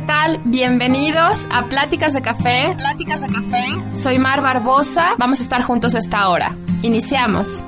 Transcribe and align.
Tal? 0.00 0.40
Bienvenidos 0.44 1.46
a 1.50 1.64
Pláticas 1.64 2.12
de 2.12 2.22
Café. 2.22 2.74
Pláticas 2.76 3.20
de 3.20 3.28
Café. 3.28 3.66
Soy 3.94 4.18
Mar 4.18 4.40
Barbosa. 4.40 5.14
Vamos 5.18 5.40
a 5.40 5.42
estar 5.42 5.62
juntos 5.62 5.94
esta 5.94 6.28
hora. 6.28 6.54
Iniciamos. 6.82 7.62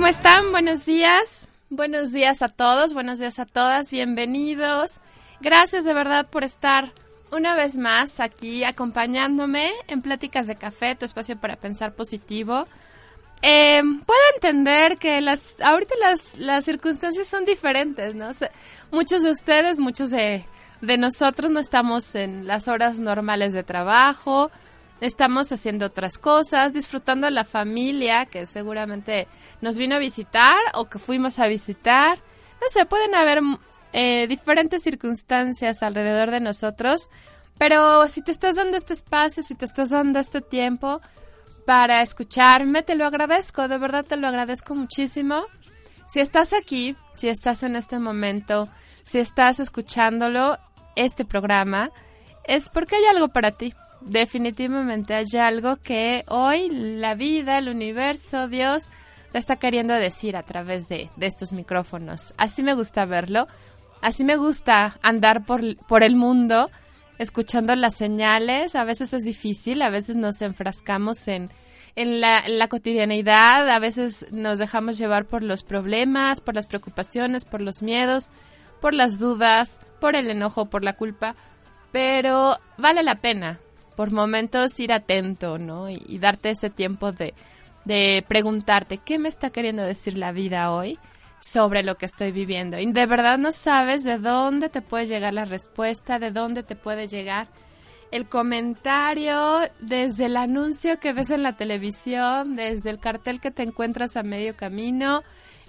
¿Cómo 0.00 0.08
están? 0.08 0.50
Buenos 0.50 0.86
días. 0.86 1.46
Buenos 1.68 2.10
días 2.10 2.40
a 2.40 2.48
todos, 2.48 2.94
buenos 2.94 3.18
días 3.18 3.38
a 3.38 3.44
todas, 3.44 3.90
bienvenidos. 3.90 4.92
Gracias 5.42 5.84
de 5.84 5.92
verdad 5.92 6.26
por 6.26 6.42
estar 6.42 6.90
una 7.32 7.54
vez 7.54 7.76
más 7.76 8.18
aquí 8.18 8.64
acompañándome 8.64 9.70
en 9.88 10.00
Pláticas 10.00 10.46
de 10.46 10.56
Café, 10.56 10.94
tu 10.94 11.04
espacio 11.04 11.36
para 11.36 11.56
pensar 11.56 11.92
positivo. 11.92 12.64
Eh, 13.42 13.82
puedo 14.06 14.20
entender 14.36 14.96
que 14.96 15.20
las 15.20 15.60
ahorita 15.60 15.94
las, 16.00 16.38
las 16.38 16.64
circunstancias 16.64 17.28
son 17.28 17.44
diferentes, 17.44 18.14
¿no? 18.14 18.30
Muchos 18.90 19.22
de 19.22 19.30
ustedes, 19.30 19.78
muchos 19.78 20.10
de, 20.10 20.46
de 20.80 20.96
nosotros 20.96 21.50
no 21.50 21.60
estamos 21.60 22.14
en 22.14 22.46
las 22.46 22.68
horas 22.68 22.98
normales 23.00 23.52
de 23.52 23.64
trabajo, 23.64 24.50
estamos 25.00 25.50
haciendo 25.52 25.86
otras 25.86 26.18
cosas, 26.18 26.72
disfrutando 26.72 27.28
la 27.30 27.44
familia 27.44 28.26
que 28.26 28.46
seguramente 28.46 29.26
nos 29.60 29.76
vino 29.76 29.96
a 29.96 29.98
visitar 29.98 30.58
o 30.74 30.86
que 30.86 30.98
fuimos 30.98 31.38
a 31.38 31.46
visitar. 31.46 32.18
No 32.60 32.68
sé, 32.68 32.86
pueden 32.86 33.14
haber 33.14 33.40
eh, 33.92 34.26
diferentes 34.28 34.82
circunstancias 34.82 35.82
alrededor 35.82 36.30
de 36.30 36.40
nosotros, 36.40 37.10
pero 37.58 38.08
si 38.08 38.22
te 38.22 38.30
estás 38.30 38.56
dando 38.56 38.76
este 38.76 38.92
espacio, 38.92 39.42
si 39.42 39.54
te 39.54 39.64
estás 39.64 39.90
dando 39.90 40.18
este 40.18 40.40
tiempo 40.40 41.00
para 41.66 42.02
escucharme, 42.02 42.82
te 42.82 42.94
lo 42.94 43.06
agradezco, 43.06 43.68
de 43.68 43.78
verdad 43.78 44.04
te 44.04 44.16
lo 44.16 44.28
agradezco 44.28 44.74
muchísimo. 44.74 45.44
Si 46.06 46.20
estás 46.20 46.52
aquí, 46.52 46.96
si 47.16 47.28
estás 47.28 47.62
en 47.62 47.76
este 47.76 47.98
momento, 47.98 48.68
si 49.04 49.18
estás 49.18 49.60
escuchándolo, 49.60 50.58
este 50.96 51.24
programa, 51.24 51.90
es 52.44 52.68
porque 52.68 52.96
hay 52.96 53.04
algo 53.04 53.28
para 53.28 53.52
ti 53.52 53.74
definitivamente 54.00 55.14
hay 55.14 55.26
algo 55.38 55.76
que 55.76 56.24
hoy 56.28 56.68
la 56.70 57.14
vida, 57.14 57.58
el 57.58 57.68
universo, 57.68 58.48
Dios, 58.48 58.90
te 59.32 59.38
está 59.38 59.56
queriendo 59.56 59.94
decir 59.94 60.36
a 60.36 60.42
través 60.42 60.88
de, 60.88 61.10
estos 61.20 61.52
micrófonos. 61.52 62.34
Así 62.36 62.62
me 62.62 62.74
gusta 62.74 63.04
verlo, 63.04 63.46
así 64.00 64.24
me 64.24 64.36
gusta 64.36 64.98
andar 65.02 65.44
por, 65.44 65.76
por 65.86 66.02
el 66.02 66.16
mundo 66.16 66.70
escuchando 67.18 67.74
las 67.76 67.94
señales. 67.94 68.74
A 68.74 68.84
veces 68.84 69.12
es 69.12 69.22
difícil, 69.22 69.82
a 69.82 69.90
veces 69.90 70.16
nos 70.16 70.42
enfrascamos 70.42 71.28
en, 71.28 71.50
en 71.94 72.20
la, 72.20 72.40
en 72.40 72.58
la 72.58 72.68
cotidianidad, 72.68 73.68
a 73.68 73.78
veces 73.78 74.26
nos 74.32 74.58
dejamos 74.58 74.98
llevar 74.98 75.26
por 75.26 75.42
los 75.42 75.62
problemas, 75.62 76.40
por 76.40 76.54
las 76.54 76.66
preocupaciones, 76.66 77.44
por 77.44 77.60
los 77.60 77.82
miedos, 77.82 78.30
por 78.80 78.94
las 78.94 79.18
dudas, 79.18 79.80
por 80.00 80.16
el 80.16 80.30
enojo, 80.30 80.66
por 80.66 80.82
la 80.82 80.94
culpa, 80.94 81.36
pero 81.92 82.56
vale 82.78 83.02
la 83.02 83.16
pena 83.16 83.60
por 83.96 84.12
momentos 84.12 84.78
ir 84.80 84.92
atento, 84.92 85.58
¿no? 85.58 85.88
Y, 85.90 86.18
darte 86.18 86.50
ese 86.50 86.70
tiempo 86.70 87.12
de, 87.12 87.34
de 87.84 88.24
preguntarte, 88.26 88.98
¿qué 88.98 89.18
me 89.18 89.28
está 89.28 89.50
queriendo 89.50 89.82
decir 89.82 90.16
la 90.16 90.32
vida 90.32 90.72
hoy? 90.72 90.98
sobre 91.42 91.82
lo 91.82 91.94
que 91.94 92.04
estoy 92.04 92.32
viviendo. 92.32 92.78
Y 92.78 92.92
de 92.92 93.06
verdad 93.06 93.38
no 93.38 93.50
sabes 93.50 94.04
de 94.04 94.18
dónde 94.18 94.68
te 94.68 94.82
puede 94.82 95.06
llegar 95.06 95.32
la 95.32 95.46
respuesta, 95.46 96.18
de 96.18 96.32
dónde 96.32 96.62
te 96.62 96.76
puede 96.76 97.08
llegar 97.08 97.48
el 98.10 98.28
comentario, 98.28 99.60
desde 99.80 100.26
el 100.26 100.36
anuncio 100.36 100.98
que 100.98 101.12
ves 101.12 101.30
en 101.30 101.42
la 101.42 101.56
televisión, 101.56 102.56
desde 102.56 102.90
el 102.90 102.98
cartel 102.98 103.40
que 103.40 103.50
te 103.50 103.62
encuentras 103.62 104.16
a 104.16 104.22
medio 104.22 104.56
camino 104.56 105.22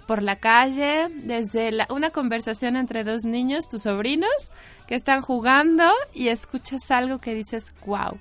por 0.06 0.22
la 0.22 0.36
calle, 0.36 1.08
desde 1.10 1.70
una 1.90 2.10
conversación 2.10 2.76
entre 2.76 3.04
dos 3.04 3.24
niños, 3.24 3.68
tus 3.68 3.82
sobrinos, 3.82 4.52
que 4.86 4.94
están 4.94 5.22
jugando 5.22 5.90
y 6.12 6.28
escuchas 6.28 6.90
algo 6.90 7.18
que 7.18 7.34
dices, 7.34 7.72
wow, 7.86 8.18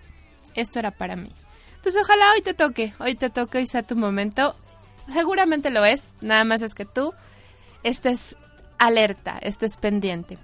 esto 0.56 0.80
era 0.80 0.92
para 0.92 1.16
mí. 1.16 1.30
Entonces 1.76 2.02
ojalá 2.02 2.32
hoy 2.34 2.42
te 2.42 2.54
toque, 2.54 2.94
hoy 3.00 3.16
te 3.16 3.30
toque 3.30 3.62
y 3.62 3.68
sea 3.68 3.84
tu 3.84 3.96
momento. 3.96 4.56
Seguramente 5.12 5.72
lo 5.72 5.84
es, 5.84 6.16
nada 6.22 6.44
más 6.44 6.62
es 6.62 6.76
que 6.76 6.86
tú 6.86 7.14
estés 7.84 8.38
alerta, 8.78 9.40
estés 9.42 9.78
pendiente. 9.78 10.38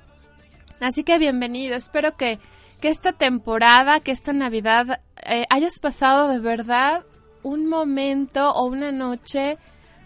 Así 0.79 1.03
que 1.03 1.17
bienvenido, 1.17 1.75
espero 1.75 2.15
que, 2.17 2.39
que 2.81 2.89
esta 2.89 3.13
temporada, 3.13 3.99
que 3.99 4.11
esta 4.11 4.33
Navidad 4.33 5.01
eh, 5.25 5.45
hayas 5.49 5.79
pasado 5.79 6.27
de 6.27 6.39
verdad 6.39 7.03
un 7.43 7.67
momento 7.67 8.51
o 8.51 8.65
una 8.65 8.91
noche 8.91 9.57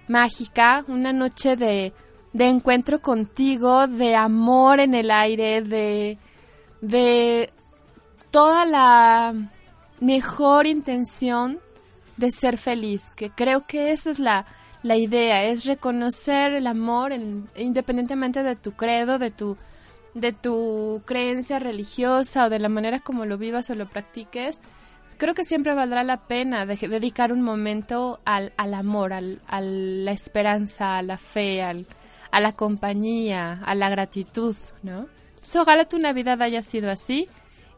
mágica, 0.07 0.83
una 0.87 1.13
noche 1.13 1.55
de, 1.55 1.93
de 2.33 2.47
encuentro 2.47 3.01
contigo, 3.01 3.87
de 3.87 4.15
amor 4.15 4.79
en 4.79 4.93
el 4.93 5.11
aire, 5.11 5.61
de, 5.61 6.17
de 6.81 7.49
toda 8.31 8.65
la 8.65 9.33
mejor 9.99 10.67
intención 10.67 11.59
de 12.17 12.31
ser 12.31 12.57
feliz, 12.57 13.11
que 13.15 13.29
creo 13.29 13.65
que 13.65 13.91
esa 13.91 14.11
es 14.11 14.19
la, 14.19 14.45
la 14.83 14.95
idea 14.95 15.43
es 15.43 15.65
reconocer 15.65 16.53
el 16.53 16.67
amor 16.67 17.13
independientemente 17.55 18.43
de 18.43 18.55
tu 18.55 18.71
credo, 18.73 19.19
de 19.19 19.31
tu, 19.31 19.57
de 20.13 20.33
tu 20.33 21.01
creencia 21.05 21.59
religiosa 21.59 22.45
o 22.45 22.49
de 22.49 22.59
la 22.59 22.69
manera 22.69 22.99
como 22.99 23.25
lo 23.25 23.37
vivas 23.37 23.69
o 23.69 23.75
lo 23.75 23.87
practiques. 23.87 24.61
Creo 25.17 25.33
que 25.33 25.43
siempre 25.43 25.73
valdrá 25.73 26.03
la 26.03 26.27
pena 26.27 26.65
dedicar 26.65 27.31
un 27.31 27.41
momento 27.41 28.19
al, 28.25 28.53
al 28.57 28.73
amor, 28.73 29.13
al, 29.13 29.41
a 29.47 29.61
la 29.61 30.11
esperanza, 30.11 30.97
a 30.97 31.01
la 31.01 31.17
fe, 31.17 31.61
al, 31.61 31.85
a 32.31 32.39
la 32.39 32.53
compañía, 32.53 33.61
a 33.65 33.75
la 33.75 33.89
gratitud, 33.89 34.55
¿no? 34.83 35.07
ojalá 35.59 35.85
tu 35.85 35.97
Navidad 35.97 36.39
haya 36.43 36.61
sido 36.61 36.91
así 36.91 37.27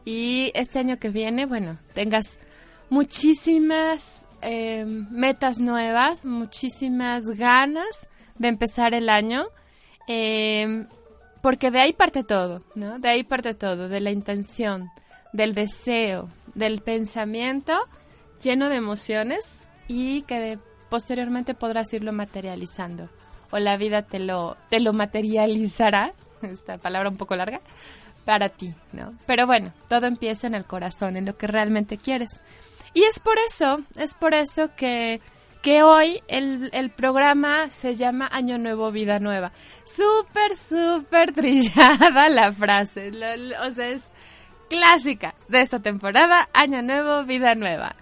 y 0.04 0.52
este 0.54 0.78
año 0.78 0.98
que 0.98 1.08
viene, 1.08 1.46
bueno, 1.46 1.78
tengas 1.94 2.38
muchísimas 2.90 4.26
Em, 4.46 5.06
metas 5.10 5.58
nuevas, 5.58 6.26
muchísimas 6.26 7.24
ganas 7.28 8.06
de 8.36 8.48
empezar 8.48 8.92
el 8.92 9.08
año, 9.08 9.46
em, 10.06 10.86
porque 11.40 11.70
de 11.70 11.80
ahí 11.80 11.94
parte 11.94 12.24
todo, 12.24 12.62
¿no? 12.74 12.98
De 12.98 13.08
ahí 13.08 13.24
parte 13.24 13.54
todo, 13.54 13.88
de 13.88 14.00
la 14.00 14.10
intención, 14.10 14.90
del 15.32 15.54
deseo, 15.54 16.28
del 16.54 16.80
pensamiento 16.80 17.78
lleno 18.42 18.68
de 18.68 18.76
emociones 18.76 19.68
y 19.88 20.22
que 20.22 20.58
posteriormente 20.88 21.54
podrás 21.54 21.92
irlo 21.92 22.12
materializando 22.12 23.08
o 23.54 23.58
la 23.60 23.76
vida 23.76 24.02
te 24.02 24.18
lo, 24.18 24.56
te 24.68 24.80
lo 24.80 24.92
materializará, 24.92 26.12
esta 26.42 26.76
palabra 26.76 27.08
un 27.08 27.16
poco 27.16 27.36
larga, 27.36 27.60
para 28.24 28.48
ti, 28.48 28.74
¿no? 28.92 29.14
Pero 29.26 29.46
bueno, 29.46 29.72
todo 29.88 30.06
empieza 30.06 30.48
en 30.48 30.56
el 30.56 30.64
corazón, 30.64 31.16
en 31.16 31.24
lo 31.24 31.36
que 31.36 31.46
realmente 31.46 31.96
quieres. 31.96 32.42
Y 32.94 33.04
es 33.04 33.20
por 33.20 33.36
eso, 33.46 33.80
es 33.94 34.14
por 34.14 34.34
eso 34.34 34.74
que, 34.74 35.20
que 35.62 35.84
hoy 35.84 36.20
el, 36.26 36.68
el 36.72 36.90
programa 36.90 37.70
se 37.70 37.94
llama 37.94 38.28
Año 38.32 38.58
Nuevo, 38.58 38.90
Vida 38.90 39.20
Nueva. 39.20 39.52
Súper, 39.84 40.56
súper 40.56 41.32
trillada 41.34 42.28
la 42.28 42.52
frase. 42.52 43.12
o 43.64 43.70
sea, 43.70 43.88
es 43.88 44.10
clásica 44.68 45.34
de 45.48 45.60
esta 45.60 45.80
temporada, 45.80 46.48
Año 46.52 46.82
Nuevo, 46.82 47.24
Vida 47.24 47.54
Nueva. 47.54 47.96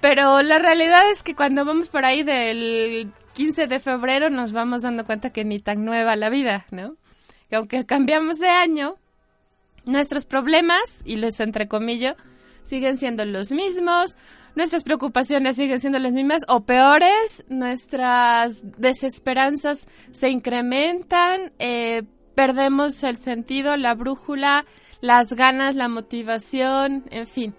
Pero 0.00 0.42
la 0.42 0.58
realidad 0.58 1.10
es 1.10 1.22
que 1.22 1.34
cuando 1.34 1.64
vamos 1.64 1.88
por 1.88 2.04
ahí 2.04 2.22
del 2.22 3.10
15 3.34 3.66
de 3.66 3.80
febrero 3.80 4.30
nos 4.30 4.52
vamos 4.52 4.82
dando 4.82 5.04
cuenta 5.04 5.30
que 5.30 5.44
ni 5.44 5.58
tan 5.58 5.84
nueva 5.84 6.16
la 6.16 6.30
vida, 6.30 6.66
¿no? 6.70 6.96
Que 7.48 7.56
aunque 7.56 7.86
cambiamos 7.86 8.38
de 8.38 8.48
año, 8.48 8.96
nuestros 9.86 10.26
problemas, 10.26 10.98
y 11.04 11.16
los 11.16 11.40
entrecomillo, 11.40 12.16
siguen 12.64 12.96
siendo 12.96 13.24
los 13.24 13.52
mismos, 13.52 14.16
nuestras 14.54 14.82
preocupaciones 14.84 15.56
siguen 15.56 15.80
siendo 15.80 15.98
las 15.98 16.12
mismas 16.12 16.42
o 16.48 16.64
peores, 16.64 17.44
nuestras 17.48 18.62
desesperanzas 18.78 19.88
se 20.12 20.30
incrementan, 20.30 21.52
eh, 21.58 22.04
perdemos 22.34 23.02
el 23.02 23.16
sentido, 23.16 23.76
la 23.76 23.94
brújula, 23.94 24.64
las 25.04 25.34
ganas, 25.34 25.76
la 25.76 25.88
motivación, 25.88 27.04
en 27.10 27.26
fin. 27.26 27.54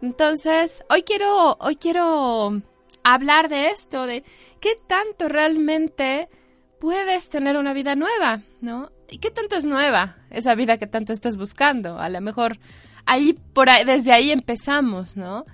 Entonces, 0.00 0.84
hoy 0.88 1.02
quiero, 1.02 1.56
hoy 1.58 1.74
quiero 1.74 2.62
hablar 3.02 3.48
de 3.48 3.70
esto, 3.70 4.06
de 4.06 4.22
qué 4.60 4.78
tanto 4.86 5.28
realmente 5.28 6.28
puedes 6.78 7.30
tener 7.30 7.56
una 7.56 7.72
vida 7.72 7.96
nueva, 7.96 8.42
¿no? 8.60 8.92
¿Y 9.10 9.18
qué 9.18 9.32
tanto 9.32 9.56
es 9.56 9.64
nueva 9.64 10.18
esa 10.30 10.54
vida 10.54 10.78
que 10.78 10.86
tanto 10.86 11.12
estás 11.12 11.36
buscando? 11.36 11.98
A 11.98 12.08
lo 12.08 12.20
mejor 12.20 12.60
ahí, 13.06 13.32
por 13.32 13.70
ahí, 13.70 13.84
desde 13.84 14.12
ahí 14.12 14.30
empezamos, 14.30 15.16
¿no? 15.16 15.46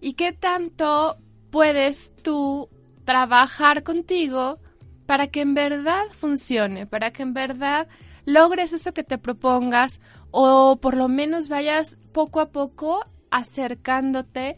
¿Y 0.00 0.14
qué 0.14 0.32
tanto 0.32 1.16
puedes 1.50 2.10
tú 2.24 2.68
trabajar 3.04 3.84
contigo 3.84 4.58
para 5.06 5.28
que 5.28 5.42
en 5.42 5.54
verdad 5.54 6.02
funcione, 6.10 6.88
para 6.88 7.12
que 7.12 7.22
en 7.22 7.34
verdad 7.34 7.86
logres 8.24 8.72
eso 8.72 8.92
que 8.92 9.04
te 9.04 9.18
propongas 9.18 10.00
o 10.32 10.76
por 10.76 10.96
lo 10.96 11.08
menos 11.08 11.48
vayas 11.48 11.96
poco 12.10 12.40
a 12.40 12.50
poco 12.50 13.06
acercándote 13.30 14.56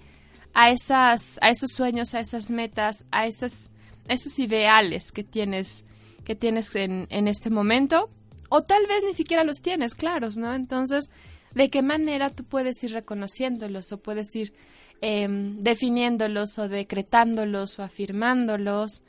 a 0.55 0.71
esas 0.71 1.39
a 1.43 1.51
esos 1.51 1.73
sueños, 1.73 2.15
a 2.15 2.21
esas 2.21 2.51
metas, 2.51 3.05
a 3.11 3.27
esos 3.27 3.71
esos 4.09 4.39
ideales 4.39 5.13
que 5.13 5.25
tienes 5.25 5.85
que 6.25 6.35
tienes 6.35 6.75
en, 6.75 7.07
en 7.11 7.29
este 7.29 7.51
momento 7.51 8.09
o 8.49 8.63
tal 8.63 8.87
vez 8.87 9.03
ni 9.05 9.13
siquiera 9.13 9.45
los 9.45 9.61
tienes 9.61 9.95
claros, 9.95 10.37
¿no? 10.37 10.55
Entonces, 10.55 11.11
de 11.55 11.71
qué 11.71 11.83
manera 11.83 12.31
tú 12.31 12.45
puedes 12.45 12.83
ir 12.85 12.93
reconociéndolos 12.93 13.93
o 13.93 13.99
puedes 13.99 14.35
ir 14.37 14.53
em, 15.01 15.63
definiéndolos 15.63 16.59
o 16.59 16.69
decretándolos 16.69 17.79
o 17.79 17.83
afirmándolos 17.83 19.03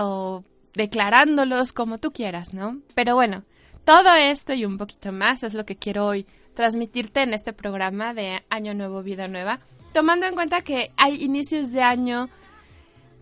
o 0.00 0.44
declarándolos 0.74 1.72
como 1.72 1.98
tú 1.98 2.12
quieras, 2.12 2.54
¿no? 2.54 2.80
Pero 2.94 3.14
bueno, 3.14 3.44
todo 3.88 4.14
esto 4.16 4.52
y 4.52 4.66
un 4.66 4.76
poquito 4.76 5.12
más 5.12 5.42
es 5.42 5.54
lo 5.54 5.64
que 5.64 5.74
quiero 5.74 6.04
hoy 6.04 6.26
transmitirte 6.52 7.22
en 7.22 7.32
este 7.32 7.54
programa 7.54 8.12
de 8.12 8.44
Año 8.50 8.74
Nuevo, 8.74 9.02
Vida 9.02 9.28
Nueva, 9.28 9.60
tomando 9.94 10.26
en 10.26 10.34
cuenta 10.34 10.60
que 10.60 10.92
hay 10.98 11.24
inicios 11.24 11.72
de 11.72 11.80
año 11.80 12.28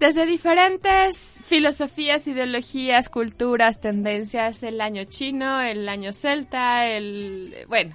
desde 0.01 0.27
diferentes 0.27 1.17
filosofías, 1.45 2.27
ideologías, 2.27 3.09
culturas, 3.11 3.81
tendencias, 3.81 4.65
el 4.65 4.81
año 4.81 5.05
chino, 5.05 5.61
el 5.61 5.89
año 5.89 6.13
celta, 6.13 6.89
el... 6.89 7.55
bueno, 7.69 7.95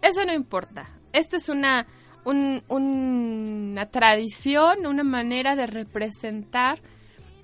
eso 0.00 0.24
no 0.24 0.32
importa. 0.32 0.88
Esta 1.12 1.36
es 1.36 1.50
una, 1.50 1.86
una 2.24 3.90
tradición, 3.90 4.86
una 4.86 5.04
manera 5.04 5.54
de 5.54 5.66
representar 5.66 6.80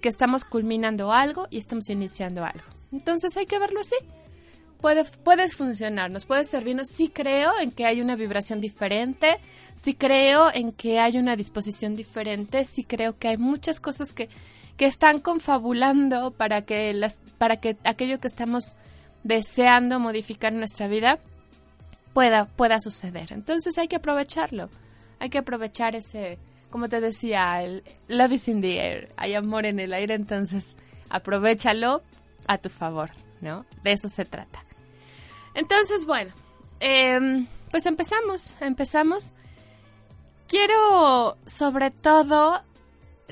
que 0.01 0.09
estamos 0.09 0.47
culminando 0.47 1.13
algo 1.13 1.47
y 1.51 1.59
estamos 1.59 1.91
iniciando 1.91 2.43
algo. 2.43 2.65
Entonces 2.91 3.37
hay 3.37 3.45
que 3.45 3.59
verlo 3.59 3.81
así. 3.81 3.97
Puede, 4.83 5.05
puede 5.05 5.49
funcionarnos, 5.49 6.27
puede 6.27 6.45
servirnos. 6.45 6.89
Sí 6.89 7.09
creo 7.09 7.53
en 7.61 7.71
que 7.71 7.87
hay 7.87 8.01
una 8.01 8.17
vibración 8.17 8.61
diferente, 8.61 9.39
sí 9.77 9.95
creo 9.95 10.51
en 10.53 10.73
que 10.73 10.99
hay 10.99 11.17
una 11.17 11.37
disposición 11.37 11.95
diferente, 11.95 12.65
sí 12.65 12.83
creo 12.83 13.17
que 13.17 13.29
hay 13.29 13.37
muchas 13.37 13.79
cosas 13.79 14.13
que, 14.13 14.29
que 14.77 14.87
están 14.87 15.21
confabulando 15.21 16.33
para 16.33 16.63
que, 16.63 16.93
las, 16.93 17.23
para 17.39 17.59
que 17.59 17.77
aquello 17.85 18.19
que 18.19 18.27
estamos 18.27 18.75
deseando 19.23 20.01
modificar 20.01 20.53
en 20.53 20.59
nuestra 20.59 20.89
vida 20.89 21.21
pueda, 22.13 22.47
pueda 22.47 22.81
suceder. 22.81 23.33
Entonces 23.33 23.79
hay 23.79 23.87
que 23.87 23.97
aprovecharlo. 23.97 24.69
Hay 25.21 25.31
que 25.31 25.39
aprovechar 25.39 25.95
ese, 25.95 26.41
como 26.71 26.89
te 26.89 27.01
decía, 27.01 27.63
el 27.63 27.85
love 28.09 28.33
is 28.33 28.49
in 28.49 28.61
the 28.61 28.81
air. 28.81 29.13
Hay 29.17 29.35
amor 29.35 29.65
en 29.65 29.79
el 29.79 29.95
aire, 29.95 30.15
entonces 30.15 30.77
aprovechalo 31.09 32.03
a 32.49 32.59
tu 32.59 32.69
favor, 32.69 33.11
¿no? 33.41 33.65
De 33.85 33.93
eso 33.93 34.09
se 34.09 34.25
trata. 34.25 34.65
Entonces, 35.55 36.07
bueno, 36.07 36.33
em, 36.81 37.47
pues 37.71 37.87
empezamos, 37.87 38.55
empezamos. 38.61 39.33
Quiero 40.47 41.37
sobre 41.47 41.91
todo 41.91 42.63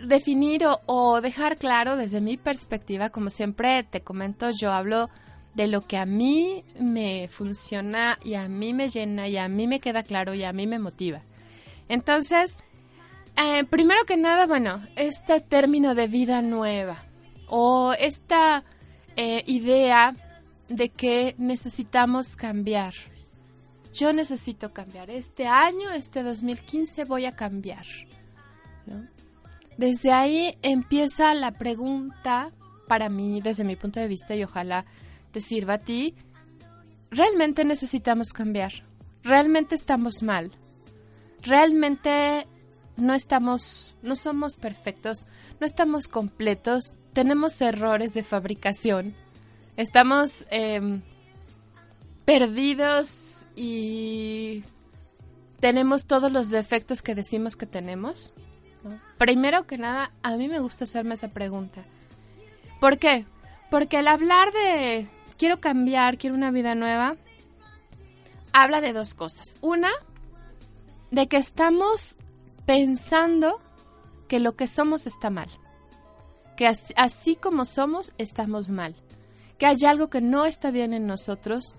definir 0.06 0.64
o 0.86 1.20
dejar 1.20 1.58
claro 1.58 1.96
desde 1.96 2.20
mi 2.20 2.36
perspectiva, 2.36 3.10
como 3.10 3.30
siempre 3.30 3.82
te 3.84 4.00
comento, 4.00 4.50
yo 4.50 4.72
hablo 4.72 5.10
de 5.54 5.66
lo 5.66 5.82
que 5.82 5.98
a 5.98 6.06
mí 6.06 6.64
me 6.78 7.28
funciona 7.28 8.18
y 8.22 8.34
a 8.34 8.48
mí 8.48 8.72
me 8.72 8.88
llena 8.88 9.28
y 9.28 9.36
a 9.36 9.48
mí 9.48 9.66
me 9.66 9.80
queda 9.80 10.02
claro 10.02 10.34
y 10.34 10.44
a 10.44 10.52
mí 10.52 10.66
me 10.66 10.78
motiva. 10.78 11.22
Entonces, 11.88 12.56
eh, 13.36 13.64
primero 13.64 14.04
que 14.04 14.16
nada, 14.16 14.46
bueno, 14.46 14.80
este 14.96 15.40
término 15.40 15.94
de 15.94 16.06
vida 16.06 16.40
nueva 16.40 17.02
o 17.48 17.92
esta 17.98 18.64
eh, 19.16 19.42
idea 19.46 20.14
de 20.70 20.88
que 20.88 21.34
necesitamos 21.36 22.36
cambiar. 22.36 22.94
Yo 23.92 24.12
necesito 24.12 24.72
cambiar. 24.72 25.10
Este 25.10 25.46
año, 25.46 25.90
este 25.90 26.22
2015, 26.22 27.04
voy 27.04 27.26
a 27.26 27.32
cambiar. 27.32 27.84
Desde 29.76 30.12
ahí 30.12 30.56
empieza 30.62 31.34
la 31.34 31.50
pregunta 31.50 32.52
para 32.86 33.08
mí, 33.08 33.40
desde 33.42 33.64
mi 33.64 33.76
punto 33.76 33.98
de 33.98 34.08
vista, 34.08 34.34
y 34.36 34.44
ojalá 34.44 34.86
te 35.32 35.40
sirva 35.40 35.74
a 35.74 35.78
ti. 35.78 36.14
¿Realmente 37.10 37.64
necesitamos 37.64 38.32
cambiar? 38.32 38.72
¿Realmente 39.24 39.74
estamos 39.74 40.22
mal? 40.22 40.52
¿Realmente 41.42 42.46
no 42.96 43.14
estamos, 43.14 43.94
no 44.02 44.14
somos 44.14 44.56
perfectos, 44.56 45.26
no 45.58 45.66
estamos 45.66 46.06
completos, 46.06 46.96
tenemos 47.12 47.60
errores 47.60 48.14
de 48.14 48.22
fabricación, 48.22 49.14
estamos 49.76 50.46
em, 50.50 51.00
perdidos 52.24 53.46
y 53.56 54.64
tenemos 55.60 56.04
todos 56.04 56.30
los 56.32 56.50
defectos 56.50 57.02
que 57.02 57.14
decimos 57.14 57.56
que 57.56 57.66
tenemos. 57.66 58.32
Primero 59.18 59.66
que 59.66 59.78
nada, 59.78 60.10
a 60.22 60.36
mí 60.36 60.48
me 60.48 60.60
gusta 60.60 60.84
hacerme 60.84 61.14
esa 61.14 61.28
pregunta. 61.28 61.82
¿Por 62.80 62.98
qué? 62.98 63.26
Porque 63.70 63.98
al 63.98 64.08
hablar 64.08 64.52
de 64.52 65.06
quiero 65.36 65.60
cambiar, 65.60 66.18
quiero 66.18 66.34
una 66.34 66.50
vida 66.50 66.74
nueva, 66.74 67.16
habla 68.52 68.80
de 68.80 68.92
dos 68.92 69.14
cosas. 69.14 69.56
Una, 69.60 69.90
de 71.10 71.28
que 71.28 71.36
estamos 71.36 72.16
pensando 72.66 73.60
que 74.28 74.40
lo 74.40 74.56
que 74.56 74.66
somos 74.66 75.06
está 75.06 75.30
mal. 75.30 75.48
Que 76.56 76.66
así, 76.66 77.36
como 77.36 77.64
somos, 77.64 78.12
estamos 78.18 78.68
mal. 78.68 78.94
Que 79.60 79.66
hay 79.66 79.84
algo 79.86 80.08
que 80.08 80.22
no 80.22 80.46
está 80.46 80.70
bien 80.70 80.94
en 80.94 81.06
nosotros 81.06 81.76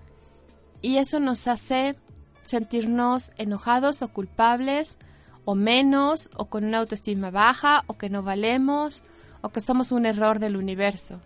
y 0.82 0.98
eso 0.98 1.18
nos 1.18 1.48
hace 1.48 1.96
sentirnos 2.44 3.32
enojados 3.38 4.02
o 4.02 4.08
culpables 4.08 4.98
o 5.44 5.56
menos 5.56 6.30
o 6.36 6.44
con 6.44 6.64
una 6.64 6.78
autoestima 6.78 7.32
baja 7.32 7.82
o 7.88 7.98
que 7.98 8.08
no 8.08 8.22
valemos 8.22 9.02
o 9.40 9.48
que 9.48 9.60
somos 9.60 9.90
un 9.90 10.06
error 10.06 10.38
del 10.38 10.56
universo. 10.56 11.20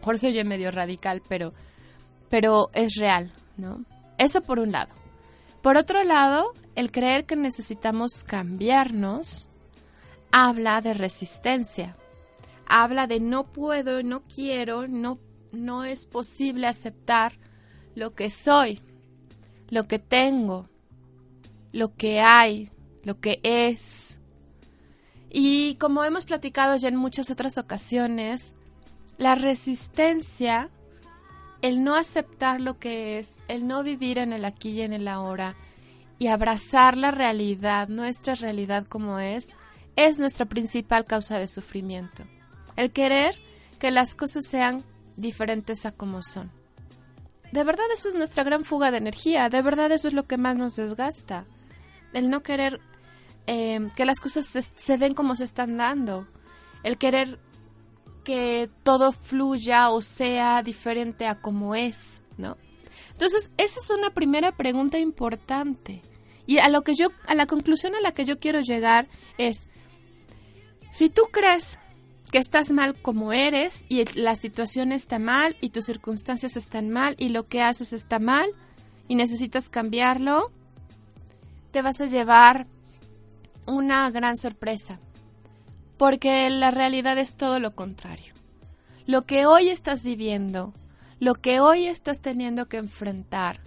Por 0.00 0.14
eso 0.14 0.28
oye 0.28 0.42
medio 0.42 0.70
radical, 0.70 1.20
pero, 1.28 1.52
pero 2.30 2.70
es 2.72 2.94
real, 2.94 3.30
¿no? 3.58 3.84
Eso 4.16 4.40
por 4.40 4.60
un 4.60 4.72
lado. 4.72 4.94
Por 5.60 5.76
otro 5.76 6.02
lado, 6.02 6.54
el 6.76 6.92
creer 6.92 7.26
que 7.26 7.36
necesitamos 7.36 8.24
cambiarnos 8.24 9.50
habla 10.32 10.80
de 10.80 10.94
resistencia. 10.94 11.94
Habla 12.66 13.06
de 13.06 13.20
no 13.20 13.44
puedo, 13.44 14.02
no 14.02 14.22
quiero, 14.22 14.88
no, 14.88 15.18
no 15.54 15.84
es 15.84 16.06
posible 16.06 16.66
aceptar 16.66 17.32
lo 17.94 18.14
que 18.14 18.30
soy, 18.30 18.80
lo 19.70 19.86
que 19.86 19.98
tengo, 19.98 20.68
lo 21.72 21.94
que 21.94 22.20
hay, 22.20 22.70
lo 23.02 23.20
que 23.20 23.40
es. 23.42 24.18
Y 25.30 25.74
como 25.76 26.04
hemos 26.04 26.24
platicado 26.24 26.76
ya 26.76 26.88
en 26.88 26.96
muchas 26.96 27.30
otras 27.30 27.58
ocasiones, 27.58 28.54
la 29.18 29.34
resistencia, 29.34 30.70
el 31.62 31.82
no 31.82 31.94
aceptar 31.96 32.60
lo 32.60 32.78
que 32.78 33.18
es, 33.18 33.38
el 33.48 33.66
no 33.66 33.82
vivir 33.82 34.18
en 34.18 34.32
el 34.32 34.44
aquí 34.44 34.70
y 34.70 34.82
en 34.82 34.92
el 34.92 35.08
ahora, 35.08 35.56
y 36.18 36.28
abrazar 36.28 36.96
la 36.96 37.10
realidad, 37.10 37.88
nuestra 37.88 38.34
realidad 38.34 38.86
como 38.86 39.18
es, 39.18 39.48
es 39.96 40.18
nuestra 40.18 40.46
principal 40.46 41.04
causa 41.04 41.38
de 41.38 41.48
sufrimiento. 41.48 42.24
El 42.76 42.92
querer 42.92 43.36
que 43.78 43.90
las 43.90 44.14
cosas 44.14 44.46
sean 44.46 44.84
diferentes 45.16 45.86
a 45.86 45.92
como 45.92 46.22
son. 46.22 46.50
De 47.52 47.62
verdad 47.64 47.84
eso 47.92 48.08
es 48.08 48.14
nuestra 48.14 48.42
gran 48.44 48.64
fuga 48.64 48.90
de 48.90 48.98
energía, 48.98 49.48
de 49.48 49.62
verdad 49.62 49.92
eso 49.92 50.08
es 50.08 50.14
lo 50.14 50.24
que 50.24 50.36
más 50.36 50.56
nos 50.56 50.76
desgasta. 50.76 51.44
El 52.12 52.30
no 52.30 52.42
querer 52.42 52.80
eh, 53.46 53.90
que 53.94 54.04
las 54.04 54.20
cosas 54.20 54.48
se, 54.74 54.98
den 54.98 55.14
como 55.14 55.36
se 55.36 55.44
están 55.44 55.76
dando. 55.76 56.26
El 56.82 56.98
querer 56.98 57.38
que 58.24 58.68
todo 58.82 59.12
fluya 59.12 59.90
o 59.90 60.00
sea 60.00 60.62
diferente 60.62 61.26
a 61.26 61.40
como 61.40 61.74
es, 61.74 62.22
¿no? 62.38 62.56
Entonces, 63.12 63.50
esa 63.58 63.80
es 63.80 63.90
una 63.90 64.10
primera 64.10 64.52
pregunta 64.56 64.98
importante. 64.98 66.02
Y 66.46 66.58
a 66.58 66.68
lo 66.68 66.82
que 66.82 66.94
yo, 66.94 67.08
a 67.26 67.34
la 67.34 67.46
conclusión 67.46 67.94
a 67.94 68.00
la 68.00 68.12
que 68.12 68.24
yo 68.24 68.38
quiero 68.38 68.60
llegar 68.60 69.08
es, 69.38 69.68
si 70.90 71.08
tú 71.08 71.22
crees 71.30 71.78
que 72.34 72.38
estás 72.40 72.72
mal 72.72 73.00
como 73.00 73.32
eres 73.32 73.84
y 73.88 74.04
la 74.18 74.34
situación 74.34 74.90
está 74.90 75.20
mal 75.20 75.54
y 75.60 75.70
tus 75.70 75.84
circunstancias 75.84 76.56
están 76.56 76.90
mal 76.90 77.14
y 77.16 77.28
lo 77.28 77.46
que 77.46 77.62
haces 77.62 77.92
está 77.92 78.18
mal 78.18 78.50
y 79.06 79.14
necesitas 79.14 79.68
cambiarlo, 79.68 80.50
te 81.70 81.80
vas 81.80 82.00
a 82.00 82.06
llevar 82.06 82.66
una 83.68 84.10
gran 84.10 84.36
sorpresa. 84.36 84.98
Porque 85.96 86.50
la 86.50 86.72
realidad 86.72 87.18
es 87.18 87.36
todo 87.36 87.60
lo 87.60 87.76
contrario. 87.76 88.34
Lo 89.06 89.26
que 89.26 89.46
hoy 89.46 89.68
estás 89.68 90.02
viviendo 90.02 90.74
lo 91.20 91.36
que 91.36 91.60
hoy 91.60 91.86
estás 91.86 92.20
teniendo 92.20 92.66
que 92.66 92.78
enfrentar 92.78 93.60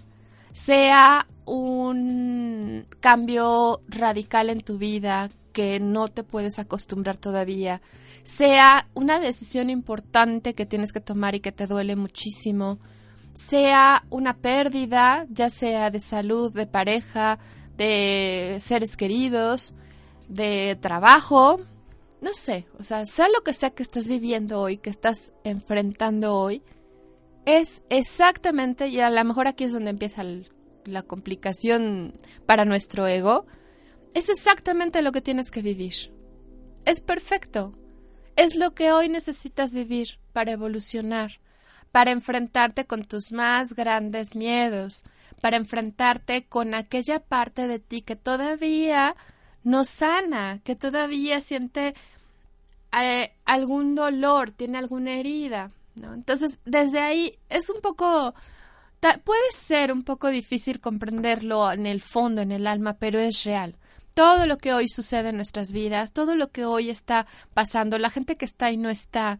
sea 0.52 1.26
un 1.46 2.86
cambio 3.00 3.80
radical 3.88 4.50
en 4.50 4.60
tu 4.60 4.78
vida 4.78 5.30
que 5.58 5.80
no 5.80 6.08
te 6.08 6.24
puedes 6.24 6.60
acostumbrar 6.60 7.18
todavía, 7.18 7.82
sea 8.24 8.88
una 8.94 9.20
decisión 9.20 9.72
importante 9.72 10.54
que 10.54 10.68
tienes 10.68 10.94
que 10.94 11.02
tomar 11.02 11.34
y 11.34 11.40
que 11.40 11.52
te 11.52 11.66
duele 11.66 11.96
muchísimo, 11.96 12.78
sea 13.34 14.06
una 14.12 14.38
pérdida, 14.38 15.26
ya 15.32 15.50
sea 15.50 15.90
de 15.90 16.00
salud, 16.00 16.54
de 16.54 16.68
pareja, 16.68 17.40
de 17.76 18.58
seres 18.60 18.96
queridos, 18.96 19.74
de 20.30 20.78
trabajo, 20.80 21.60
no 22.22 22.36
sé, 22.36 22.68
o 22.78 22.84
sea, 22.84 23.08
sea 23.08 23.28
lo 23.28 23.42
que 23.44 23.54
sea 23.54 23.72
que 23.72 23.82
estás 23.82 24.08
viviendo 24.08 24.62
hoy, 24.62 24.78
que 24.78 24.92
estás 24.92 25.34
enfrentando 25.44 26.36
hoy, 26.36 26.62
es 27.46 27.82
exactamente, 27.90 28.90
y 28.90 29.00
a 29.00 29.10
lo 29.10 29.24
mejor 29.24 29.48
aquí 29.48 29.64
es 29.64 29.74
donde 29.74 29.90
empieza 29.90 30.24
la 30.86 31.02
complicación 31.02 32.14
para 32.46 32.64
nuestro 32.64 33.08
ego, 33.08 33.48
es 34.14 34.30
exactamente 34.30 35.02
lo 35.02 35.12
que 35.12 35.22
tienes 35.22 35.52
que 35.52 35.62
vivir. 35.62 36.14
Es 36.86 37.02
perfecto. 37.02 37.74
Es 38.36 38.56
lo 38.56 38.74
que 38.74 38.92
hoy 38.92 39.10
necesitas 39.10 39.74
vivir 39.74 40.20
para 40.32 40.52
evolucionar, 40.52 41.40
para 41.92 42.12
enfrentarte 42.12 42.86
con 42.86 43.04
tus 43.04 43.32
más 43.32 43.74
grandes 43.74 44.36
miedos, 44.36 45.04
para 45.42 45.58
enfrentarte 45.58 46.46
con 46.46 46.74
aquella 46.74 47.20
parte 47.20 47.68
de 47.68 47.80
ti 47.80 48.02
que 48.02 48.16
todavía 48.16 49.16
no 49.64 49.84
sana, 49.84 50.62
que 50.64 50.76
todavía 50.76 51.42
siente 51.42 51.94
eh, 53.02 53.34
algún 53.46 53.96
dolor, 53.96 54.52
tiene 54.52 54.78
alguna 54.78 55.14
herida. 55.14 55.72
Entonces, 55.96 56.60
desde 56.66 57.00
ahí 57.00 57.38
es 57.50 57.70
un 57.70 57.82
poco, 57.82 58.34
puede 59.24 59.52
ser 59.52 59.92
un 59.92 60.04
poco 60.04 60.30
difícil 60.30 60.80
comprenderlo 60.80 61.72
en 61.72 61.86
el 61.86 62.02
fondo, 62.02 62.42
en 62.42 62.52
el 62.52 62.68
alma, 62.68 62.94
pero 62.94 63.20
es 63.20 63.44
real. 63.44 63.76
Todo 64.18 64.48
lo 64.48 64.58
que 64.58 64.74
hoy 64.74 64.90
sucede 64.90 65.30
en 65.30 65.36
nuestras 65.36 65.72
vidas, 65.72 66.12
todo 66.12 66.36
lo 66.36 66.50
que 66.50 66.66
hoy 66.66 66.90
está 66.90 67.28
pasando, 67.54 68.00
la 68.00 68.10
gente 68.10 68.36
que 68.36 68.46
está 68.46 68.72
y 68.72 68.76
no 68.76 68.90
está, 68.90 69.40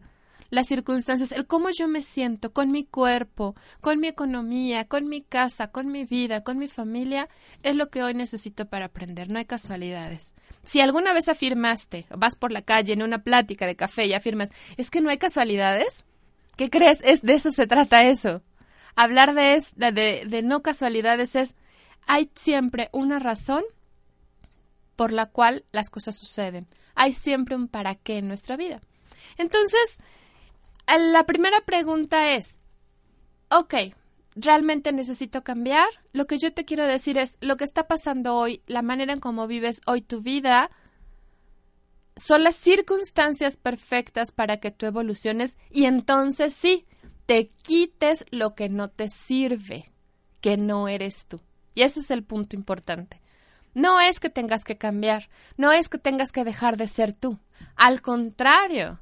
las 0.50 0.68
circunstancias, 0.68 1.32
el 1.32 1.48
cómo 1.48 1.70
yo 1.76 1.88
me 1.88 2.00
siento 2.00 2.52
con 2.52 2.70
mi 2.70 2.84
cuerpo, 2.84 3.56
con 3.80 3.98
mi 3.98 4.06
economía, 4.06 4.86
con 4.86 5.08
mi 5.08 5.20
casa, 5.20 5.72
con 5.72 5.90
mi 5.90 6.04
vida, 6.04 6.44
con 6.44 6.60
mi 6.60 6.68
familia, 6.68 7.28
es 7.64 7.74
lo 7.74 7.90
que 7.90 8.04
hoy 8.04 8.14
necesito 8.14 8.66
para 8.66 8.84
aprender. 8.84 9.28
No 9.28 9.40
hay 9.40 9.46
casualidades. 9.46 10.36
Si 10.62 10.80
alguna 10.80 11.12
vez 11.12 11.28
afirmaste, 11.28 12.06
vas 12.10 12.36
por 12.36 12.52
la 12.52 12.62
calle 12.62 12.92
en 12.92 13.02
una 13.02 13.24
plática 13.24 13.66
de 13.66 13.74
café 13.74 14.06
y 14.06 14.14
afirmas, 14.14 14.50
es 14.76 14.92
que 14.92 15.00
no 15.00 15.10
hay 15.10 15.18
casualidades, 15.18 16.04
¿Qué 16.56 16.70
crees? 16.70 17.00
Es 17.02 17.22
de 17.22 17.34
eso 17.34 17.50
se 17.50 17.66
trata 17.66 18.04
eso. 18.04 18.42
Hablar 18.94 19.34
de, 19.34 19.54
es, 19.54 19.74
de, 19.74 19.92
de 19.92 20.42
no 20.42 20.62
casualidades 20.62 21.34
es, 21.34 21.56
hay 22.06 22.30
siempre 22.36 22.90
una 22.92 23.18
razón 23.18 23.64
por 24.98 25.12
la 25.12 25.26
cual 25.26 25.64
las 25.70 25.90
cosas 25.90 26.16
suceden. 26.16 26.66
Hay 26.96 27.12
siempre 27.12 27.54
un 27.54 27.68
para 27.68 27.94
qué 27.94 28.18
en 28.18 28.26
nuestra 28.26 28.56
vida. 28.56 28.80
Entonces, 29.36 29.98
la 31.12 31.24
primera 31.24 31.60
pregunta 31.60 32.34
es, 32.34 32.62
ok, 33.48 33.74
¿realmente 34.34 34.90
necesito 34.90 35.44
cambiar? 35.44 35.86
Lo 36.12 36.26
que 36.26 36.38
yo 36.38 36.52
te 36.52 36.64
quiero 36.64 36.84
decir 36.84 37.16
es, 37.16 37.38
lo 37.40 37.56
que 37.56 37.62
está 37.62 37.86
pasando 37.86 38.34
hoy, 38.34 38.60
la 38.66 38.82
manera 38.82 39.12
en 39.12 39.20
cómo 39.20 39.46
vives 39.46 39.82
hoy 39.86 40.02
tu 40.02 40.20
vida, 40.20 40.68
son 42.16 42.42
las 42.42 42.56
circunstancias 42.56 43.56
perfectas 43.56 44.32
para 44.32 44.56
que 44.56 44.72
tú 44.72 44.86
evoluciones 44.86 45.58
y 45.70 45.84
entonces 45.84 46.54
sí, 46.54 46.86
te 47.26 47.52
quites 47.62 48.24
lo 48.32 48.56
que 48.56 48.68
no 48.68 48.90
te 48.90 49.08
sirve, 49.08 49.92
que 50.40 50.56
no 50.56 50.88
eres 50.88 51.26
tú. 51.26 51.40
Y 51.76 51.82
ese 51.82 52.00
es 52.00 52.10
el 52.10 52.24
punto 52.24 52.56
importante. 52.56 53.22
No 53.74 54.00
es 54.00 54.20
que 54.20 54.30
tengas 54.30 54.64
que 54.64 54.76
cambiar, 54.76 55.28
no 55.56 55.72
es 55.72 55.88
que 55.88 55.98
tengas 55.98 56.32
que 56.32 56.44
dejar 56.44 56.76
de 56.76 56.88
ser 56.88 57.12
tú. 57.12 57.38
Al 57.76 58.02
contrario, 58.02 58.98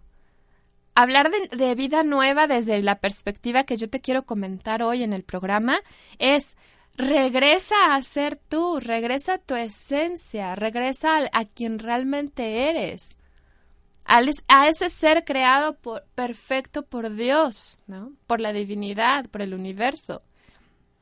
hablar 0.97 1.31
de, 1.31 1.75
vida 1.75 2.03
nueva 2.03 2.47
desde 2.47 2.83
la 2.83 2.99
perspectiva 2.99 3.65
que 3.65 3.77
yo 3.77 3.89
te 3.89 4.01
quiero 4.01 4.25
comentar 4.25 4.83
hoy 4.83 5.03
en 5.03 5.13
el 5.13 5.23
programa 5.23 5.79
es 6.19 6.57
regresa 6.97 7.95
a 7.95 8.03
ser 8.03 8.37
tú, 8.37 8.81
regresa 8.81 9.35
a 9.35 9.39
tu 9.39 9.55
esencia, 9.55 10.55
regresa 10.57 11.29
a, 11.31 11.45
quien 11.45 11.79
realmente 11.79 12.71
eres, 12.71 13.19
a, 14.07 14.69
ese 14.69 14.89
ser 14.89 15.25
creado 15.25 15.77
por, 15.77 16.05
perfecto 16.15 16.87
por 16.87 17.15
Dios, 17.15 17.79
¿no? 17.87 18.13
por 18.27 18.41
la 18.41 18.55
divinidad, 18.55 19.27
por 19.27 19.43
el 19.43 19.53
universo. 19.53 20.23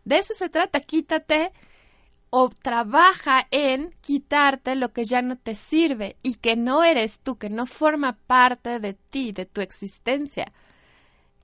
De 0.05 0.19
eso 0.19 0.35
se 0.35 0.49
trata, 0.49 0.81
quítate 0.81 1.53
o 2.37 2.49
trabaja 2.49 3.47
en 3.53 3.95
quitarte 4.01 4.75
lo 4.75 4.93
que 4.93 5.05
ya 5.05 5.23
no 5.23 5.37
te 5.37 5.55
sirve 5.55 6.17
y 6.21 6.35
que 6.35 6.57
no 6.57 6.83
eres 6.83 7.21
tú, 7.21 7.39
que 7.39 7.49
no 7.49 7.65
forma 7.65 8.19
parte 8.27 8.81
de 8.81 8.95
ti, 8.95 9.31
de 9.31 9.47
tu 9.47 9.61
existencia, 9.61 10.53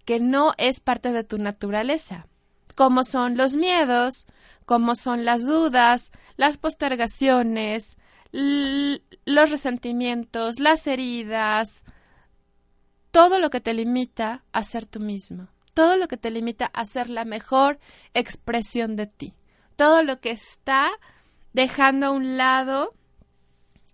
que 0.05 0.19
no 0.19 0.53
es 0.59 0.81
parte 0.81 1.13
de 1.13 1.23
tu 1.23 1.39
naturaleza, 1.39 2.27
como 2.75 3.05
son 3.05 3.37
los 3.37 3.55
miedos, 3.55 4.27
como 4.67 4.97
son 4.97 5.25
las 5.25 5.47
dudas, 5.47 6.11
las 6.37 6.59
postergaciones, 6.59 7.97
los 8.33 9.49
resentimientos, 9.49 10.59
las 10.59 10.89
heridas, 10.89 11.85
todo 13.13 13.39
lo 13.39 13.51
que 13.51 13.61
te 13.61 13.75
limita 13.75 14.43
a 14.51 14.65
ser 14.65 14.87
tú 14.87 14.99
mismo, 14.99 15.47
todo 15.73 15.97
lo 15.97 16.09
que 16.09 16.17
te 16.17 16.33
limita 16.33 16.67
a 16.67 16.85
ser 16.85 17.11
la 17.11 17.25
mejor 17.25 17.79
expresión 18.13 18.97
de 18.97 19.07
ti 19.07 19.35
todo 19.81 20.03
lo 20.03 20.21
que 20.21 20.31
está 20.31 20.91
dejando 21.55 22.09
a 22.09 22.11
un 22.11 22.37
lado 22.37 22.95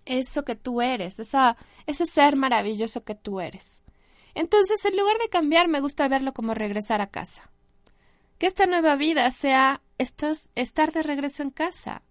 eso 0.04 0.44
que 0.44 0.56
tú 0.56 0.82
eres, 0.82 1.20
esa, 1.20 1.56
ese 1.86 2.06
ser 2.06 2.34
maravilloso 2.34 3.04
que 3.04 3.14
tú 3.14 3.40
eres. 3.40 3.82
Entonces, 4.34 4.84
en 4.84 4.96
lugar 4.96 5.16
de 5.18 5.28
cambiar, 5.28 5.68
me 5.68 5.78
gusta 5.78 6.08
verlo 6.08 6.34
como 6.34 6.54
regresar 6.54 7.00
a 7.00 7.06
casa. 7.06 7.52
Que 8.38 8.48
esta 8.48 8.66
nueva 8.66 8.96
vida 8.96 9.30
sea 9.30 9.80
estar 9.96 10.92
de 10.92 11.04
regreso 11.04 11.44
en 11.44 11.50
casa, 11.50 12.02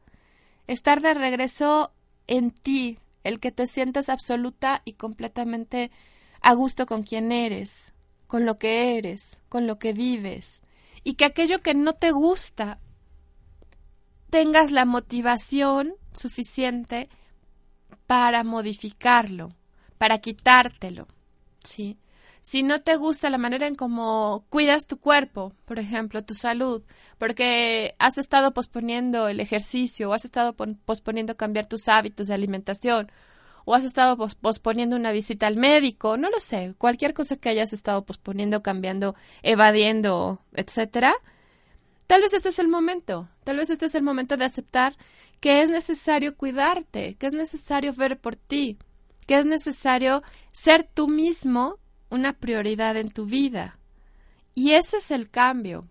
estar 0.67 1.01
de 1.01 1.13
regreso 1.13 1.91
en 2.27 2.51
ti, 2.51 2.97
el 3.25 3.41
que 3.41 3.51
te 3.51 3.67
sientas 3.67 4.07
absoluta 4.07 4.83
y 4.85 4.93
completamente 4.93 5.91
a 6.39 6.53
gusto 6.53 6.85
con 6.85 7.03
quien 7.03 7.33
eres, 7.33 7.91
con 8.27 8.45
lo 8.45 8.57
que 8.57 8.97
eres, 8.97 9.41
con 9.49 9.67
lo 9.67 9.79
que 9.79 9.91
vives, 9.91 10.61
y 11.03 11.15
que 11.15 11.25
aquello 11.25 11.61
que 11.61 11.73
no 11.73 11.91
te 11.91 12.11
gusta 12.11 12.79
tengas 14.35 14.69
la 14.69 14.83
motivación 14.83 15.93
suficiente 16.13 17.07
para 18.05 18.43
modificarlo, 18.43 19.55
para 19.97 20.17
quitártelo, 20.17 21.07
¿sí? 21.63 21.97
Si 22.41 22.61
no 22.61 22.81
te 22.81 22.97
gusta 22.97 23.29
la 23.29 23.37
manera 23.37 23.65
en 23.65 23.75
cómo 23.75 24.43
cuidas 24.49 24.87
tu 24.87 24.99
cuerpo, 24.99 25.53
por 25.63 25.79
ejemplo, 25.79 26.21
tu 26.25 26.33
salud, 26.33 26.83
porque 27.17 27.95
has 27.97 28.17
estado 28.17 28.53
posponiendo 28.53 29.29
el 29.29 29.39
ejercicio 29.39 30.09
o 30.09 30.13
has 30.13 30.25
estado 30.25 30.53
posponiendo 30.53 31.37
cambiar 31.37 31.65
tus 31.67 31.87
hábitos 31.87 32.27
de 32.27 32.33
alimentación 32.33 33.09
o 33.63 33.73
has 33.73 33.85
estado 33.85 34.17
posponiendo 34.17 34.97
una 34.97 35.13
visita 35.13 35.47
al 35.47 35.55
médico, 35.55 36.17
no 36.17 36.29
lo 36.29 36.41
sé, 36.41 36.75
cualquier 36.77 37.13
cosa 37.13 37.37
que 37.37 37.47
hayas 37.47 37.71
estado 37.71 38.03
posponiendo, 38.03 38.61
cambiando, 38.61 39.15
evadiendo, 39.43 40.41
etcétera, 40.51 41.15
Tal 42.07 42.21
vez 42.21 42.33
este 42.33 42.49
es 42.49 42.59
el 42.59 42.67
momento, 42.67 43.29
tal 43.43 43.57
vez 43.57 43.69
este 43.69 43.87
es 43.87 43.95
el 43.95 44.03
momento 44.03 44.37
de 44.37 44.45
aceptar 44.45 44.95
que 45.39 45.61
es 45.61 45.69
necesario 45.69 46.35
cuidarte, 46.35 47.15
que 47.15 47.27
es 47.27 47.33
necesario 47.33 47.93
ver 47.93 48.19
por 48.19 48.35
ti, 48.35 48.77
que 49.27 49.37
es 49.37 49.45
necesario 49.45 50.23
ser 50.51 50.87
tú 50.91 51.07
mismo 51.07 51.77
una 52.09 52.33
prioridad 52.33 52.97
en 52.97 53.11
tu 53.11 53.25
vida. 53.25 53.79
Y 54.53 54.71
ese 54.71 54.97
es 54.97 55.11
el 55.11 55.29
cambio. 55.29 55.87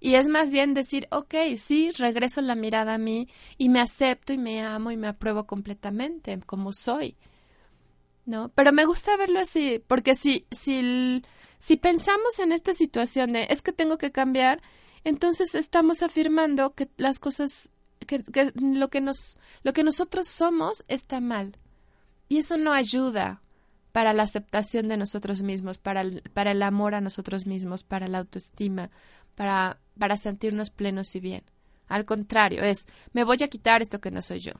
Y 0.00 0.16
es 0.16 0.28
más 0.28 0.50
bien 0.50 0.74
decir, 0.74 1.08
ok, 1.10 1.34
sí, 1.56 1.90
regreso 1.92 2.42
la 2.42 2.54
mirada 2.54 2.94
a 2.94 2.98
mí 2.98 3.28
y 3.56 3.70
me 3.70 3.80
acepto 3.80 4.32
y 4.32 4.38
me 4.38 4.62
amo 4.62 4.90
y 4.90 4.96
me 4.96 5.08
apruebo 5.08 5.46
completamente 5.46 6.38
como 6.44 6.72
soy. 6.72 7.16
¿No? 8.26 8.50
Pero 8.54 8.72
me 8.72 8.84
gusta 8.84 9.16
verlo 9.16 9.40
así, 9.40 9.82
porque 9.86 10.14
si, 10.14 10.46
si, 10.50 11.22
si 11.58 11.76
pensamos 11.76 12.38
en 12.38 12.52
esta 12.52 12.72
situación 12.74 13.32
de 13.32 13.46
es 13.50 13.60
que 13.62 13.72
tengo 13.72 13.98
que 13.98 14.12
cambiar, 14.12 14.62
entonces 15.04 15.54
estamos 15.54 16.02
afirmando 16.02 16.74
que 16.74 16.88
las 16.96 17.18
cosas, 17.18 17.70
que, 18.06 18.24
lo, 18.54 18.88
que 18.88 19.00
nos, 19.00 19.38
lo 19.62 19.72
que 19.72 19.84
nosotros 19.84 20.26
somos 20.26 20.84
está 20.88 21.20
mal. 21.20 21.58
Y 22.28 22.38
eso 22.38 22.56
no 22.56 22.72
ayuda 22.72 23.42
para 23.92 24.12
la 24.14 24.24
aceptación 24.24 24.88
de 24.88 24.96
nosotros 24.96 25.42
mismos, 25.42 25.78
para 25.78 26.00
el, 26.00 26.22
para 26.32 26.50
el 26.50 26.62
amor 26.62 26.94
a 26.94 27.00
nosotros 27.00 27.46
mismos, 27.46 27.84
para 27.84 28.08
la 28.08 28.18
autoestima, 28.18 28.90
para, 29.34 29.78
para 29.98 30.16
sentirnos 30.16 30.70
plenos 30.70 31.14
y 31.14 31.20
bien. 31.20 31.44
Al 31.86 32.06
contrario, 32.06 32.62
es, 32.62 32.86
me 33.12 33.24
voy 33.24 33.36
a 33.42 33.48
quitar 33.48 33.82
esto 33.82 34.00
que 34.00 34.10
no 34.10 34.22
soy 34.22 34.40
yo. 34.40 34.52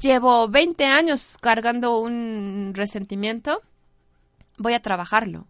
Llevo 0.00 0.48
20 0.48 0.84
años 0.86 1.38
cargando 1.40 2.00
un 2.00 2.72
resentimiento, 2.74 3.62
voy 4.58 4.74
a 4.74 4.82
trabajarlo 4.82 5.46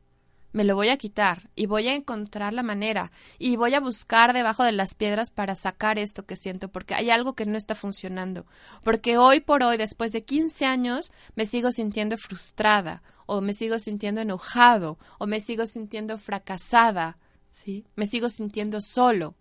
me 0.54 0.62
lo 0.62 0.76
voy 0.76 0.88
a 0.88 0.96
quitar 0.96 1.50
y 1.56 1.66
voy 1.66 1.88
a 1.88 1.96
encontrar 1.96 2.52
la 2.52 2.62
manera 2.62 3.10
y 3.40 3.56
voy 3.56 3.74
a 3.74 3.80
buscar 3.80 4.32
debajo 4.32 4.62
de 4.62 4.70
las 4.70 4.94
piedras 4.94 5.32
para 5.32 5.56
sacar 5.56 5.98
esto 5.98 6.26
que 6.26 6.36
siento 6.36 6.68
porque 6.68 6.94
hay 6.94 7.10
algo 7.10 7.34
que 7.34 7.44
no 7.44 7.58
está 7.58 7.74
funcionando. 7.74 8.46
Porque 8.84 9.18
hoy 9.18 9.40
por 9.40 9.64
hoy, 9.64 9.76
después 9.76 10.12
de 10.12 10.24
15 10.24 10.64
años, 10.64 11.10
me 11.34 11.44
sigo 11.44 11.72
sintiendo 11.72 12.16
frustrada 12.18 13.02
o 13.26 13.40
me 13.40 13.52
sigo 13.52 13.80
sintiendo 13.80 14.20
enojado 14.20 14.96
o 15.18 15.26
me 15.26 15.40
sigo 15.40 15.66
sintiendo 15.66 16.18
fracasada, 16.18 17.18
¿sí? 17.50 17.84
Me 17.96 18.06
sigo 18.06 18.28
sintiendo 18.28 18.80
solo. 18.80 19.34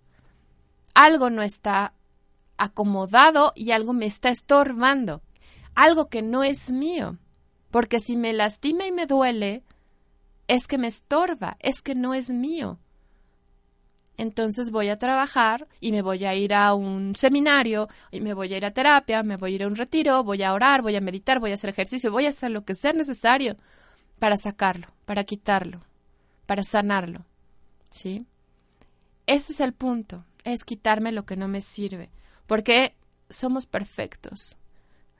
Algo 0.95 1.30
no 1.30 1.43
está 1.43 1.93
acomodado 2.58 3.54
y 3.56 3.69
algo 3.69 3.93
me 3.93 4.08
está 4.08 4.30
estorbando. 4.30 5.21
Algo 5.76 6.10
que 6.10 6.23
no 6.23 6.43
es 6.43 6.71
mío. 6.71 7.19
Porque 7.69 7.99
si 7.99 8.17
me 8.17 8.34
lastima 8.34 8.88
y 8.88 8.91
me 8.91 9.06
duele, 9.06 9.63
es 10.48 10.68
que 10.68 10.78
me 10.78 10.88
estorba, 10.88 11.58
es 11.60 11.82
que 11.82 11.96
no 11.96 12.14
es 12.14 12.30
mío. 12.30 12.80
Entonces 14.18 14.70
voy 14.70 14.90
a 14.90 15.00
trabajar 15.00 15.68
y 15.80 15.92
me 15.92 16.02
voy 16.02 16.26
a 16.26 16.36
ir 16.36 16.54
a 16.54 16.74
un 16.76 17.16
seminario, 17.16 17.90
y 18.12 18.22
me 18.22 18.34
voy 18.34 18.54
a 18.54 18.58
ir 18.58 18.66
a 18.66 18.72
terapia, 18.72 19.24
me 19.24 19.38
voy 19.38 19.54
a 19.54 19.56
ir 19.56 19.64
a 19.64 19.68
un 19.68 19.76
retiro, 19.76 20.24
voy 20.24 20.44
a 20.44 20.54
orar, 20.54 20.82
voy 20.82 20.96
a 20.96 21.02
meditar, 21.02 21.40
voy 21.40 21.52
a 21.52 21.56
hacer 21.56 21.72
ejercicio, 21.72 22.12
voy 22.12 22.28
a 22.28 22.30
hacer 22.30 22.52
lo 22.52 22.64
que 22.64 22.76
sea 22.76 22.94
necesario 22.94 23.58
para 24.20 24.38
sacarlo, 24.38 24.88
para 25.06 25.24
quitarlo, 25.24 25.82
para 26.46 26.64
sanarlo. 26.64 27.26
¿Sí? 27.90 28.26
Ese 29.26 29.54
es 29.54 29.60
el 29.60 29.74
punto, 29.74 30.26
es 30.44 30.64
quitarme 30.64 31.12
lo 31.12 31.26
que 31.26 31.36
no 31.36 31.48
me 31.48 31.62
sirve, 31.62 32.10
porque 32.46 32.96
somos 33.30 33.66
perfectos. 33.66 34.58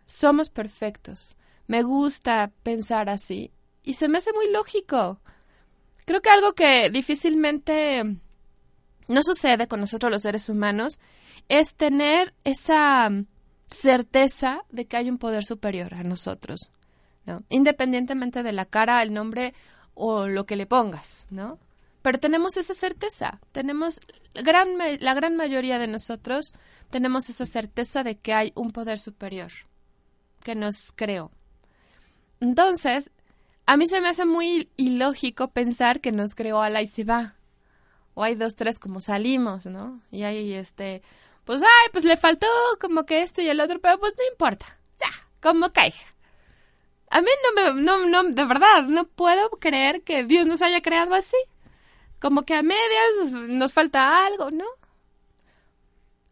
Somos 0.06 0.50
perfectos. 0.50 1.38
Me 1.66 1.82
gusta 1.82 2.52
pensar 2.62 3.10
así 3.10 3.52
y 3.84 3.96
se 3.96 4.08
me 4.08 4.18
hace 4.18 4.34
muy 4.34 4.50
lógico. 4.52 5.20
Creo 6.06 6.22
que 6.22 6.30
algo 6.30 6.54
que 6.54 6.90
difícilmente 6.90 8.04
no 9.08 9.22
sucede 9.24 9.68
con 9.68 9.80
nosotros 9.80 10.12
los 10.12 10.22
seres 10.22 10.50
humanos 10.50 11.00
es 11.50 11.76
tener 11.76 12.34
esa 12.44 13.10
certeza 13.70 14.64
de 14.70 14.86
que 14.86 14.98
hay 14.98 15.10
un 15.10 15.18
poder 15.18 15.46
superior 15.46 15.94
a 15.94 16.04
nosotros, 16.04 16.72
¿no? 17.26 17.44
Independientemente 17.50 18.44
de 18.44 18.54
la 18.54 18.66
cara, 18.66 19.02
el 19.02 19.14
nombre 19.14 19.54
o 19.94 20.28
lo 20.28 20.46
que 20.46 20.56
le 20.56 20.66
pongas, 20.66 21.28
¿no? 21.30 21.60
Pero 22.02 22.20
tenemos 22.20 22.58
esa 22.58 22.74
certeza, 22.74 23.40
tenemos 23.52 24.02
gran, 24.34 24.78
la 25.00 25.14
gran 25.14 25.36
mayoría 25.38 25.80
de 25.80 25.88
nosotros 25.88 26.54
tenemos 26.90 27.30
esa 27.30 27.46
certeza 27.46 28.04
de 28.04 28.18
que 28.18 28.34
hay 28.34 28.52
un 28.56 28.72
poder 28.72 29.00
superior 29.00 29.52
que 30.44 30.54
nos 30.54 30.92
creó. 30.96 31.32
Entonces, 32.40 33.10
a 33.66 33.78
mí 33.78 33.88
se 33.88 34.02
me 34.02 34.10
hace 34.10 34.26
muy 34.26 34.70
ilógico 34.78 35.50
pensar 35.50 36.02
que 36.02 36.12
nos 36.12 36.36
creó 36.36 36.62
ala 36.62 36.82
y 36.82 36.88
se 36.88 37.04
va. 37.04 37.36
O 38.14 38.24
hay 38.24 38.36
dos, 38.36 38.56
tres 38.56 38.80
como 38.80 39.02
salimos, 39.02 39.66
¿no? 39.66 40.02
Y 40.12 40.24
ahí, 40.24 40.54
este, 40.54 41.02
pues, 41.46 41.62
ay, 41.62 41.90
pues 41.92 42.04
le 42.04 42.18
faltó 42.18 42.48
como 42.80 43.06
que 43.06 43.22
esto 43.22 43.42
y 43.42 43.50
el 43.50 43.60
otro, 43.60 43.80
pero 43.80 44.00
pues 44.00 44.14
no 44.18 44.24
importa. 44.32 44.78
Ya, 45.00 45.10
como 45.42 45.72
caiga. 45.72 45.96
A 47.10 47.22
mí 47.22 47.30
no 47.44 47.74
me, 47.74 47.82
no, 47.82 48.06
no, 48.06 48.24
de 48.24 48.46
verdad, 48.46 48.84
no 48.84 49.06
puedo 49.06 49.50
creer 49.52 50.04
que 50.04 50.24
Dios 50.24 50.46
nos 50.46 50.62
haya 50.62 50.82
creado 50.82 51.14
así. 51.16 51.38
Como 52.20 52.44
que 52.44 52.56
a 52.56 52.64
medias 52.64 53.32
nos 53.32 53.74
falta 53.74 54.26
algo, 54.26 54.52
¿no? 54.52 54.66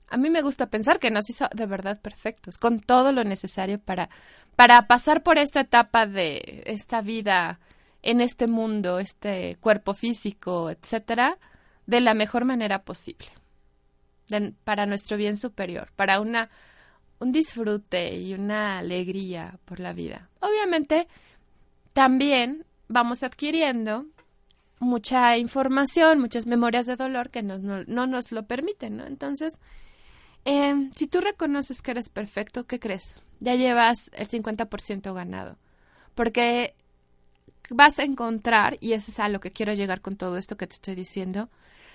A 0.07 0.17
mí 0.17 0.29
me 0.29 0.41
gusta 0.41 0.69
pensar 0.69 0.99
que 0.99 1.11
nos 1.11 1.29
hizo 1.29 1.47
de 1.53 1.65
verdad 1.65 2.01
perfectos, 2.01 2.57
con 2.57 2.79
todo 2.79 3.11
lo 3.11 3.23
necesario 3.23 3.79
para, 3.79 4.09
para 4.55 4.87
pasar 4.87 5.23
por 5.23 5.37
esta 5.37 5.61
etapa 5.61 6.05
de 6.05 6.63
esta 6.65 7.01
vida 7.01 7.59
en 8.01 8.21
este 8.21 8.47
mundo, 8.47 8.99
este 8.99 9.57
cuerpo 9.59 9.93
físico, 9.93 10.69
etcétera, 10.69 11.37
de 11.85 12.01
la 12.01 12.13
mejor 12.13 12.45
manera 12.45 12.83
posible. 12.83 13.27
para 14.63 14.85
nuestro 14.85 15.17
bien 15.17 15.35
superior, 15.35 15.91
para 15.97 16.21
una, 16.21 16.49
un 17.19 17.33
disfrute 17.33 18.15
y 18.15 18.33
una 18.33 18.77
alegría 18.77 19.59
por 19.65 19.81
la 19.81 19.91
vida. 19.91 20.29
Obviamente, 20.39 21.09
también 21.91 22.65
vamos 22.87 23.23
adquiriendo 23.23 24.05
mucha 24.79 25.37
información, 25.37 26.19
muchas 26.19 26.47
memorias 26.47 26.85
de 26.85 26.95
dolor 26.95 27.29
que 27.29 27.43
no, 27.43 27.57
no, 27.57 28.07
nos 28.07 28.31
lo 28.31 28.43
permiten, 28.43 28.97
¿no? 28.97 29.05
Entonces, 29.05 29.53
eh, 30.45 30.89
si 30.95 31.07
tú 31.07 31.21
reconoces 31.21 31.81
que 31.81 31.91
eres 31.91 32.09
perfecto, 32.09 32.65
¿qué 32.65 32.79
crees? 32.79 33.17
Ya 33.41 33.55
llevas 33.55 34.09
el 34.13 34.29
50% 34.29 35.13
ganado. 35.13 35.57
Porque 36.15 36.73
vas 37.69 37.99
a 37.99 38.03
encontrar, 38.03 38.77
y 38.79 38.93
eso 38.93 39.11
es 39.11 39.19
a 39.19 39.27
lo 39.27 39.41
que 39.41 39.51
quiero 39.51 39.73
llegar 39.73 39.99
con 39.99 40.15
todo 40.15 40.37
esto 40.37 40.55
que 40.55 40.67
te 40.67 40.75
estoy 40.75 40.95
diciendo, 40.95 41.49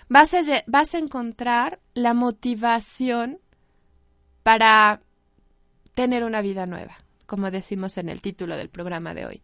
vas 0.08 0.34
a, 0.34 0.40
vas 0.66 0.94
a 0.94 0.98
encontrar 0.98 1.80
la 1.94 2.12
motivación 2.12 3.38
para 4.42 5.00
tener 5.94 6.24
una 6.24 6.42
vida 6.42 6.66
nueva, 6.66 6.98
como 7.26 7.50
decimos 7.50 7.96
en 7.96 8.08
el 8.08 8.20
título 8.20 8.56
del 8.56 8.68
programa 8.68 9.14
de 9.14 9.26
hoy. 9.26 9.42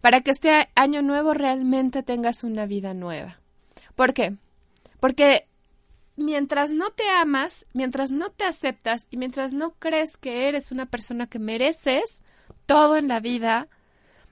Para 0.00 0.20
que 0.20 0.32
este 0.32 0.68
año 0.74 1.02
nuevo 1.02 1.34
realmente 1.34 2.02
tengas 2.02 2.44
una 2.44 2.66
vida 2.66 2.94
nueva. 2.94 3.38
¿Por 3.94 4.12
qué? 4.12 4.36
Porque 5.00 5.46
mientras 6.16 6.70
no 6.70 6.90
te 6.90 7.08
amas, 7.08 7.66
mientras 7.72 8.10
no 8.10 8.30
te 8.30 8.44
aceptas 8.44 9.06
y 9.10 9.16
mientras 9.16 9.52
no 9.52 9.74
crees 9.78 10.16
que 10.16 10.48
eres 10.48 10.72
una 10.72 10.86
persona 10.86 11.26
que 11.26 11.38
mereces 11.38 12.22
todo 12.66 12.96
en 12.96 13.08
la 13.08 13.20
vida, 13.20 13.68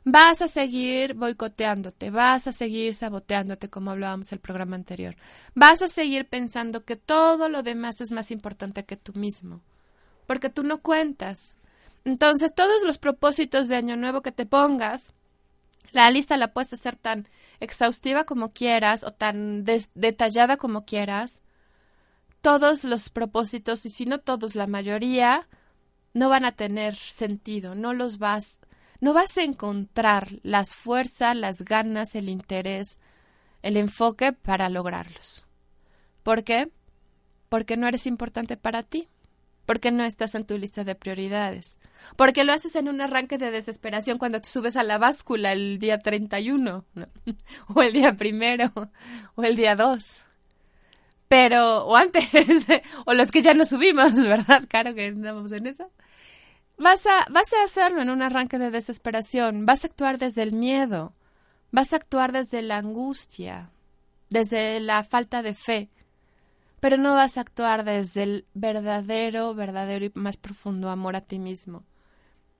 vas 0.04 0.42
a 0.42 0.48
seguir 0.48 1.14
boicoteándote, 1.14 2.10
vas 2.10 2.46
a 2.46 2.52
seguir 2.52 2.94
saboteándote 2.94 3.68
como 3.68 3.90
hablábamos 3.90 4.32
el 4.32 4.40
programa 4.40 4.76
anterior, 4.76 5.16
vas 5.54 5.82
a 5.82 5.88
seguir 5.88 6.28
pensando 6.28 6.84
que 6.84 6.96
todo 6.96 7.48
lo 7.48 7.62
demás 7.62 8.00
es 8.00 8.12
más 8.12 8.30
importante 8.30 8.84
que 8.84 8.96
tú 8.96 9.12
mismo, 9.14 9.60
porque 10.26 10.50
tú 10.50 10.62
no 10.62 10.80
cuentas. 10.80 11.56
Entonces 12.04 12.52
todos 12.54 12.82
los 12.82 12.98
propósitos 12.98 13.68
de 13.68 13.76
año 13.76 13.96
nuevo 13.96 14.22
que 14.22 14.32
te 14.32 14.44
pongas, 14.44 15.12
la 15.92 16.10
lista 16.10 16.36
la 16.36 16.52
puedes 16.52 16.72
hacer 16.72 16.96
tan 16.96 17.28
exhaustiva 17.60 18.24
como 18.24 18.52
quieras 18.52 19.04
o 19.04 19.12
tan 19.12 19.64
detallada 19.64 20.56
como 20.56 20.84
quieras, 20.84 21.42
todos 22.42 22.84
los 22.84 23.08
propósitos, 23.08 23.86
y 23.86 23.90
si 23.90 24.04
no 24.04 24.18
todos, 24.18 24.54
la 24.54 24.66
mayoría, 24.66 25.48
no 26.12 26.28
van 26.28 26.44
a 26.44 26.52
tener 26.52 26.96
sentido, 26.96 27.74
no 27.74 27.94
los 27.94 28.18
vas, 28.18 28.58
no 29.00 29.14
vas 29.14 29.38
a 29.38 29.44
encontrar 29.44 30.40
las 30.42 30.74
fuerzas, 30.74 31.36
las 31.36 31.62
ganas, 31.62 32.14
el 32.14 32.28
interés, 32.28 32.98
el 33.62 33.76
enfoque 33.76 34.32
para 34.32 34.68
lograrlos. 34.68 35.46
¿Por 36.22 36.44
qué? 36.44 36.70
Porque 37.48 37.76
no 37.76 37.86
eres 37.86 38.06
importante 38.06 38.56
para 38.56 38.82
ti, 38.82 39.08
porque 39.64 39.92
no 39.92 40.02
estás 40.02 40.34
en 40.34 40.44
tu 40.44 40.58
lista 40.58 40.82
de 40.82 40.96
prioridades, 40.96 41.78
porque 42.16 42.42
lo 42.42 42.52
haces 42.52 42.74
en 42.74 42.88
un 42.88 43.00
arranque 43.00 43.38
de 43.38 43.52
desesperación 43.52 44.18
cuando 44.18 44.40
te 44.40 44.48
subes 44.48 44.76
a 44.76 44.82
la 44.82 44.98
báscula 44.98 45.52
el 45.52 45.78
día 45.78 46.00
31, 46.00 46.84
o 47.74 47.82
el 47.82 47.92
día 47.92 48.14
primero, 48.16 48.72
o 49.36 49.44
el 49.44 49.54
día 49.54 49.76
2 49.76 50.24
pero, 51.32 51.86
o 51.86 51.96
antes, 51.96 52.28
o 53.06 53.14
los 53.14 53.30
que 53.30 53.40
ya 53.40 53.54
no 53.54 53.64
subimos, 53.64 54.12
¿verdad? 54.22 54.64
Claro 54.68 54.94
que 54.94 55.06
andamos 55.06 55.50
en 55.52 55.66
eso. 55.66 55.90
Vas 56.76 57.06
a, 57.06 57.24
vas 57.30 57.50
a 57.54 57.64
hacerlo 57.64 58.02
en 58.02 58.10
un 58.10 58.20
arranque 58.20 58.58
de 58.58 58.70
desesperación, 58.70 59.64
vas 59.64 59.82
a 59.82 59.86
actuar 59.86 60.18
desde 60.18 60.42
el 60.42 60.52
miedo, 60.52 61.14
vas 61.70 61.94
a 61.94 61.96
actuar 61.96 62.32
desde 62.32 62.60
la 62.60 62.76
angustia, 62.76 63.70
desde 64.28 64.78
la 64.80 65.02
falta 65.04 65.42
de 65.42 65.54
fe, 65.54 65.88
pero 66.80 66.98
no 66.98 67.14
vas 67.14 67.38
a 67.38 67.40
actuar 67.40 67.82
desde 67.84 68.24
el 68.24 68.46
verdadero, 68.52 69.54
verdadero 69.54 70.04
y 70.04 70.12
más 70.12 70.36
profundo 70.36 70.90
amor 70.90 71.16
a 71.16 71.22
ti 71.22 71.38
mismo. 71.38 71.82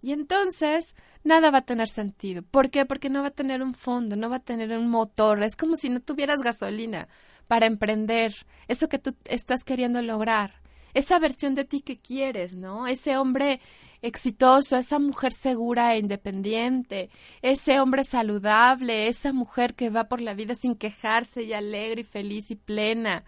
Y 0.03 0.13
entonces 0.13 0.97
nada 1.23 1.51
va 1.51 1.59
a 1.59 1.65
tener 1.65 1.89
sentido. 1.89 2.43
¿Por 2.43 2.71
qué? 2.71 2.85
Porque 2.85 3.09
no 3.09 3.23
va 3.23 3.29
a 3.29 3.31
tener 3.31 3.63
un 3.63 3.73
fondo, 3.73 4.17
no 4.17 4.29
va 4.29 4.37
a 4.37 4.41
tener 4.41 4.77
un 4.77 4.91
motor. 4.91 5.43
Es 5.45 5.55
como 5.55 5.77
si 5.77 5.89
no 5.89 6.01
tuvieras 6.01 6.41
gasolina 6.41 7.09
para 7.47 7.67
emprender 7.67 8.35
eso 8.67 8.89
que 8.89 8.99
tú 8.99 9.15
estás 9.25 9.63
queriendo 9.63 10.03
lograr, 10.03 10.61
esa 10.95 11.19
versión 11.19 11.55
de 11.55 11.65
ti 11.65 11.81
que 11.81 11.99
quieres, 12.01 12.55
¿no? 12.55 12.87
Ese 12.87 13.17
hombre 13.17 13.61
exitoso, 14.03 14.77
esa 14.77 14.99
mujer 14.99 15.33
segura 15.33 15.95
e 15.95 15.99
independiente, 15.99 17.11
ese 17.41 17.81
hombre 17.81 18.05
saludable, 18.05 19.09
esa 19.09 19.33
mujer 19.33 19.75
que 19.75 19.91
va 19.91 20.09
por 20.09 20.21
la 20.21 20.35
vida 20.35 20.55
sin 20.55 20.75
quejarse 20.75 21.45
y 21.45 21.53
alegre 21.53 22.03
y 22.03 22.05
feliz 22.05 22.51
y 22.51 22.57
plena. 22.57 23.25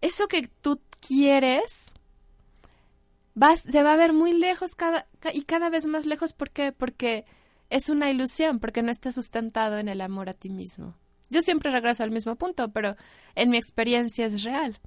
Eso 0.00 0.28
que 0.28 0.48
tú 0.60 0.80
quieres 1.00 1.86
vas, 3.34 3.60
se 3.60 3.82
va 3.82 3.92
a 3.92 3.96
ver 3.96 4.12
muy 4.12 4.32
lejos 4.32 4.74
cada, 4.74 5.06
y 5.32 5.42
cada 5.42 5.68
vez 5.68 5.86
más 5.86 6.06
lejos. 6.06 6.32
¿Por 6.32 6.50
qué? 6.50 6.72
Porque 6.72 7.24
es 7.70 7.88
una 7.88 8.10
ilusión, 8.10 8.60
porque 8.60 8.82
no 8.82 8.90
está 8.90 9.12
sustentado 9.12 9.78
en 9.78 9.88
el 9.88 10.00
amor 10.00 10.28
a 10.28 10.34
ti 10.34 10.48
mismo. 10.48 10.94
Yo 11.30 11.42
siempre 11.42 11.70
regreso 11.70 12.02
al 12.02 12.10
mismo 12.10 12.36
punto, 12.36 12.72
pero 12.72 12.96
en 13.34 13.50
mi 13.50 13.56
experiencia 13.56 14.26
es 14.26 14.42
real. 14.42 14.78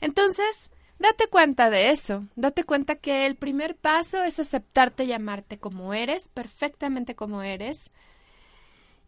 Entonces, 0.00 0.70
date 0.98 1.26
cuenta 1.26 1.70
de 1.70 1.90
eso, 1.90 2.26
date 2.34 2.64
cuenta 2.64 2.96
que 2.96 3.26
el 3.26 3.36
primer 3.36 3.76
paso 3.76 4.22
es 4.22 4.38
aceptarte 4.38 5.04
y 5.04 5.12
amarte 5.12 5.58
como 5.58 5.94
eres, 5.94 6.28
perfectamente 6.28 7.14
como 7.14 7.42
eres, 7.42 7.92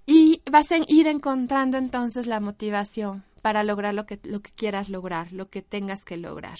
y 0.06 0.42
vas 0.50 0.70
a 0.72 0.78
ir 0.86 1.06
encontrando 1.06 1.78
entonces 1.78 2.26
la 2.26 2.40
motivación 2.40 3.24
para 3.40 3.62
lograr 3.62 3.94
lo 3.94 4.04
que, 4.06 4.20
lo 4.24 4.40
que 4.40 4.52
quieras 4.52 4.88
lograr, 4.88 5.32
lo 5.32 5.48
que 5.48 5.62
tengas 5.62 6.04
que 6.04 6.16
lograr. 6.16 6.58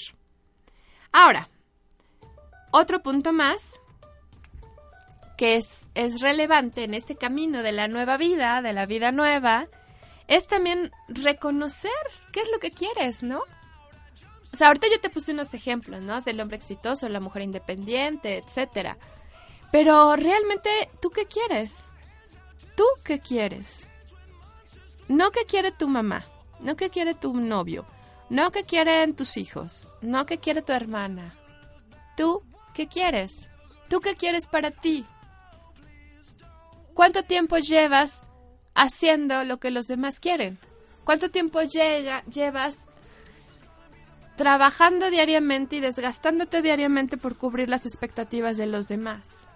Ahora, 1.12 1.48
otro 2.76 3.02
punto 3.02 3.32
más 3.32 3.80
que 5.36 5.54
es, 5.54 5.86
es 5.94 6.20
relevante 6.20 6.82
en 6.82 6.94
este 6.94 7.14
camino 7.14 7.62
de 7.62 7.70
la 7.70 7.86
nueva 7.86 8.16
vida, 8.16 8.62
de 8.62 8.72
la 8.72 8.84
vida 8.86 9.12
nueva, 9.12 9.68
es 10.26 10.46
también 10.48 10.90
reconocer 11.06 11.92
qué 12.32 12.40
es 12.40 12.50
lo 12.50 12.58
que 12.58 12.72
quieres, 12.72 13.22
¿no? 13.22 13.42
O 14.52 14.56
sea, 14.56 14.68
ahorita 14.68 14.88
yo 14.90 15.00
te 15.00 15.10
puse 15.10 15.32
unos 15.32 15.54
ejemplos, 15.54 16.02
¿no? 16.02 16.20
Del 16.20 16.40
hombre 16.40 16.56
exitoso, 16.56 17.08
la 17.08 17.20
mujer 17.20 17.42
independiente, 17.42 18.38
etcétera. 18.38 18.98
Pero 19.70 20.16
realmente, 20.16 20.70
¿tú 21.00 21.10
qué 21.10 21.26
quieres? 21.26 21.88
¿Tú 22.76 22.84
qué 23.04 23.20
quieres? 23.20 23.86
No 25.06 25.30
qué 25.30 25.44
quiere 25.44 25.70
tu 25.70 25.88
mamá, 25.88 26.24
no 26.60 26.74
qué 26.74 26.90
quiere 26.90 27.14
tu 27.14 27.34
novio, 27.34 27.86
no 28.30 28.50
qué 28.50 28.64
quieren 28.64 29.14
tus 29.14 29.36
hijos, 29.36 29.86
no 30.00 30.26
qué 30.26 30.38
quiere 30.38 30.62
tu 30.62 30.72
hermana. 30.72 31.36
¿Tú 32.16 32.42
qué 32.74 32.86
quieres? 32.86 33.48
¿Tú 33.88 34.00
qué 34.00 34.14
quieres 34.14 34.46
para 34.46 34.70
ti? 34.70 35.06
¿Cuánto 36.92 37.22
tiempo 37.22 37.56
llevas 37.58 38.22
haciendo 38.74 39.44
lo 39.44 39.58
que 39.58 39.70
los 39.70 39.86
demás 39.86 40.20
quieren? 40.20 40.58
¿Cuánto 41.04 41.30
tiempo 41.30 41.60
llevas 41.62 42.86
trabajando 44.36 45.10
diariamente 45.10 45.76
y 45.76 45.80
desgastándote 45.80 46.60
diariamente 46.60 47.16
por 47.16 47.36
cubrir 47.36 47.68
las 47.68 47.86
expectativas 47.86 48.56
de 48.56 48.66
los 48.66 48.88
demás? 48.88 49.46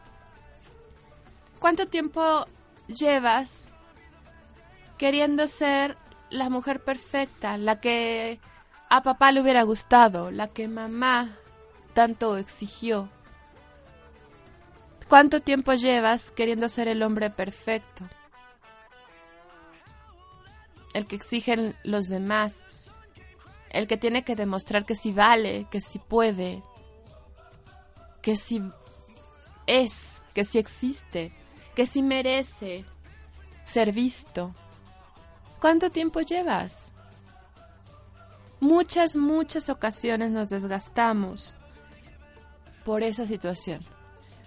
¿Cuánto 1.58 1.86
tiempo 1.88 2.46
llevas 2.86 3.68
queriendo 4.96 5.46
ser 5.46 5.96
la 6.30 6.50
mujer 6.50 6.82
perfecta, 6.82 7.56
la 7.56 7.80
que 7.80 8.40
a 8.90 9.02
papá 9.02 9.32
le 9.32 9.40
hubiera 9.40 9.62
gustado, 9.62 10.30
la 10.30 10.48
que 10.48 10.68
mamá 10.68 11.36
tanto 11.98 12.36
exigió? 12.36 13.08
¿Cuánto 15.08 15.40
tiempo 15.40 15.74
llevas 15.74 16.30
queriendo 16.30 16.68
ser 16.68 16.86
el 16.86 17.02
hombre 17.02 17.28
perfecto? 17.28 18.08
el 20.94 21.06
que 21.06 21.16
exigen 21.16 21.74
los 21.82 22.06
demás, 22.06 22.62
el 23.70 23.88
que 23.88 23.96
tiene 23.96 24.22
que 24.22 24.36
demostrar 24.36 24.84
que 24.86 24.94
sí 24.94 25.10
vale, 25.10 25.66
que 25.72 25.80
sí 25.80 25.98
puede, 25.98 26.62
que 28.22 28.36
sí 28.36 28.62
es, 29.66 30.22
que 30.34 30.44
sí 30.44 30.60
existe, 30.60 31.32
que 31.74 31.84
sí 31.84 32.00
merece 32.00 32.84
ser 33.64 33.90
visto. 33.90 34.54
¿Cuánto 35.60 35.90
tiempo 35.90 36.20
llevas? 36.20 36.92
Muchas, 38.60 39.16
muchas 39.16 39.68
ocasiones 39.68 40.30
nos 40.30 40.48
desgastamos 40.48 41.56
por 42.88 43.02
esa 43.02 43.26
situación, 43.26 43.80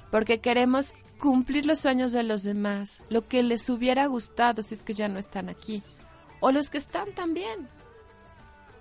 porque 0.10 0.40
queremos 0.40 0.96
cumplir 1.20 1.68
los 1.68 1.78
sueños 1.78 2.12
de 2.12 2.24
los 2.24 2.42
demás, 2.42 3.04
lo 3.08 3.28
que 3.28 3.44
les 3.44 3.70
hubiera 3.70 4.08
gustado 4.08 4.64
si 4.64 4.74
es 4.74 4.82
que 4.82 4.96
ya 4.96 5.08
no 5.08 5.20
están 5.20 5.48
aquí 5.48 5.84
o 6.40 6.52
los 6.52 6.72
que 6.72 6.80
están 6.80 7.12
también. 7.12 7.70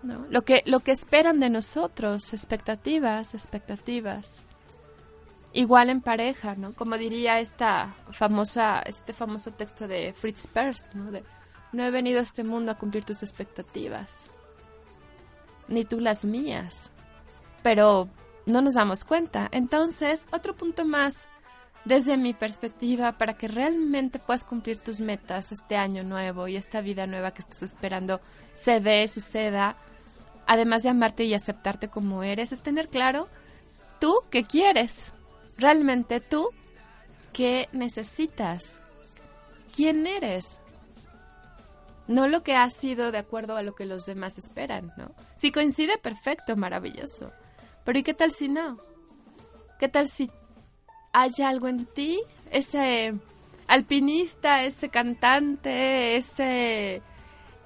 ¿no? 0.03 0.25
Lo, 0.31 0.47
que, 0.47 0.63
lo 0.65 0.81
que 0.81 0.93
esperan 0.93 1.41
de 1.41 1.51
nosotros, 1.51 2.33
expectativas, 2.33 3.35
expectativas. 3.35 4.47
Igual 5.53 5.91
en 5.91 6.01
pareja, 6.01 6.55
¿no? 6.55 6.73
Como 6.73 6.97
diría 6.97 7.39
esta 7.39 7.95
famosa, 8.13 8.81
este 8.87 9.13
famoso 9.13 9.51
texto 9.51 9.87
de 9.87 10.15
Fritz 10.15 10.47
Perls, 10.47 10.89
¿no? 10.95 11.11
No 11.73 11.83
he 11.83 11.91
venido 11.91 12.21
a 12.21 12.23
este 12.23 12.45
mundo 12.45 12.73
a 12.73 12.79
cumplir 12.79 13.05
tus 13.05 13.23
expectativas, 13.23 14.31
ni 15.69 15.85
tú 15.85 16.01
las 16.01 16.25
mías. 16.25 16.91
Pero 17.63 18.09
no 18.51 18.63
nos 18.63 18.75
damos 18.75 19.05
cuenta. 19.05 19.49
Entonces, 19.53 20.23
otro 20.33 20.55
punto 20.55 20.85
más 20.85 21.29
desde 21.85 22.17
mi 22.17 22.35
perspectiva 22.35 23.13
para 23.13 23.35
que 23.35 23.49
realmente 23.49 24.19
puedas 24.19 24.45
cumplir 24.45 24.79
tus 24.79 25.01
metas 25.01 25.53
este 25.53 25.77
año 25.77 26.03
nuevo 26.03 26.47
y 26.47 26.57
esta 26.57 26.81
vida 26.81 27.07
nueva 27.07 27.33
que 27.33 27.41
estás 27.41 27.63
esperando 27.63 28.21
se 28.53 28.81
dé, 28.81 29.09
suceda, 29.09 29.77
además 30.47 30.83
de 30.83 30.91
amarte 30.91 31.25
y 31.25 31.35
aceptarte 31.35 31.89
como 31.89 32.23
eres, 32.23 32.53
es 32.53 32.63
tener 32.63 32.89
claro 32.89 33.29
tú 33.99 34.23
qué 34.31 34.45
quieres, 34.45 35.13
realmente 35.57 36.21
tú 36.21 36.51
qué 37.33 37.69
necesitas, 37.73 38.83
quién 39.75 40.07
eres, 40.07 40.59
no 42.09 42.27
lo 42.27 42.43
que 42.43 42.57
has 42.57 42.75
sido 42.75 43.13
de 43.13 43.19
acuerdo 43.19 43.57
a 43.57 43.63
lo 43.63 43.75
que 43.75 43.87
los 43.87 44.05
demás 44.05 44.37
esperan, 44.37 44.93
¿no? 44.97 45.15
Si 45.37 45.53
coincide, 45.53 45.97
perfecto, 45.97 46.57
maravilloso. 46.57 47.33
Pero 47.85 47.99
¿y 47.99 48.03
qué 48.03 48.15
tal 48.15 48.31
si 48.31 48.49
no? 48.49 48.79
¿Qué 49.79 49.89
tal 49.89 50.09
si 50.09 50.31
hay 51.13 51.31
algo 51.45 51.69
en 51.69 51.87
ti? 51.87 52.21
Ese 52.51 53.15
alpinista, 53.67 54.65
ese 54.65 54.89
cantante, 54.89 56.17
ese 56.17 57.03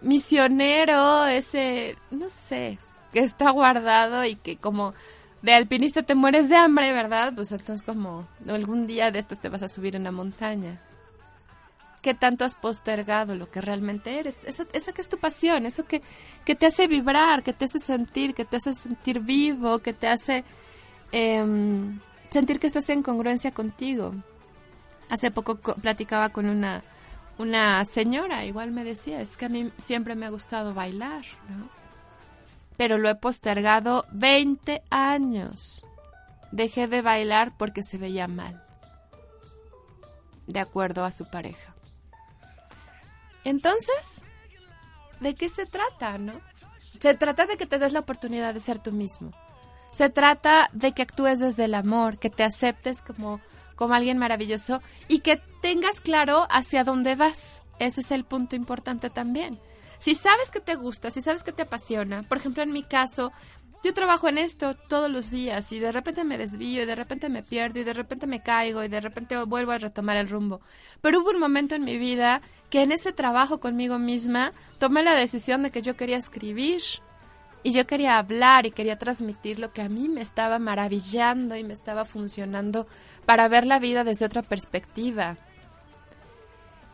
misionero, 0.01 1.27
ese, 1.27 1.97
no 2.11 2.29
sé, 2.31 2.79
que 3.13 3.21
está 3.21 3.51
guardado 3.51 4.25
y 4.25 4.37
que 4.37 4.57
como 4.57 4.95
de 5.43 5.55
alpinista 5.55 6.03
te 6.03 6.15
mueres 6.15 6.49
de 6.49 6.57
hambre, 6.57 6.93
¿verdad? 6.93 7.33
Pues 7.35 7.53
entonces 7.53 7.83
como 7.83 8.27
algún 8.49 8.87
día 8.87 9.11
de 9.11 9.19
estos 9.19 9.41
te 9.41 9.49
vas 9.49 9.63
a 9.63 9.69
subir 9.69 9.97
en 9.97 10.03
una 10.03 10.13
montaña. 10.13 10.81
¿Qué 12.05 12.13
tanto 12.13 12.45
has 12.45 12.55
postergado 12.55 13.35
lo 13.35 13.51
que 13.51 13.63
realmente 13.63 14.19
eres? 14.19 14.43
Esa, 14.45 14.93
que 14.93 15.01
es 15.01 15.09
tu 15.09 15.17
pasión, 15.17 15.65
eso 15.65 15.87
que, 15.87 16.03
que 16.45 16.55
te 16.55 16.67
hace 16.67 16.87
vibrar, 16.87 17.43
que 17.43 17.55
te 17.55 17.65
hace 17.65 17.79
sentir, 17.79 18.35
que 18.35 18.45
te 18.45 18.59
hace 18.59 18.75
sentir 18.75 19.21
vivo, 19.21 19.79
que 19.79 19.95
te 19.95 20.09
hace 20.09 20.45
em, 21.13 21.99
sentir 22.29 22.61
que 22.61 22.67
estás 22.67 22.91
en 22.91 23.03
congruencia 23.03 23.53
contigo. 23.53 24.15
Hace 25.09 25.31
poco 25.31 25.57
platicaba 25.57 26.29
con 26.29 26.45
una, 26.45 26.83
una 27.39 27.83
señora, 27.87 28.45
igual 28.45 28.71
me 28.71 28.85
decía, 28.85 29.23
es 29.23 29.39
que 29.39 29.47
a 29.47 29.49
mí 29.49 29.73
siempre 29.79 30.15
me 30.15 30.27
ha 30.27 30.31
gustado 30.31 30.75
bailar, 30.75 31.25
¿no? 31.49 31.71
Pero 32.77 32.99
lo 32.99 33.09
he 33.09 33.15
postergado 33.15 34.05
20 34.13 34.83
años. 34.91 35.87
Dejé 36.53 36.87
de 36.87 37.01
bailar 37.01 37.57
porque 37.57 37.83
se 37.83 37.97
veía 37.97 38.29
mal, 38.29 38.63
de 40.47 40.61
acuerdo 40.61 41.07
a 41.07 41.11
su 41.11 41.25
pareja. 41.31 41.74
Entonces, 43.45 44.23
¿de 45.21 45.35
qué 45.35 45.49
se 45.49 45.67
trata, 45.67 46.19
no? 46.19 46.33
Se 46.99 47.15
trata 47.15 47.47
de 47.47 47.57
que 47.57 47.67
te 47.67 47.79
des 47.79 47.93
la 47.93 48.01
oportunidad 48.01 48.55
de 48.55 48.61
ser 48.61 48.79
tú 48.79 48.93
mismo. 48.93 49.33
Se 49.93 50.09
trata 50.09 50.71
de 50.73 50.93
que 50.93 51.03
actúes 51.03 51.39
desde 51.39 51.67
el 51.67 51.75
amor, 51.75 52.19
que 52.19 52.31
te 52.31 52.43
aceptes 52.43 53.03
como, 53.03 53.41
como 53.77 53.95
alguien 53.95 54.19
maravilloso 54.19 54.83
y 55.07 55.21
que 55.21 55.41
tengas 55.63 56.01
claro 56.01 56.47
hacia 56.51 56.85
dónde 56.85 57.15
vas. 57.15 57.63
Ese 57.79 58.01
es 58.01 58.11
el 58.11 58.25
punto 58.25 58.57
importante 58.57 59.11
también. 59.11 59.61
Si 59.99 60.15
sabes 60.15 60.51
que 60.51 60.61
te 60.61 60.75
gusta, 60.75 61.11
si 61.11 61.23
sabes 61.23 61.43
que 61.43 61.53
te 61.53 61.63
apasiona, 61.63 62.23
por 62.25 62.39
ejemplo 62.39 62.63
en 62.63 62.73
mi 62.73 62.83
caso, 62.83 63.33
yo 63.85 63.93
trabajo 63.93 64.29
en 64.29 64.39
esto 64.39 64.73
todos 64.73 65.11
los 65.11 65.31
días 65.31 65.71
y 65.71 65.79
de 65.79 65.93
repente 65.93 66.25
me 66.25 66.39
desvío 66.39 66.83
y 66.83 66.87
de 66.87 66.95
repente 66.97 67.29
me 67.29 67.43
pierdo 67.43 67.81
y 67.81 67.85
de 67.85 67.93
repente 67.93 68.27
me 68.27 68.43
caigo 68.43 68.83
y 68.83 68.89
de 68.89 68.99
repente 68.99 69.37
vuelvo 69.45 69.73
a 69.73 69.79
retomar 69.79 70.17
el 70.17 70.31
rumbo. 70.31 70.63
Pero 71.03 71.21
hubo 71.21 71.31
un 71.31 71.39
momento 71.39 71.75
en 71.75 71.85
mi 71.85 71.99
vida 71.99 72.41
que 72.71 72.81
en 72.81 72.93
ese 72.93 73.13
trabajo 73.13 73.61
conmigo 73.61 73.99
misma 73.99 74.53
tomé 74.79 75.03
la 75.03 75.15
decisión 75.15 75.63
de 75.63 75.71
que 75.71 75.83
yo 75.83 75.99
quería 75.99 76.17
escribir 76.17 76.81
y 77.63 77.73
yo 77.73 77.87
quería 77.87 78.17
hablar 78.17 78.65
y 78.65 78.71
quería 78.71 78.99
transmitir 78.99 79.59
lo 79.59 79.71
que 79.71 79.83
a 79.83 79.91
mí 79.91 80.09
me 80.09 80.23
estaba 80.23 80.59
maravillando 80.59 81.55
y 81.55 81.63
me 81.63 81.75
estaba 81.75 82.07
funcionando 82.07 82.87
para 83.27 83.49
ver 83.49 83.67
la 83.67 83.79
vida 83.81 84.03
desde 84.03 84.25
otra 84.25 84.41
perspectiva. 84.41 85.37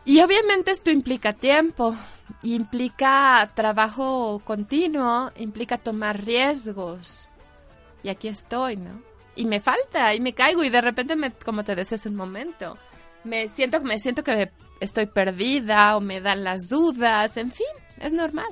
Y 0.03 0.19
obviamente 0.21 0.71
esto 0.71 0.89
implica 0.89 1.33
tiempo, 1.33 1.95
implica 2.41 3.51
trabajo 3.53 4.41
continuo, 4.43 5.31
implica 5.37 5.77
tomar 5.77 6.23
riesgos. 6.23 7.29
Y 8.03 8.09
aquí 8.09 8.27
estoy, 8.27 8.77
¿no? 8.77 9.01
Y 9.35 9.45
me 9.45 9.59
falta, 9.59 10.13
y 10.15 10.19
me 10.19 10.33
caigo, 10.33 10.63
y 10.63 10.69
de 10.69 10.81
repente, 10.81 11.15
me, 11.15 11.31
como 11.31 11.63
te 11.63 11.75
decía 11.75 11.97
un 12.05 12.15
momento, 12.15 12.77
me 13.23 13.47
siento, 13.47 13.79
me 13.81 13.99
siento 13.99 14.23
que 14.23 14.51
estoy 14.79 15.05
perdida 15.05 15.95
o 15.95 16.01
me 16.01 16.19
dan 16.19 16.43
las 16.43 16.67
dudas, 16.67 17.37
en 17.37 17.51
fin, 17.51 17.67
es 17.99 18.11
normal. 18.11 18.49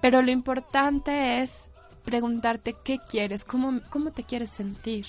Pero 0.00 0.22
lo 0.22 0.30
importante 0.30 1.42
es 1.42 1.68
preguntarte 2.04 2.74
qué 2.82 2.98
quieres, 2.98 3.44
cómo, 3.44 3.80
cómo 3.90 4.10
te 4.10 4.24
quieres 4.24 4.50
sentir 4.50 5.06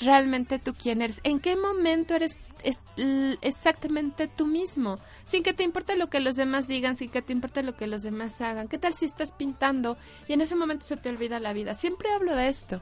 realmente 0.00 0.58
tú 0.58 0.74
quién 0.74 1.02
eres, 1.02 1.20
en 1.24 1.40
qué 1.40 1.56
momento 1.56 2.14
eres 2.14 2.36
exactamente 3.42 4.28
tú 4.28 4.46
mismo, 4.46 4.98
sin 5.24 5.42
que 5.42 5.52
te 5.52 5.62
importe 5.62 5.96
lo 5.96 6.08
que 6.08 6.20
los 6.20 6.36
demás 6.36 6.68
digan, 6.68 6.96
sin 6.96 7.10
que 7.10 7.22
te 7.22 7.32
importe 7.32 7.62
lo 7.62 7.76
que 7.76 7.86
los 7.86 8.02
demás 8.02 8.40
hagan. 8.40 8.68
¿Qué 8.68 8.78
tal 8.78 8.94
si 8.94 9.06
estás 9.06 9.32
pintando 9.32 9.96
y 10.26 10.32
en 10.32 10.40
ese 10.40 10.56
momento 10.56 10.86
se 10.86 10.96
te 10.96 11.08
olvida 11.08 11.40
la 11.40 11.52
vida? 11.52 11.74
Siempre 11.74 12.10
hablo 12.10 12.34
de 12.34 12.48
esto, 12.48 12.80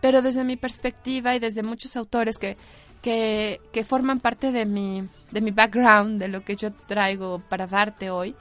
pero 0.00 0.22
desde 0.22 0.44
mi 0.44 0.56
perspectiva 0.56 1.34
y 1.34 1.38
desde 1.38 1.62
muchos 1.62 1.96
autores 1.96 2.38
que, 2.38 2.56
que, 3.02 3.60
que 3.72 3.84
forman 3.84 4.20
parte 4.20 4.52
de 4.52 4.64
mi, 4.64 5.06
de 5.30 5.40
mi 5.40 5.50
background, 5.50 6.20
de 6.20 6.28
lo 6.28 6.44
que 6.44 6.56
yo 6.56 6.72
traigo 6.72 7.40
para 7.48 7.66
darte 7.66 8.10
hoy, 8.10 8.34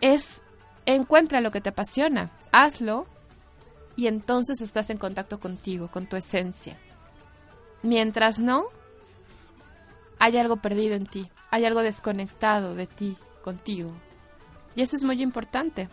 es 0.00 0.42
encuentra 0.84 1.40
lo 1.40 1.50
que 1.50 1.60
te 1.60 1.68
apasiona, 1.70 2.32
hazlo 2.50 3.06
y 3.96 4.06
entonces 4.06 4.60
estás 4.60 4.90
en 4.90 4.98
contacto 4.98 5.38
contigo, 5.38 5.88
con 5.88 6.06
tu 6.06 6.16
esencia. 6.16 6.76
Mientras 7.82 8.38
no, 8.38 8.66
hay 10.18 10.36
algo 10.38 10.56
perdido 10.56 10.94
en 10.94 11.06
ti, 11.06 11.30
hay 11.50 11.64
algo 11.64 11.82
desconectado 11.82 12.74
de 12.74 12.86
ti, 12.86 13.16
contigo. 13.42 13.92
Y 14.74 14.82
eso 14.82 14.96
es 14.96 15.04
muy 15.04 15.20
importante. 15.20 15.88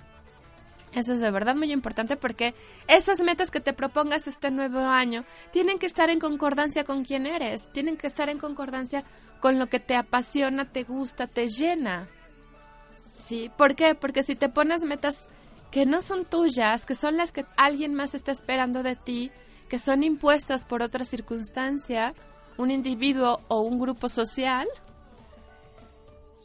Eso 0.96 1.14
es 1.14 1.20
de 1.20 1.30
verdad 1.30 1.56
muy 1.56 1.72
importante 1.72 2.16
porque 2.16 2.56
esas 2.88 3.20
metas 3.20 3.52
que 3.52 3.60
te 3.60 3.74
propongas 3.74 4.28
este 4.28 4.50
nuevo 4.50 4.80
año 4.80 5.24
tienen 5.52 5.78
que 5.78 5.86
estar 5.86 6.10
en 6.10 6.20
concordancia 6.20 6.84
con 6.84 7.04
quién 7.04 7.28
eres, 7.28 7.68
tienen 7.72 7.96
que 7.96 8.08
estar 8.08 8.30
en 8.30 8.40
concordancia 8.40 9.04
con 9.40 9.60
lo 9.60 9.68
que 9.68 9.80
te 9.80 9.96
apasiona, 9.96 10.66
te 10.66 10.84
gusta, 10.84 11.28
te 11.28 11.48
llena. 11.48 12.08
¿Sí? 13.20 13.52
¿Por 13.56 13.76
qué? 13.76 13.94
Porque 13.94 14.24
si 14.24 14.36
te 14.36 14.50
pones 14.50 14.84
metas 14.84 15.28
que 15.72 15.86
no 15.86 16.02
son 16.02 16.26
tuyas, 16.26 16.86
que 16.86 16.96
son 16.96 17.18
las 17.18 17.32
que 17.32 17.46
alguien 17.56 17.94
más 17.94 18.16
está 18.16 18.32
esperando 18.32 18.82
de 18.82 18.96
ti, 18.96 19.32
que 19.70 19.80
son 19.80 20.04
impuestas 20.04 20.66
por 20.66 20.82
otra 20.82 21.06
circunstancia, 21.06 22.14
un 22.58 22.72
individuo 22.72 23.42
o 23.48 23.62
un 23.62 23.80
grupo 23.80 24.10
social, 24.10 24.68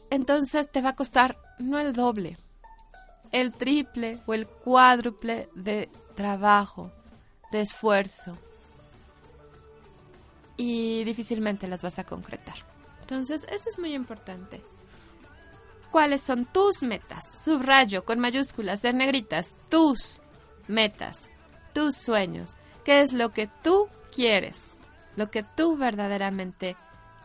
entonces 0.09 0.71
te 0.71 0.81
va 0.81 0.89
a 0.89 0.95
costar 0.95 1.37
no 1.57 1.79
el 1.79 1.93
doble, 1.93 2.37
el 3.31 3.51
triple 3.51 4.19
o 4.27 4.33
el 4.33 4.47
cuádruple 4.47 5.49
de 5.55 5.89
trabajo, 6.15 6.91
de 7.51 7.61
esfuerzo. 7.61 8.37
Y 10.55 11.03
difícilmente 11.03 11.67
las 11.67 11.81
vas 11.81 11.99
a 11.99 12.05
concretar. 12.05 12.55
Entonces, 13.01 13.45
eso 13.49 13.69
es 13.69 13.77
muy 13.77 13.93
importante. 13.93 14.61
¿Cuáles 15.91 16.21
son 16.21 16.45
tus 16.45 16.81
metas? 16.81 17.43
Subrayo 17.43 18.05
con 18.05 18.19
mayúsculas 18.19 18.81
de 18.81 18.93
negritas, 18.93 19.55
tus 19.69 20.21
metas, 20.67 21.29
tus 21.73 21.95
sueños 21.95 22.55
qué 22.85 23.01
es 23.01 23.11
lo 23.11 23.33
que 23.33 23.49
tú 23.63 23.89
quieres, 24.15 24.75
lo 25.17 25.29
que 25.29 25.43
tú 25.43 25.75
verdaderamente 25.75 26.77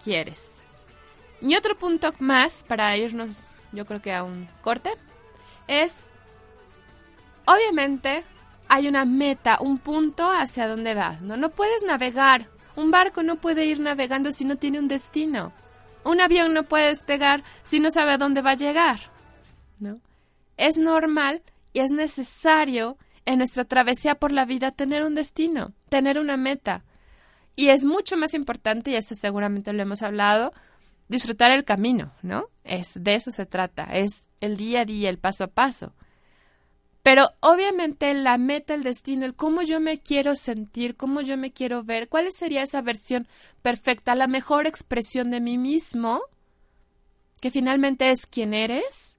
quieres. 0.03 0.65
Y 1.41 1.55
otro 1.55 1.77
punto 1.79 2.13
más 2.19 2.65
para 2.67 2.97
irnos, 2.97 3.57
yo 3.71 3.87
creo 3.87 4.03
que 4.03 4.13
a 4.13 4.25
un 4.25 4.49
corte, 4.63 4.91
es, 5.69 6.11
obviamente, 7.45 8.25
hay 8.69 8.89
una 8.89 9.05
meta, 9.05 9.59
un 9.61 9.79
punto 9.79 10.29
hacia 10.31 10.67
donde 10.67 10.95
vas, 10.95 11.21
¿no? 11.21 11.37
No 11.37 11.51
puedes 11.51 11.83
navegar. 11.83 12.49
Un 12.77 12.91
barco 12.91 13.23
no 13.23 13.37
puede 13.37 13.67
ir 13.67 13.81
navegando 13.81 14.33
si 14.33 14.45
no 14.45 14.57
tiene 14.57 14.79
un 14.79 14.89
destino. 14.89 15.53
Un 16.05 16.21
avión 16.21 16.55
no 16.55 16.63
puede 16.63 16.89
despegar 16.89 17.43
si 17.63 17.81
no 17.81 17.91
sabe 17.91 18.13
a 18.13 18.19
dónde 18.19 18.43
va 18.43 18.53
a 18.53 18.57
llegar, 18.57 19.01
¿no? 19.79 20.01
Es 20.57 20.77
normal 20.77 21.43
y 21.73 21.81
es 21.81 21.91
necesario 21.91 22.97
en 23.31 23.39
nuestra 23.39 23.65
travesía 23.65 24.17
por 24.17 24.33
la 24.33 24.45
vida 24.45 24.73
tener 24.73 25.05
un 25.05 25.15
destino, 25.15 25.73
tener 25.89 26.19
una 26.19 26.37
meta. 26.37 26.85
Y 27.55 27.69
es 27.69 27.85
mucho 27.85 28.17
más 28.17 28.35
importante, 28.35 28.91
y 28.91 28.97
eso 28.97 29.15
seguramente 29.15 29.73
lo 29.73 29.83
hemos 29.83 30.03
hablado, 30.03 30.53
disfrutar 31.09 31.53
el 31.53 31.65
camino, 31.65 32.13
¿no? 32.23 32.47
Es 32.65 32.95
de 32.95 33.15
eso 33.15 33.31
se 33.31 33.47
trata, 33.47 33.85
es 33.85 34.29
el 34.41 34.57
día 34.57 34.81
a 34.81 34.85
día, 34.85 35.11
el 35.11 35.19
paso 35.19 35.45
a 35.45 35.49
paso. 35.49 35.95
Pero 37.03 37.25
obviamente 37.41 38.13
la 38.15 38.37
meta, 38.37 38.75
el 38.75 38.83
destino, 38.83 39.25
el 39.27 39.35
cómo 39.35 39.63
yo 39.63 39.81
me 39.81 39.99
quiero 39.99 40.35
sentir, 40.35 40.97
cómo 40.97 41.21
yo 41.21 41.37
me 41.37 41.53
quiero 41.53 41.85
ver, 41.85 42.09
cuál 42.09 42.31
sería 42.33 42.63
esa 42.63 42.83
versión 42.83 43.29
perfecta, 43.63 44.15
la 44.15 44.27
mejor 44.27 44.67
expresión 44.67 45.31
de 45.31 45.41
mí 45.41 45.57
mismo, 45.57 46.21
que 47.41 47.51
finalmente 47.51 48.11
es 48.11 48.27
quién 48.27 48.55
eres, 48.55 49.19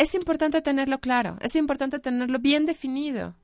es 0.00 0.14
importante 0.14 0.62
tenerlo 0.62 0.98
claro, 0.98 1.36
es 1.42 1.54
importante 1.56 1.98
tenerlo 1.98 2.38
bien 2.38 2.64
definido. 2.64 3.34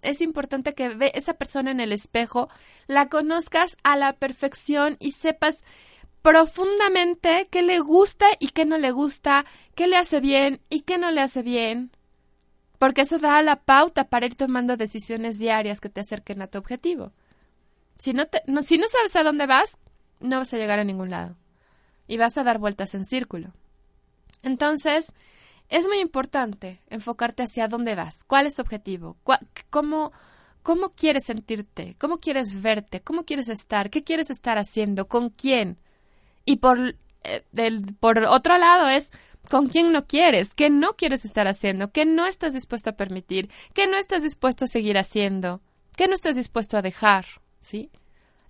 es 0.00 0.22
importante 0.22 0.72
que 0.72 0.88
ve 0.88 1.12
esa 1.14 1.34
persona 1.34 1.70
en 1.70 1.80
el 1.80 1.92
espejo, 1.92 2.48
la 2.86 3.08
conozcas 3.08 3.76
a 3.82 3.96
la 3.96 4.14
perfección 4.14 4.96
y 4.98 5.12
sepas 5.12 5.64
profundamente 6.22 7.48
qué 7.50 7.62
le 7.62 7.80
gusta 7.80 8.26
y 8.40 8.48
qué 8.48 8.64
no 8.64 8.78
le 8.78 8.92
gusta, 8.92 9.44
qué 9.74 9.88
le 9.88 9.96
hace 9.96 10.20
bien 10.20 10.60
y 10.70 10.80
qué 10.82 10.96
no 10.96 11.10
le 11.10 11.20
hace 11.20 11.42
bien. 11.42 11.90
Porque 12.78 13.02
eso 13.02 13.18
da 13.18 13.42
la 13.42 13.56
pauta 13.56 14.08
para 14.08 14.26
ir 14.26 14.36
tomando 14.36 14.76
decisiones 14.76 15.38
diarias 15.38 15.80
que 15.80 15.88
te 15.88 16.00
acerquen 16.00 16.40
a 16.40 16.46
tu 16.46 16.58
objetivo. 16.58 17.12
Si 17.98 18.12
no, 18.12 18.26
te, 18.26 18.42
no, 18.46 18.62
si 18.62 18.78
no 18.78 18.86
sabes 18.88 19.16
a 19.16 19.22
dónde 19.22 19.46
vas, 19.46 19.76
no 20.20 20.38
vas 20.38 20.52
a 20.52 20.56
llegar 20.56 20.78
a 20.78 20.84
ningún 20.84 21.10
lado. 21.10 21.36
Y 22.06 22.16
vas 22.16 22.38
a 22.38 22.44
dar 22.44 22.58
vueltas 22.58 22.94
en 22.94 23.04
círculo. 23.04 23.52
Entonces, 24.42 25.12
es 25.68 25.86
muy 25.86 25.98
importante 25.98 26.80
enfocarte 26.88 27.42
hacia 27.42 27.68
dónde 27.68 27.94
vas, 27.94 28.24
cuál 28.24 28.46
es 28.46 28.54
tu 28.54 28.62
objetivo, 28.62 29.16
cómo, 29.70 30.12
cómo 30.62 30.90
quieres 30.90 31.24
sentirte, 31.24 31.96
cómo 31.98 32.18
quieres 32.18 32.62
verte, 32.62 33.00
cómo 33.00 33.24
quieres 33.24 33.48
estar, 33.48 33.90
qué 33.90 34.04
quieres 34.04 34.30
estar 34.30 34.58
haciendo, 34.58 35.08
con 35.08 35.30
quién. 35.30 35.78
Y 36.44 36.56
por, 36.56 36.78
eh, 37.24 37.44
del, 37.52 37.94
por 37.98 38.18
otro 38.24 38.58
lado 38.58 38.88
es 38.88 39.10
con 39.48 39.68
quién 39.68 39.92
no 39.92 40.06
quieres, 40.06 40.54
qué 40.54 40.70
no 40.70 40.94
quieres 40.96 41.24
estar 41.24 41.48
haciendo, 41.48 41.90
qué 41.90 42.04
no 42.04 42.26
estás 42.26 42.52
dispuesto 42.52 42.90
a 42.90 42.96
permitir, 42.96 43.50
qué 43.74 43.86
no 43.86 43.96
estás 43.96 44.22
dispuesto 44.22 44.64
a 44.64 44.68
seguir 44.68 44.98
haciendo, 44.98 45.60
qué 45.96 46.08
no 46.08 46.14
estás 46.14 46.36
dispuesto 46.36 46.76
a 46.76 46.82
dejar, 46.82 47.26
¿sí? 47.60 47.90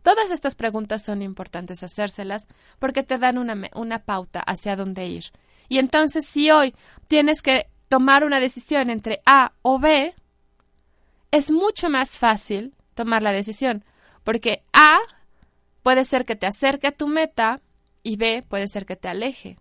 Todas 0.03 0.31
estas 0.31 0.55
preguntas 0.55 1.03
son 1.03 1.21
importantes 1.21 1.83
hacérselas 1.83 2.47
porque 2.79 3.03
te 3.03 3.19
dan 3.19 3.39
una, 3.39 3.57
una 3.75 4.05
pauta 4.05 4.41
hacia 4.41 4.77
dónde 4.77 5.07
ir. 5.09 5.33
Y 5.69 5.79
entonces 5.79 6.27
si 6.27 6.51
hoy 6.51 6.75
tienes 7.09 7.43
que 7.43 7.67
tomar 7.89 8.25
una 8.25 8.41
decisión 8.41 8.91
entre 8.91 9.21
A 9.27 9.53
o 9.63 9.79
B, 9.79 10.15
es 11.31 11.51
mucho 11.51 11.91
más 11.91 12.19
fácil 12.19 12.75
tomar 12.95 13.23
la 13.23 13.33
decisión, 13.33 13.85
porque 14.25 14.63
A 14.73 14.99
puede 15.83 16.05
ser 16.05 16.25
que 16.25 16.37
te 16.37 16.47
acerque 16.47 16.89
a 16.89 16.93
tu 16.93 17.09
meta 17.09 17.61
y 18.03 18.17
B 18.17 18.45
puede 18.49 18.69
ser 18.69 18.87
que 18.87 18.97
te 18.97 19.09
aleje. 19.09 19.59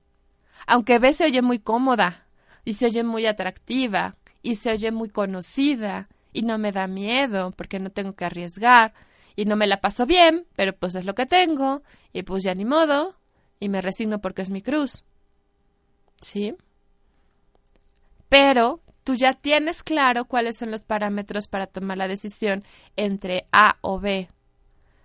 Aunque 0.68 1.00
B 1.00 1.14
se 1.14 1.26
oye 1.26 1.42
muy 1.42 1.60
cómoda 1.60 2.28
y 2.64 2.74
se 2.74 2.88
oye 2.88 3.04
muy 3.04 3.26
atractiva 3.26 4.16
y 4.42 4.56
se 4.56 4.72
oye 4.72 4.92
muy 4.92 5.10
conocida 5.10 6.08
y 6.34 6.42
no 6.42 6.58
me 6.58 6.72
da 6.72 6.88
miedo 6.88 7.52
porque 7.52 7.80
no 7.80 7.90
tengo 7.90 8.16
que 8.16 8.26
arriesgar 8.26 8.94
y 9.36 9.46
no 9.46 9.56
me 9.56 9.68
la 9.68 9.82
paso 9.82 10.06
bien, 10.06 10.48
pero 10.56 10.76
pues 10.76 10.96
es 10.96 11.06
lo 11.06 11.14
que 11.16 11.26
tengo 11.26 11.84
y 12.14 12.24
pues 12.24 12.44
ya 12.44 12.56
ni 12.56 12.66
modo 12.66 13.16
y 13.60 13.70
me 13.70 13.82
resigno 13.82 14.22
porque 14.22 14.42
es 14.42 14.50
mi 14.50 14.62
cruz. 14.62 15.04
¿Sí? 16.22 16.56
Pero 18.30 18.82
tú 19.04 19.16
ya 19.16 19.34
tienes 19.34 19.84
claro 19.84 20.26
cuáles 20.26 20.58
son 20.58 20.72
los 20.72 20.84
parámetros 20.84 21.48
para 21.48 21.68
tomar 21.68 21.98
la 21.98 22.08
decisión 22.08 22.64
entre 22.96 23.48
A 23.52 23.78
o 23.82 24.00
B, 24.00 24.30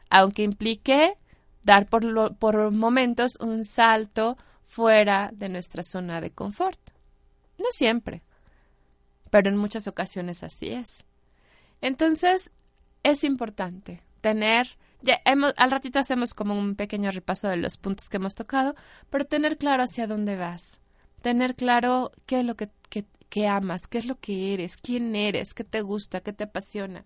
aunque 0.09 0.43
implique 0.43 1.17
dar 1.63 1.87
por, 1.87 2.37
por 2.37 2.71
momentos 2.71 3.33
un 3.41 3.65
salto 3.65 4.37
fuera 4.63 5.31
de 5.35 5.49
nuestra 5.49 5.83
zona 5.83 6.21
de 6.21 6.31
confort. 6.31 6.81
No 7.59 7.67
siempre, 7.71 8.23
pero 9.31 9.51
en 9.51 9.57
muchas 9.57 9.87
ocasiones 9.87 10.43
así 10.43 10.71
es. 10.71 11.05
Entonces, 11.83 12.51
es 13.03 13.23
importante 13.25 14.03
tener, 14.21 14.79
ya 15.03 15.21
hemos, 15.25 15.55
al 15.57 15.71
ratito 15.71 15.99
hacemos 15.99 16.35
como 16.35 16.59
un 16.59 16.75
pequeño 16.75 17.11
repaso 17.11 17.49
de 17.49 17.57
los 17.57 17.77
puntos 17.77 18.09
que 18.09 18.17
hemos 18.17 18.35
tocado, 18.35 18.75
pero 19.11 19.25
tener 19.25 19.59
claro 19.59 19.83
hacia 19.83 20.07
dónde 20.07 20.37
vas 20.37 20.81
tener 21.23 21.55
claro 21.55 22.13
qué 22.27 22.41
es 22.41 22.47
lo 22.47 22.57
que, 22.57 22.71
que, 22.89 23.47
amas, 23.47 23.87
qué 23.87 23.99
es 23.99 24.07
lo 24.07 24.19
que 24.19 24.53
eres, 24.55 24.77
quién 24.77 25.15
eres, 25.15 25.55
qué 25.55 25.63
te 25.63 25.83
gusta, 25.83 26.21
qué 26.21 26.33
te 26.33 26.45
apasiona. 26.45 27.05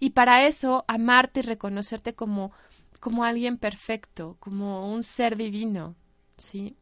Y 0.00 0.10
para 0.10 0.46
eso, 0.46 0.84
amarte 0.88 1.40
y 1.40 1.42
reconocerte 1.42 2.14
como, 2.14 2.52
como 2.98 3.24
alguien 3.24 3.58
perfecto, 3.58 4.36
como 4.40 4.90
un 4.90 5.02
ser 5.02 5.36
divino, 5.36 5.94
¿sí? 6.38 6.76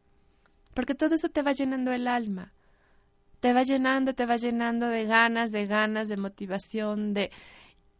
Porque 0.73 0.95
todo 0.95 1.15
eso 1.15 1.29
te 1.29 1.41
va 1.41 1.51
llenando 1.51 1.91
el 1.91 2.07
alma. 2.07 2.53
Te 3.41 3.51
va 3.51 3.63
llenando, 3.63 4.15
te 4.15 4.25
va 4.25 4.37
llenando 4.37 4.87
de 4.87 5.05
ganas, 5.05 5.51
de 5.51 5.67
ganas, 5.67 6.07
de 6.07 6.17
motivación, 6.17 7.13
de 7.13 7.31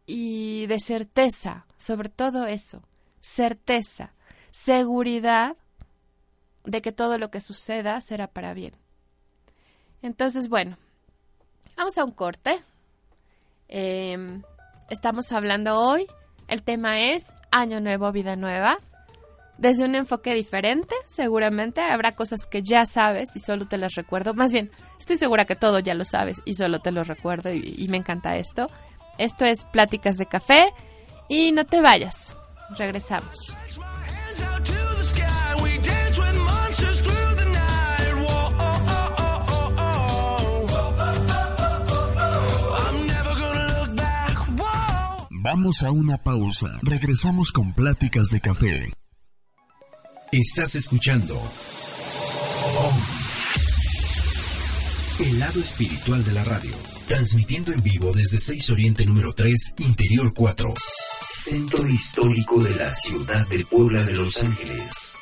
y 0.06 0.66
de 0.66 0.78
certeza, 0.78 1.66
sobre 1.76 2.08
todo 2.08 2.46
eso, 2.46 2.82
certeza, 3.20 4.14
seguridad 4.52 5.56
de 6.66 6.82
que 6.82 6.92
todo 6.92 7.16
lo 7.18 7.30
que 7.30 7.40
suceda 7.40 8.00
será 8.00 8.26
para 8.26 8.52
bien. 8.52 8.74
Entonces, 10.02 10.48
bueno, 10.48 10.76
vamos 11.76 11.96
a 11.96 12.04
un 12.04 12.12
corte. 12.12 12.60
Em, 13.68 14.42
estamos 14.90 15.32
hablando 15.32 15.80
hoy, 15.80 16.06
el 16.48 16.62
tema 16.62 17.00
es 17.00 17.32
Año 17.50 17.80
Nuevo, 17.80 18.12
Vida 18.12 18.36
Nueva. 18.36 18.78
Desde 19.58 19.86
un 19.86 19.94
enfoque 19.94 20.34
diferente, 20.34 20.94
seguramente 21.06 21.80
habrá 21.80 22.12
cosas 22.14 22.44
que 22.44 22.62
ya 22.62 22.84
sabes 22.84 23.34
y 23.34 23.40
solo 23.40 23.66
te 23.66 23.78
las 23.78 23.94
recuerdo. 23.94 24.34
Más 24.34 24.52
bien, 24.52 24.70
estoy 24.98 25.16
segura 25.16 25.46
que 25.46 25.56
todo 25.56 25.78
ya 25.78 25.94
lo 25.94 26.04
sabes 26.04 26.42
y 26.44 26.54
solo 26.54 26.80
te 26.80 26.92
lo 26.92 27.04
recuerdo 27.04 27.50
y, 27.50 27.74
y 27.78 27.88
me 27.88 27.96
encanta 27.96 28.36
esto. 28.36 28.68
Esto 29.16 29.46
es 29.46 29.64
Pláticas 29.64 30.16
de 30.16 30.26
Café 30.26 30.72
y 31.28 31.52
no 31.52 31.64
te 31.64 31.80
vayas. 31.80 32.36
Regresamos. 32.76 33.56
Vamos 45.48 45.84
a 45.84 45.92
una 45.92 46.18
pausa. 46.18 46.76
Regresamos 46.82 47.52
con 47.52 47.72
Pláticas 47.72 48.30
de 48.30 48.40
Café. 48.40 48.92
Estás 50.32 50.74
escuchando 50.74 51.40
El 55.20 55.38
lado 55.38 55.60
espiritual 55.60 56.24
de 56.24 56.32
la 56.32 56.42
radio. 56.42 56.72
Transmitiendo 57.06 57.72
en 57.72 57.80
vivo 57.80 58.10
desde 58.12 58.40
6 58.40 58.70
Oriente 58.70 59.06
número 59.06 59.34
3, 59.34 59.74
Interior 59.86 60.34
4. 60.34 60.74
Centro 61.32 61.88
Histórico 61.88 62.60
de 62.60 62.74
la 62.74 62.92
Ciudad 62.92 63.46
de 63.46 63.64
Puebla 63.66 64.02
de 64.02 64.14
Los 64.14 64.42
Ángeles. 64.42 65.16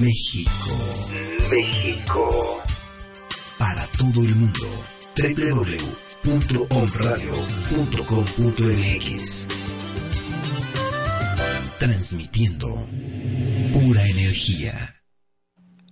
México. 0.00 1.08
México. 1.52 2.60
Para 3.58 3.86
todo 3.96 4.24
el 4.24 4.34
mundo. 4.34 4.66
www 5.16 6.01
Transmitiendo 11.80 12.68
pura 13.72 14.06
energía. 14.06 14.72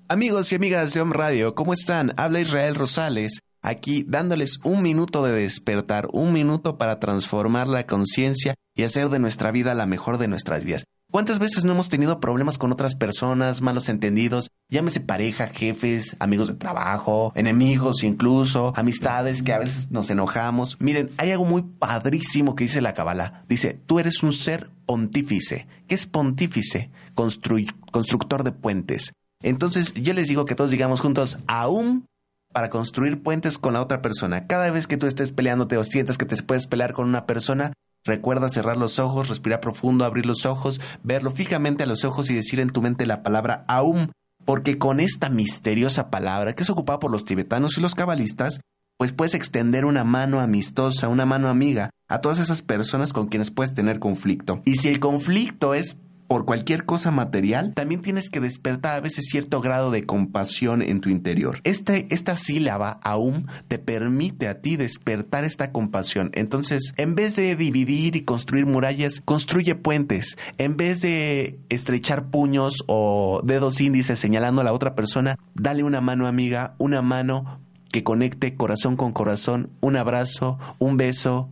Amigos 0.08 0.52
y 0.52 0.54
amigas 0.54 0.94
de 0.94 1.00
Om 1.00 1.10
Radio, 1.10 1.56
¿cómo 1.56 1.72
están? 1.72 2.12
Habla 2.16 2.38
Israel 2.38 2.76
Rosales, 2.76 3.40
aquí 3.60 4.04
dándoles 4.06 4.60
un 4.62 4.84
minuto 4.84 5.24
de 5.24 5.32
despertar, 5.32 6.06
un 6.12 6.32
minuto 6.32 6.78
para 6.78 7.00
transformar 7.00 7.66
la 7.66 7.88
conciencia 7.88 8.54
y 8.76 8.84
hacer 8.84 9.08
de 9.08 9.18
nuestra 9.18 9.50
vida 9.50 9.74
la 9.74 9.86
mejor 9.86 10.18
de 10.18 10.28
nuestras 10.28 10.62
vidas. 10.62 10.84
¿Cuántas 11.10 11.40
veces 11.40 11.64
no 11.64 11.72
hemos 11.72 11.88
tenido 11.88 12.20
problemas 12.20 12.56
con 12.56 12.70
otras 12.70 12.94
personas, 12.94 13.62
malos 13.62 13.88
entendidos? 13.88 14.52
Llámese 14.68 15.00
pareja, 15.00 15.48
jefes, 15.48 16.16
amigos 16.20 16.46
de 16.46 16.54
trabajo, 16.54 17.32
enemigos 17.34 18.04
incluso, 18.04 18.72
amistades 18.76 19.42
que 19.42 19.52
a 19.52 19.58
veces 19.58 19.90
nos 19.90 20.08
enojamos. 20.10 20.76
Miren, 20.80 21.10
hay 21.16 21.32
algo 21.32 21.44
muy 21.44 21.62
padrísimo 21.62 22.54
que 22.54 22.64
dice 22.64 22.80
la 22.80 22.94
Kabbalah. 22.94 23.44
Dice, 23.48 23.74
tú 23.86 23.98
eres 23.98 24.22
un 24.22 24.32
ser 24.32 24.70
pontífice. 24.86 25.66
¿Qué 25.88 25.96
es 25.96 26.06
pontífice? 26.06 26.90
constructor 27.14 28.44
de 28.44 28.52
puentes. 28.52 29.12
Entonces 29.42 29.92
yo 29.94 30.14
les 30.14 30.28
digo 30.28 30.44
que 30.44 30.54
todos 30.54 30.70
digamos 30.70 31.00
juntos, 31.00 31.38
aún 31.48 32.06
para 32.52 32.70
construir 32.70 33.20
puentes 33.22 33.58
con 33.58 33.74
la 33.74 33.82
otra 33.82 34.00
persona. 34.00 34.46
Cada 34.46 34.70
vez 34.70 34.86
que 34.86 34.96
tú 34.96 35.06
estés 35.06 35.32
peleándote 35.32 35.76
o 35.76 35.84
sientas 35.84 36.18
que 36.18 36.24
te 36.24 36.40
puedes 36.42 36.66
pelear 36.66 36.92
con 36.92 37.08
una 37.08 37.26
persona, 37.26 37.72
Recuerda 38.04 38.48
cerrar 38.48 38.76
los 38.76 38.98
ojos, 38.98 39.28
respirar 39.28 39.60
profundo, 39.60 40.04
abrir 40.04 40.26
los 40.26 40.46
ojos, 40.46 40.80
verlo 41.02 41.30
fijamente 41.30 41.82
a 41.82 41.86
los 41.86 42.04
ojos 42.04 42.30
y 42.30 42.34
decir 42.34 42.60
en 42.60 42.70
tu 42.70 42.80
mente 42.80 43.06
la 43.06 43.22
palabra 43.22 43.64
Aum, 43.68 44.08
porque 44.44 44.78
con 44.78 45.00
esta 45.00 45.28
misteriosa 45.28 46.10
palabra, 46.10 46.54
que 46.54 46.62
es 46.62 46.70
ocupada 46.70 46.98
por 46.98 47.10
los 47.10 47.24
tibetanos 47.24 47.76
y 47.76 47.80
los 47.80 47.94
cabalistas, 47.94 48.60
pues 48.96 49.12
puedes 49.12 49.34
extender 49.34 49.84
una 49.84 50.04
mano 50.04 50.40
amistosa, 50.40 51.08
una 51.08 51.24
mano 51.24 51.48
amiga 51.48 51.90
a 52.08 52.20
todas 52.20 52.38
esas 52.38 52.60
personas 52.60 53.12
con 53.12 53.28
quienes 53.28 53.50
puedes 53.50 53.72
tener 53.72 53.98
conflicto. 53.98 54.60
Y 54.64 54.76
si 54.76 54.88
el 54.88 55.00
conflicto 55.00 55.74
es 55.74 55.96
por 56.30 56.44
cualquier 56.44 56.84
cosa 56.84 57.10
material, 57.10 57.74
también 57.74 58.02
tienes 58.02 58.30
que 58.30 58.38
despertar 58.38 58.94
a 58.94 59.00
veces 59.00 59.26
cierto 59.28 59.60
grado 59.60 59.90
de 59.90 60.06
compasión 60.06 60.80
en 60.80 61.00
tu 61.00 61.08
interior. 61.08 61.58
Este, 61.64 62.06
esta 62.14 62.36
sílaba, 62.36 63.00
aún, 63.02 63.48
te 63.66 63.80
permite 63.80 64.46
a 64.46 64.60
ti 64.60 64.76
despertar 64.76 65.42
esta 65.42 65.72
compasión. 65.72 66.30
Entonces, 66.34 66.94
en 66.98 67.16
vez 67.16 67.34
de 67.34 67.56
dividir 67.56 68.14
y 68.14 68.22
construir 68.22 68.64
murallas, 68.64 69.20
construye 69.24 69.74
puentes. 69.74 70.38
En 70.56 70.76
vez 70.76 71.00
de 71.00 71.58
estrechar 71.68 72.30
puños 72.30 72.84
o 72.86 73.40
dedos 73.42 73.80
índices 73.80 74.20
señalando 74.20 74.60
a 74.60 74.64
la 74.64 74.72
otra 74.72 74.94
persona, 74.94 75.36
dale 75.54 75.82
una 75.82 76.00
mano 76.00 76.28
amiga, 76.28 76.76
una 76.78 77.02
mano 77.02 77.60
que 77.90 78.04
conecte 78.04 78.54
corazón 78.54 78.94
con 78.94 79.10
corazón, 79.10 79.70
un 79.80 79.96
abrazo, 79.96 80.60
un 80.78 80.96
beso 80.96 81.48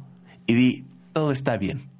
y 0.47 0.55
di 0.55 0.87
todo 1.15 1.33
está 1.33 1.57
bien. 1.57 1.91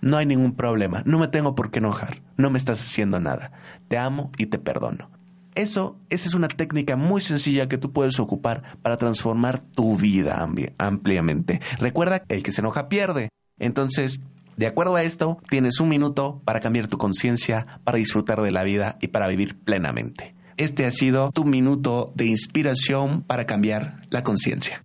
No 0.00 0.18
hay 0.18 0.26
ningún 0.26 0.54
problema, 0.54 1.02
no 1.04 1.18
me 1.18 1.26
tengo 1.26 1.56
por 1.56 1.72
qué 1.72 1.80
enojar, 1.80 2.22
no 2.38 2.48
me 2.48 2.56
estás 2.56 2.80
haciendo 2.80 3.20
nada. 3.20 3.52
Te 3.88 3.98
amo 3.98 4.30
y 4.38 4.46
te 4.46 4.58
perdono. 4.58 5.10
Eso, 5.54 5.98
esa 6.08 6.28
es 6.28 6.34
una 6.34 6.48
técnica 6.48 6.96
muy 6.96 7.20
sencilla 7.20 7.68
que 7.68 7.78
tú 7.78 7.92
puedes 7.92 8.20
ocupar 8.20 8.78
para 8.80 8.96
transformar 8.96 9.60
tu 9.60 9.96
vida 9.96 10.48
ampliamente. 10.78 11.60
Recuerda, 11.78 12.22
el 12.28 12.42
que 12.44 12.52
se 12.52 12.60
enoja 12.60 12.88
pierde. 12.88 13.28
Entonces, 13.58 14.20
de 14.56 14.68
acuerdo 14.68 14.94
a 14.94 15.02
esto, 15.02 15.38
tienes 15.48 15.80
un 15.80 15.88
minuto 15.88 16.40
para 16.44 16.60
cambiar 16.60 16.86
tu 16.86 16.96
conciencia, 16.96 17.80
para 17.82 17.98
disfrutar 17.98 18.40
de 18.40 18.52
la 18.52 18.62
vida 18.62 18.98
y 19.00 19.08
para 19.08 19.26
vivir 19.26 19.58
plenamente. 19.58 20.36
Este 20.56 20.86
ha 20.86 20.90
sido 20.92 21.30
tu 21.32 21.44
minuto 21.44 22.12
de 22.14 22.26
inspiración 22.26 23.22
para 23.22 23.46
cambiar 23.46 24.06
la 24.10 24.22
conciencia. 24.22 24.84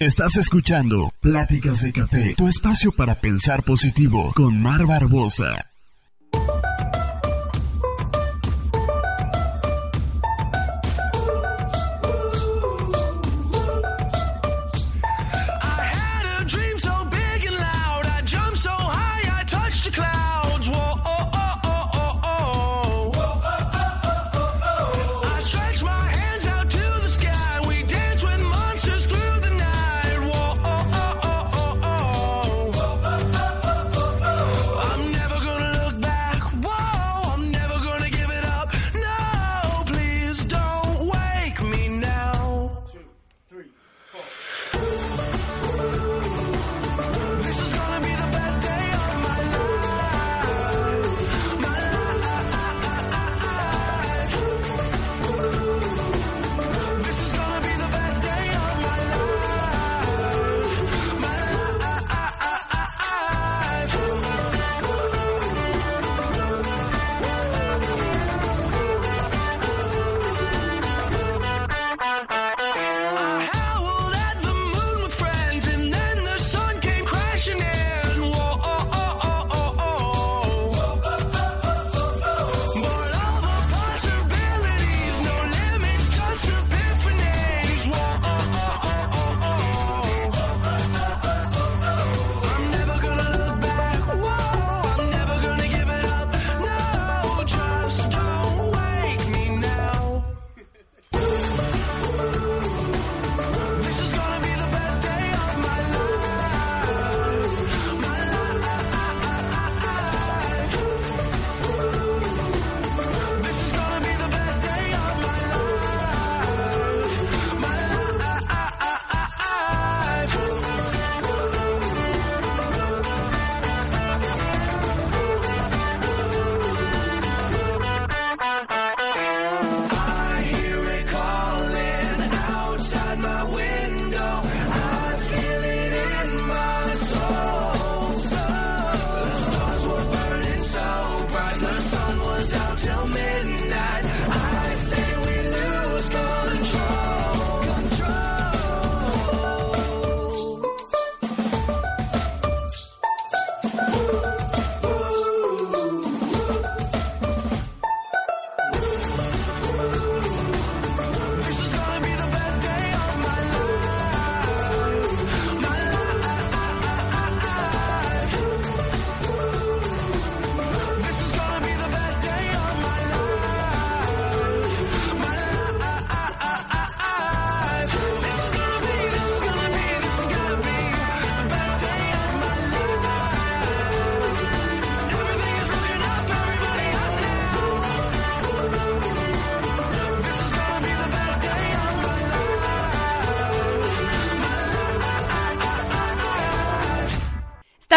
Estás 0.00 0.38
escuchando 0.38 1.12
Pláticas 1.20 1.82
de 1.82 1.92
Café, 1.92 2.34
tu 2.34 2.48
espacio 2.48 2.90
para 2.90 3.16
pensar 3.16 3.62
positivo 3.62 4.32
con 4.34 4.58
Mar 4.58 4.86
Barbosa. 4.86 5.69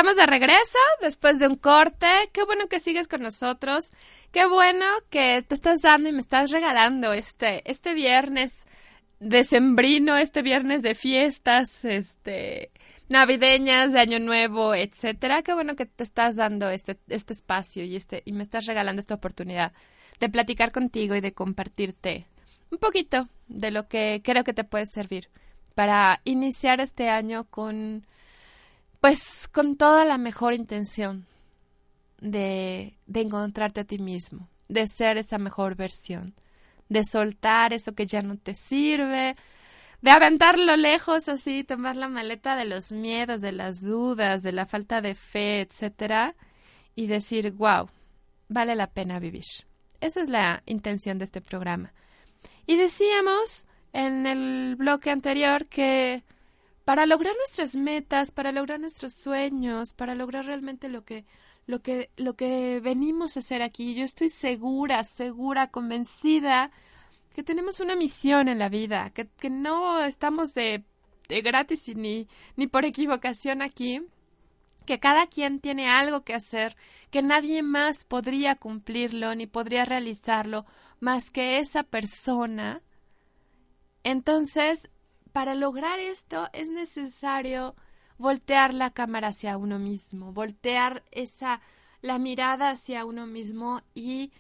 Estamos 0.04 0.20
de 0.20 0.26
regreso 0.28 0.80
después 1.02 1.40
de 1.40 1.48
un 1.48 1.56
corte. 1.56 2.08
Qué 2.34 2.44
bueno 2.44 2.68
que 2.68 2.82
sigues 2.82 3.08
con 3.08 3.22
nosotros. 3.22 3.92
Qué 4.34 4.46
bueno 4.46 4.86
que 5.10 5.46
te 5.48 5.56
estás 5.56 5.80
dando 5.80 6.10
y 6.10 6.12
me 6.12 6.20
estás 6.20 6.52
regalando 6.52 7.14
este, 7.14 7.62
este 7.72 7.94
viernes 7.94 8.68
decembrino, 9.22 10.18
este 10.18 10.42
viernes 10.42 10.82
de 10.82 10.94
fiestas, 10.94 11.86
este 11.86 12.72
navideñas, 13.08 13.94
de 13.94 14.02
Año 14.02 14.20
Nuevo, 14.20 14.76
etcétera. 14.76 15.42
Qué 15.42 15.54
bueno 15.54 15.78
que 15.78 15.86
te 15.86 16.04
estás 16.04 16.36
dando 16.36 16.70
este, 16.70 17.00
este 17.08 17.32
espacio 17.32 17.86
y 17.86 17.96
este, 17.96 18.24
y 18.26 18.34
me 18.34 18.44
estás 18.44 18.66
regalando 18.66 19.00
esta 19.00 19.16
oportunidad 19.16 19.72
de 20.20 20.28
platicar 20.28 20.74
contigo 20.74 21.16
y 21.16 21.22
de 21.22 21.34
compartirte 21.34 22.28
un 22.72 22.78
poquito 22.78 23.30
de 23.48 23.72
lo 23.72 23.88
que 23.88 24.20
creo 24.22 24.44
que 24.44 24.54
te 24.54 24.66
puede 24.66 24.86
servir 24.86 25.30
para 25.76 26.20
iniciar 26.26 26.82
este 26.82 27.08
año 27.08 27.46
con 27.46 28.06
pues 29.04 29.50
con 29.52 29.76
toda 29.76 30.06
la 30.06 30.18
mejor 30.18 30.54
intención 30.54 31.28
de, 32.22 32.98
de 33.06 33.20
encontrarte 33.20 33.82
a 33.82 33.84
ti 33.84 34.00
mismo, 34.00 34.48
de 34.70 34.88
ser 34.88 35.18
esa 35.18 35.38
mejor 35.38 35.76
versión, 35.76 36.36
de 36.88 37.04
soltar 37.04 37.74
eso 37.74 37.96
que 37.96 38.06
ya 38.06 38.22
no 38.22 38.38
te 38.38 38.56
sirve, 38.56 39.36
de 40.02 40.10
aventarlo 40.10 40.78
lejos 40.78 41.28
así, 41.28 41.66
tomar 41.66 41.98
la 41.98 42.08
maleta 42.08 42.56
de 42.56 42.64
los 42.64 42.94
miedos, 42.94 43.42
de 43.42 43.52
las 43.52 43.82
dudas, 43.82 44.42
de 44.42 44.54
la 44.54 44.68
falta 44.68 45.02
de 45.02 45.16
fe, 45.16 45.60
etcétera, 45.60 46.38
y 46.96 47.08
decir, 47.08 47.52
wow, 47.52 47.90
vale 48.48 48.74
la 48.74 48.88
pena 48.88 49.20
vivir. 49.20 49.44
Esa 50.00 50.22
es 50.22 50.30
la 50.30 50.64
intención 50.66 51.18
de 51.18 51.26
este 51.26 51.42
programa. 51.42 51.94
Y 52.66 52.78
decíamos 52.78 53.68
en 53.92 54.28
el 54.28 54.78
bloque 54.78 55.12
anterior 55.12 55.66
que 55.66 56.24
para 56.86 57.06
lograr 57.06 57.34
nuestras 57.38 57.76
metas, 57.76 58.32
para 58.32 58.52
lograr 58.52 58.80
nuestros 58.80 59.14
sueños, 59.14 59.94
para 59.94 60.16
lograr 60.16 60.46
realmente 60.46 60.90
lo 60.90 61.04
que 61.06 61.26
lo 61.66 61.82
que 61.82 62.10
lo 62.18 62.36
que 62.36 62.82
venimos 62.82 63.38
a 63.38 63.40
hacer 63.40 63.62
aquí, 63.62 63.96
yo 63.96 64.04
estoy 64.04 64.30
segura, 64.30 65.04
segura, 65.04 65.68
convencida 65.68 66.72
que 67.34 67.44
tenemos 67.44 67.80
una 67.80 67.96
misión 67.96 68.48
en 68.48 68.60
la 68.60 68.70
vida, 68.70 69.10
que, 69.10 69.28
que 69.28 69.50
no 69.50 70.04
estamos 70.04 70.54
de, 70.54 70.84
de 71.28 71.42
gratis 71.42 71.88
y 71.90 71.96
ni, 71.96 72.28
ni 72.56 72.68
por 72.68 72.86
equivocación 72.86 73.62
aquí, 73.62 74.02
que 74.86 75.00
cada 75.00 75.28
quien 75.28 75.60
tiene 75.60 75.90
algo 75.90 76.24
que 76.24 76.36
hacer, 76.36 76.76
que 77.10 77.22
nadie 77.22 77.64
más 77.64 78.06
podría 78.06 78.56
cumplirlo 78.56 79.34
ni 79.36 79.48
podría 79.48 79.86
realizarlo 79.86 80.66
más 81.00 81.32
que 81.32 81.58
esa 81.58 81.84
persona. 81.84 82.82
Entonces, 84.04 84.90
para 85.34 85.56
lograr 85.56 86.00
esto 86.00 86.48
es 86.54 86.70
necesario 86.70 87.76
voltear 88.18 88.74
la 88.74 88.92
cámara 88.92 89.30
hacia 89.30 89.58
uno 89.58 89.80
mismo, 89.80 90.32
voltear 90.32 91.04
esa 91.12 91.60
la 92.02 92.20
mirada 92.20 92.70
hacia 92.70 93.06
uno 93.06 93.26
mismo 93.26 93.82
y 93.96 94.32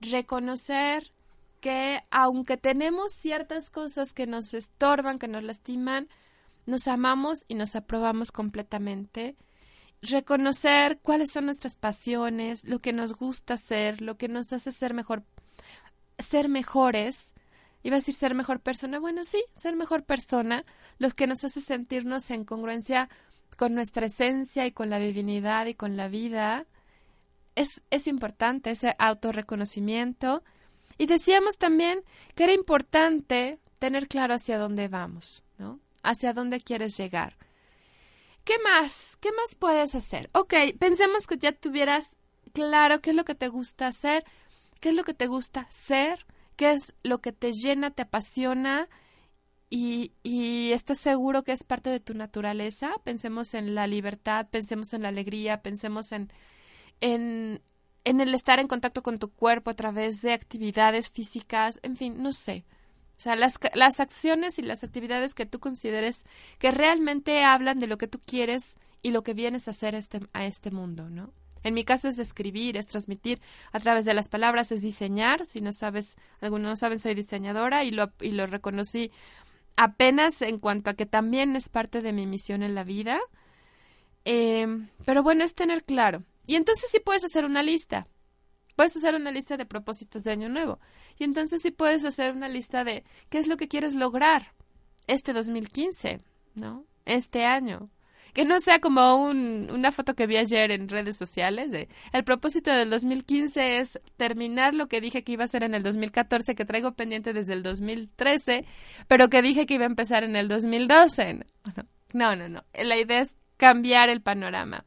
reconocer 0.00 1.12
que 1.60 2.02
aunque 2.10 2.56
tenemos 2.56 3.12
ciertas 3.12 3.70
cosas 3.70 4.12
que 4.12 4.26
nos 4.26 4.52
estorban, 4.52 5.20
que 5.20 5.28
nos 5.28 5.44
lastiman, 5.44 6.08
nos 6.66 6.88
amamos 6.88 7.44
y 7.48 7.54
nos 7.54 7.76
aprobamos 7.76 8.32
completamente. 8.32 9.36
Reconocer 10.02 10.98
cuáles 11.00 11.30
son 11.30 11.46
nuestras 11.46 11.76
pasiones, 11.76 12.64
lo 12.64 12.80
que 12.80 12.92
nos 12.92 13.14
gusta 13.14 13.54
hacer, 13.54 14.02
lo 14.02 14.18
que 14.18 14.26
nos 14.26 14.52
hace 14.52 14.72
ser 14.72 14.92
mejor, 14.92 15.22
ser 16.18 16.48
mejores. 16.48 17.34
Iba 17.82 17.96
a 17.96 18.00
decir 18.00 18.14
ser 18.14 18.34
mejor 18.34 18.60
persona. 18.60 18.98
Bueno, 18.98 19.24
sí, 19.24 19.42
ser 19.56 19.76
mejor 19.76 20.04
persona, 20.04 20.64
lo 20.98 21.10
que 21.10 21.26
nos 21.26 21.44
hace 21.44 21.60
sentirnos 21.60 22.30
en 22.30 22.44
congruencia 22.44 23.08
con 23.56 23.74
nuestra 23.74 24.06
esencia 24.06 24.66
y 24.66 24.72
con 24.72 24.90
la 24.90 24.98
divinidad 24.98 25.66
y 25.66 25.74
con 25.74 25.96
la 25.96 26.08
vida. 26.08 26.66
Es, 27.54 27.82
es 27.90 28.06
importante 28.06 28.70
ese 28.70 28.94
autorreconocimiento 28.98 30.42
y 30.98 31.06
decíamos 31.06 31.58
también 31.58 32.02
que 32.34 32.44
era 32.44 32.52
importante 32.52 33.58
tener 33.78 34.08
claro 34.08 34.34
hacia 34.34 34.58
dónde 34.58 34.88
vamos, 34.88 35.44
¿no? 35.58 35.80
Hacia 36.02 36.32
dónde 36.32 36.60
quieres 36.60 36.96
llegar. 36.96 37.36
¿Qué 38.44 38.54
más? 38.64 39.16
¿Qué 39.20 39.30
más 39.32 39.54
puedes 39.54 39.94
hacer? 39.94 40.30
Ok, 40.32 40.54
pensemos 40.78 41.26
que 41.26 41.38
ya 41.38 41.52
tuvieras 41.52 42.16
claro 42.52 43.00
qué 43.00 43.10
es 43.10 43.16
lo 43.16 43.24
que 43.24 43.34
te 43.34 43.48
gusta 43.48 43.86
hacer, 43.86 44.24
qué 44.80 44.90
es 44.90 44.94
lo 44.94 45.04
que 45.04 45.14
te 45.14 45.26
gusta 45.26 45.66
ser, 45.70 46.26
qué 46.56 46.72
es 46.72 46.94
lo 47.02 47.20
que 47.20 47.32
te 47.32 47.52
llena, 47.52 47.90
te 47.90 48.02
apasiona 48.02 48.88
y, 49.70 50.12
y 50.22 50.72
estás 50.72 50.98
seguro 50.98 51.44
que 51.44 51.52
es 51.52 51.64
parte 51.64 51.90
de 51.90 52.00
tu 52.00 52.14
naturaleza. 52.14 52.92
Pensemos 53.04 53.54
en 53.54 53.74
la 53.74 53.86
libertad, 53.86 54.48
pensemos 54.50 54.92
en 54.92 55.02
la 55.02 55.08
alegría, 55.08 55.62
pensemos 55.62 56.12
en, 56.12 56.30
en, 57.00 57.62
en 58.04 58.20
el 58.20 58.34
estar 58.34 58.60
en 58.60 58.68
contacto 58.68 59.02
con 59.02 59.18
tu 59.18 59.30
cuerpo 59.30 59.70
a 59.70 59.74
través 59.74 60.20
de 60.20 60.32
actividades 60.32 61.10
físicas, 61.10 61.80
en 61.82 61.96
fin, 61.96 62.22
no 62.22 62.32
sé. 62.32 62.64
O 63.16 63.20
sea, 63.22 63.36
las, 63.36 63.54
las 63.74 64.00
acciones 64.00 64.58
y 64.58 64.62
las 64.62 64.82
actividades 64.82 65.32
que 65.32 65.46
tú 65.46 65.60
consideres 65.60 66.24
que 66.58 66.72
realmente 66.72 67.44
hablan 67.44 67.78
de 67.78 67.86
lo 67.86 67.96
que 67.96 68.08
tú 68.08 68.20
quieres 68.24 68.78
y 69.00 69.10
lo 69.10 69.22
que 69.22 69.32
vienes 69.32 69.68
a 69.68 69.70
hacer 69.70 69.94
este, 69.94 70.20
a 70.32 70.44
este 70.44 70.70
mundo, 70.70 71.08
¿no? 71.08 71.32
En 71.62 71.74
mi 71.74 71.84
caso 71.84 72.08
es 72.08 72.18
escribir, 72.18 72.76
es 72.76 72.86
transmitir 72.86 73.40
a 73.72 73.80
través 73.80 74.04
de 74.04 74.14
las 74.14 74.28
palabras, 74.28 74.72
es 74.72 74.82
diseñar. 74.82 75.46
Si 75.46 75.60
no 75.60 75.72
sabes, 75.72 76.16
algunos 76.40 76.68
no 76.68 76.76
saben, 76.76 76.98
soy 76.98 77.14
diseñadora 77.14 77.84
y 77.84 77.90
lo, 77.90 78.12
y 78.20 78.32
lo 78.32 78.46
reconocí 78.46 79.10
apenas 79.76 80.42
en 80.42 80.58
cuanto 80.58 80.90
a 80.90 80.94
que 80.94 81.06
también 81.06 81.56
es 81.56 81.68
parte 81.68 82.02
de 82.02 82.12
mi 82.12 82.26
misión 82.26 82.62
en 82.62 82.74
la 82.74 82.84
vida. 82.84 83.18
Eh, 84.24 84.66
pero 85.04 85.22
bueno, 85.22 85.44
es 85.44 85.54
tener 85.54 85.84
claro 85.84 86.24
y 86.46 86.56
entonces 86.56 86.90
sí 86.90 87.00
puedes 87.00 87.24
hacer 87.24 87.44
una 87.44 87.62
lista. 87.62 88.06
Puedes 88.76 88.96
hacer 88.96 89.14
una 89.14 89.30
lista 89.30 89.56
de 89.56 89.66
propósitos 89.66 90.24
de 90.24 90.32
año 90.32 90.48
nuevo. 90.48 90.80
Y 91.18 91.24
entonces 91.24 91.62
sí 91.62 91.70
puedes 91.70 92.04
hacer 92.04 92.32
una 92.32 92.48
lista 92.48 92.84
de 92.84 93.04
qué 93.28 93.38
es 93.38 93.46
lo 93.46 93.56
que 93.56 93.68
quieres 93.68 93.94
lograr 93.94 94.54
este 95.06 95.32
2015, 95.32 96.20
¿no? 96.54 96.84
Este 97.04 97.44
año. 97.44 97.90
Que 98.34 98.44
no 98.44 98.60
sea 98.60 98.80
como 98.80 99.16
un, 99.16 99.70
una 99.70 99.92
foto 99.92 100.14
que 100.14 100.26
vi 100.26 100.38
ayer 100.38 100.70
en 100.70 100.88
redes 100.88 101.16
sociales 101.16 101.70
de 101.70 101.88
el 102.12 102.24
propósito 102.24 102.70
del 102.70 102.88
2015 102.88 103.78
es 103.78 104.00
terminar 104.16 104.74
lo 104.74 104.88
que 104.88 105.00
dije 105.00 105.22
que 105.22 105.32
iba 105.32 105.42
a 105.42 105.46
hacer 105.46 105.62
en 105.62 105.74
el 105.74 105.82
2014, 105.82 106.54
que 106.54 106.64
traigo 106.64 106.92
pendiente 106.92 107.34
desde 107.34 107.52
el 107.52 107.62
2013, 107.62 108.64
pero 109.06 109.28
que 109.28 109.42
dije 109.42 109.66
que 109.66 109.74
iba 109.74 109.84
a 109.84 109.86
empezar 109.86 110.24
en 110.24 110.36
el 110.36 110.48
2012. 110.48 111.44
No, 112.14 112.34
no, 112.36 112.48
no. 112.48 112.64
La 112.72 112.96
idea 112.96 113.20
es 113.20 113.36
cambiar 113.58 114.08
el 114.08 114.22
panorama 114.22 114.86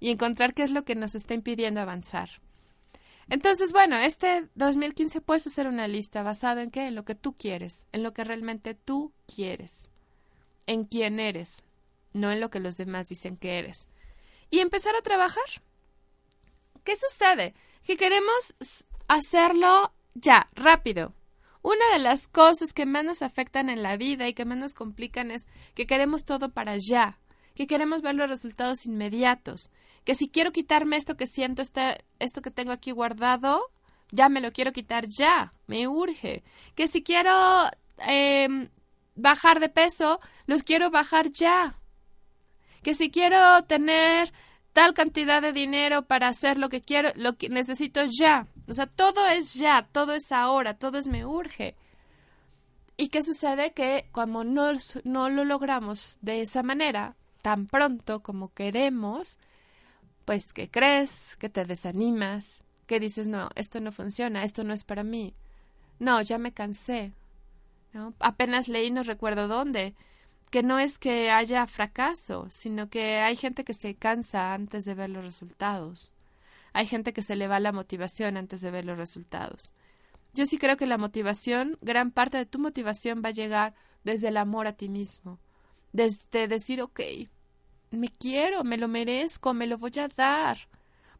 y 0.00 0.10
encontrar 0.10 0.54
qué 0.54 0.62
es 0.62 0.70
lo 0.70 0.84
que 0.84 0.94
nos 0.94 1.14
está 1.14 1.34
impidiendo 1.34 1.80
avanzar. 1.80 2.40
Entonces, 3.28 3.72
bueno, 3.72 3.96
este 3.96 4.48
2015 4.56 5.20
puedes 5.20 5.46
hacer 5.46 5.68
una 5.68 5.86
lista 5.86 6.24
basada 6.24 6.62
en 6.62 6.72
qué? 6.72 6.88
En 6.88 6.96
lo 6.96 7.04
que 7.04 7.14
tú 7.14 7.34
quieres, 7.34 7.86
en 7.92 8.02
lo 8.02 8.12
que 8.12 8.24
realmente 8.24 8.74
tú 8.74 9.12
quieres, 9.32 9.88
en 10.66 10.84
quién 10.84 11.20
eres, 11.20 11.62
no 12.12 12.30
en 12.30 12.40
lo 12.40 12.50
que 12.50 12.60
los 12.60 12.76
demás 12.76 13.06
dicen 13.06 13.36
que 13.36 13.58
eres. 13.58 13.88
Y 14.50 14.60
empezar 14.60 14.94
a 14.96 15.02
trabajar. 15.02 15.62
¿Qué 16.84 16.94
sucede? 16.96 17.54
Que 17.84 17.96
queremos 17.96 18.56
hacerlo 19.08 19.92
ya, 20.14 20.48
rápido. 20.54 21.14
Una 21.62 21.84
de 21.92 21.98
las 21.98 22.26
cosas 22.26 22.72
que 22.72 22.86
más 22.86 23.04
nos 23.04 23.22
afectan 23.22 23.68
en 23.68 23.82
la 23.82 23.96
vida 23.96 24.26
y 24.26 24.34
que 24.34 24.44
más 24.44 24.58
nos 24.58 24.74
complican 24.74 25.30
es 25.30 25.46
que 25.74 25.86
queremos 25.86 26.24
todo 26.24 26.50
para 26.50 26.76
ya, 26.78 27.18
que 27.54 27.66
queremos 27.66 28.00
ver 28.00 28.14
los 28.14 28.30
resultados 28.30 28.86
inmediatos, 28.86 29.70
que 30.04 30.14
si 30.14 30.28
quiero 30.28 30.52
quitarme 30.52 30.96
esto 30.96 31.16
que 31.16 31.26
siento, 31.26 31.60
este, 31.60 32.04
esto 32.18 32.40
que 32.40 32.50
tengo 32.50 32.72
aquí 32.72 32.92
guardado, 32.92 33.70
ya 34.10 34.28
me 34.28 34.40
lo 34.40 34.52
quiero 34.52 34.72
quitar 34.72 35.06
ya, 35.06 35.52
me 35.66 35.86
urge. 35.86 36.42
Que 36.74 36.88
si 36.88 37.02
quiero 37.02 37.68
em, 37.98 38.70
bajar 39.14 39.60
de 39.60 39.68
peso, 39.68 40.20
los 40.46 40.62
quiero 40.62 40.90
bajar 40.90 41.30
ya. 41.30 41.78
Que 42.82 42.94
si 42.94 43.10
quiero 43.10 43.62
tener 43.64 44.32
tal 44.72 44.94
cantidad 44.94 45.42
de 45.42 45.52
dinero 45.52 46.02
para 46.02 46.28
hacer 46.28 46.58
lo 46.58 46.68
que 46.68 46.80
quiero, 46.80 47.10
lo 47.16 47.36
que 47.36 47.48
necesito 47.48 48.00
ya. 48.04 48.46
O 48.68 48.74
sea, 48.74 48.86
todo 48.86 49.26
es 49.28 49.54
ya, 49.54 49.88
todo 49.90 50.14
es 50.14 50.32
ahora, 50.32 50.74
todo 50.74 50.98
es 50.98 51.06
me 51.06 51.26
urge. 51.26 51.74
¿Y 52.96 53.08
qué 53.08 53.22
sucede? 53.22 53.72
Que 53.72 54.08
cuando 54.12 54.44
no, 54.44 54.72
no 55.04 55.30
lo 55.30 55.44
logramos 55.44 56.18
de 56.20 56.42
esa 56.42 56.62
manera, 56.62 57.16
tan 57.42 57.66
pronto 57.66 58.22
como 58.22 58.52
queremos, 58.52 59.38
pues 60.24 60.52
que 60.52 60.70
crees, 60.70 61.36
que 61.36 61.48
te 61.48 61.64
desanimas, 61.64 62.62
que 62.86 63.00
dices, 63.00 63.26
no, 63.26 63.48
esto 63.54 63.80
no 63.80 63.92
funciona, 63.92 64.44
esto 64.44 64.64
no 64.64 64.74
es 64.74 64.84
para 64.84 65.02
mí. 65.02 65.34
No, 65.98 66.20
ya 66.22 66.38
me 66.38 66.52
cansé. 66.52 67.12
¿no? 67.92 68.14
Apenas 68.20 68.68
leí, 68.68 68.90
no 68.90 69.02
recuerdo 69.02 69.48
dónde, 69.48 69.94
que 70.50 70.62
no 70.62 70.78
es 70.78 70.98
que 70.98 71.30
haya 71.30 71.66
fracaso, 71.66 72.48
sino 72.50 72.88
que 72.90 73.20
hay 73.20 73.36
gente 73.36 73.64
que 73.64 73.74
se 73.74 73.94
cansa 73.94 74.52
antes 74.52 74.84
de 74.84 74.94
ver 74.94 75.10
los 75.10 75.24
resultados. 75.24 76.12
Hay 76.72 76.86
gente 76.86 77.12
que 77.12 77.22
se 77.22 77.36
le 77.36 77.48
va 77.48 77.60
la 77.60 77.72
motivación 77.72 78.36
antes 78.36 78.60
de 78.60 78.70
ver 78.70 78.84
los 78.84 78.98
resultados. 78.98 79.72
Yo 80.34 80.46
sí 80.46 80.58
creo 80.58 80.76
que 80.76 80.86
la 80.86 80.98
motivación, 80.98 81.78
gran 81.80 82.10
parte 82.10 82.36
de 82.36 82.46
tu 82.46 82.58
motivación 82.58 83.22
va 83.24 83.30
a 83.30 83.32
llegar 83.32 83.74
desde 84.04 84.28
el 84.28 84.36
amor 84.36 84.66
a 84.66 84.72
ti 84.72 84.88
mismo, 84.88 85.38
desde 85.92 86.46
decir, 86.46 86.82
ok, 86.82 87.00
me 87.90 88.08
quiero, 88.08 88.62
me 88.62 88.76
lo 88.76 88.86
merezco, 88.86 89.54
me 89.54 89.66
lo 89.66 89.78
voy 89.78 89.92
a 89.98 90.08
dar. 90.08 90.69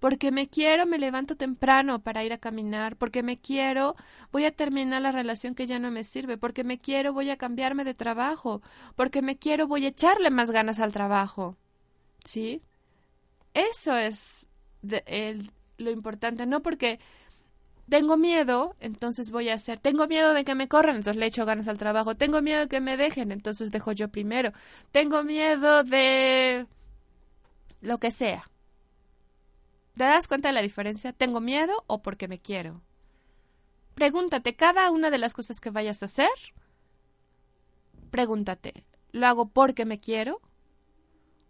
Porque 0.00 0.32
me 0.32 0.48
quiero, 0.48 0.86
me 0.86 0.98
levanto 0.98 1.36
temprano 1.36 2.02
para 2.02 2.24
ir 2.24 2.32
a 2.32 2.38
caminar. 2.38 2.96
Porque 2.96 3.22
me 3.22 3.38
quiero, 3.38 3.94
voy 4.32 4.46
a 4.46 4.50
terminar 4.50 5.02
la 5.02 5.12
relación 5.12 5.54
que 5.54 5.66
ya 5.66 5.78
no 5.78 5.90
me 5.90 6.02
sirve. 6.04 6.36
Porque 6.38 6.64
me 6.64 6.78
quiero, 6.78 7.12
voy 7.12 7.30
a 7.30 7.36
cambiarme 7.36 7.84
de 7.84 7.94
trabajo. 7.94 8.62
Porque 8.96 9.22
me 9.22 9.36
quiero, 9.36 9.68
voy 9.68 9.84
a 9.84 9.88
echarle 9.88 10.30
más 10.30 10.50
ganas 10.50 10.80
al 10.80 10.92
trabajo. 10.92 11.56
¿Sí? 12.24 12.62
Eso 13.54 13.96
es 13.96 14.46
lo 15.76 15.90
importante. 15.90 16.46
No 16.46 16.60
porque 16.62 16.98
tengo 17.90 18.16
miedo, 18.16 18.76
entonces 18.80 19.30
voy 19.30 19.48
a 19.50 19.54
hacer. 19.54 19.78
Tengo 19.78 20.06
miedo 20.06 20.32
de 20.32 20.44
que 20.44 20.54
me 20.54 20.68
corran, 20.68 20.96
entonces 20.96 21.18
le 21.18 21.26
echo 21.26 21.44
ganas 21.44 21.68
al 21.68 21.76
trabajo. 21.76 22.14
Tengo 22.14 22.40
miedo 22.40 22.60
de 22.60 22.68
que 22.68 22.80
me 22.80 22.96
dejen, 22.96 23.32
entonces 23.32 23.70
dejo 23.70 23.92
yo 23.92 24.08
primero. 24.08 24.52
Tengo 24.92 25.24
miedo 25.24 25.84
de 25.84 26.66
lo 27.82 27.98
que 27.98 28.10
sea. 28.10 28.49
¿Te 30.00 30.06
das 30.06 30.28
cuenta 30.28 30.48
de 30.48 30.54
la 30.54 30.62
diferencia? 30.62 31.12
¿Tengo 31.12 31.42
miedo 31.42 31.84
o 31.86 32.00
porque 32.00 32.26
me 32.26 32.38
quiero? 32.38 32.80
Pregúntate 33.94 34.56
cada 34.56 34.90
una 34.90 35.10
de 35.10 35.18
las 35.18 35.34
cosas 35.34 35.60
que 35.60 35.68
vayas 35.68 36.02
a 36.02 36.06
hacer. 36.06 36.30
Pregúntate, 38.10 38.86
¿lo 39.12 39.26
hago 39.26 39.50
porque 39.50 39.84
me 39.84 40.00
quiero? 40.00 40.40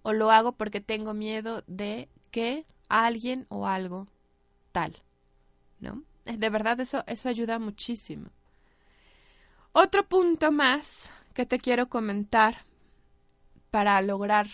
¿O 0.03 0.13
lo 0.13 0.33
hago 0.33 0.57
porque 0.57 0.81
tengo 0.81 1.15
miedo 1.15 1.63
de 1.69 2.09
que 2.33 2.67
alguien 2.89 3.47
o 3.51 3.69
algo 3.69 4.09
tal? 4.73 5.01
¿No? 5.79 6.03
De 6.25 6.51
verdad 6.51 6.81
eso, 6.81 7.05
eso 7.07 7.29
ayuda 7.29 7.61
muchísimo. 7.61 8.31
Otro 9.71 10.09
punto 10.09 10.51
más 10.51 11.13
que 11.35 11.47
te 11.47 11.61
quiero 11.61 11.89
comentar 11.89 12.65
para 13.71 14.03
lograr 14.03 14.49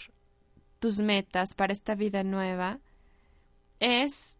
tus 0.80 0.98
metas 0.98 1.54
para 1.54 1.72
esta 1.72 1.94
vida 1.94 2.24
nueva 2.24 2.80
es 3.80 4.38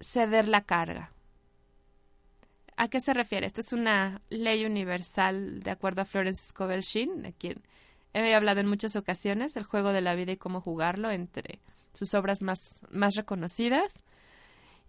ceder 0.00 0.48
la 0.48 0.62
carga. 0.62 1.12
¿A 2.76 2.88
qué 2.88 3.00
se 3.00 3.14
refiere? 3.14 3.46
Esto 3.46 3.62
es 3.62 3.72
una 3.72 4.20
ley 4.28 4.66
universal 4.66 5.60
de 5.60 5.70
acuerdo 5.70 6.02
a 6.02 6.04
Florence 6.04 6.48
Scovel 6.48 6.82
de 6.82 7.32
quien 7.32 7.62
he 8.12 8.34
hablado 8.34 8.60
en 8.60 8.68
muchas 8.68 8.96
ocasiones, 8.96 9.56
el 9.56 9.64
juego 9.64 9.92
de 9.92 10.02
la 10.02 10.14
vida 10.14 10.32
y 10.32 10.36
cómo 10.36 10.60
jugarlo, 10.60 11.10
entre 11.10 11.60
sus 11.94 12.12
obras 12.14 12.42
más, 12.42 12.80
más 12.90 13.14
reconocidas. 13.14 14.02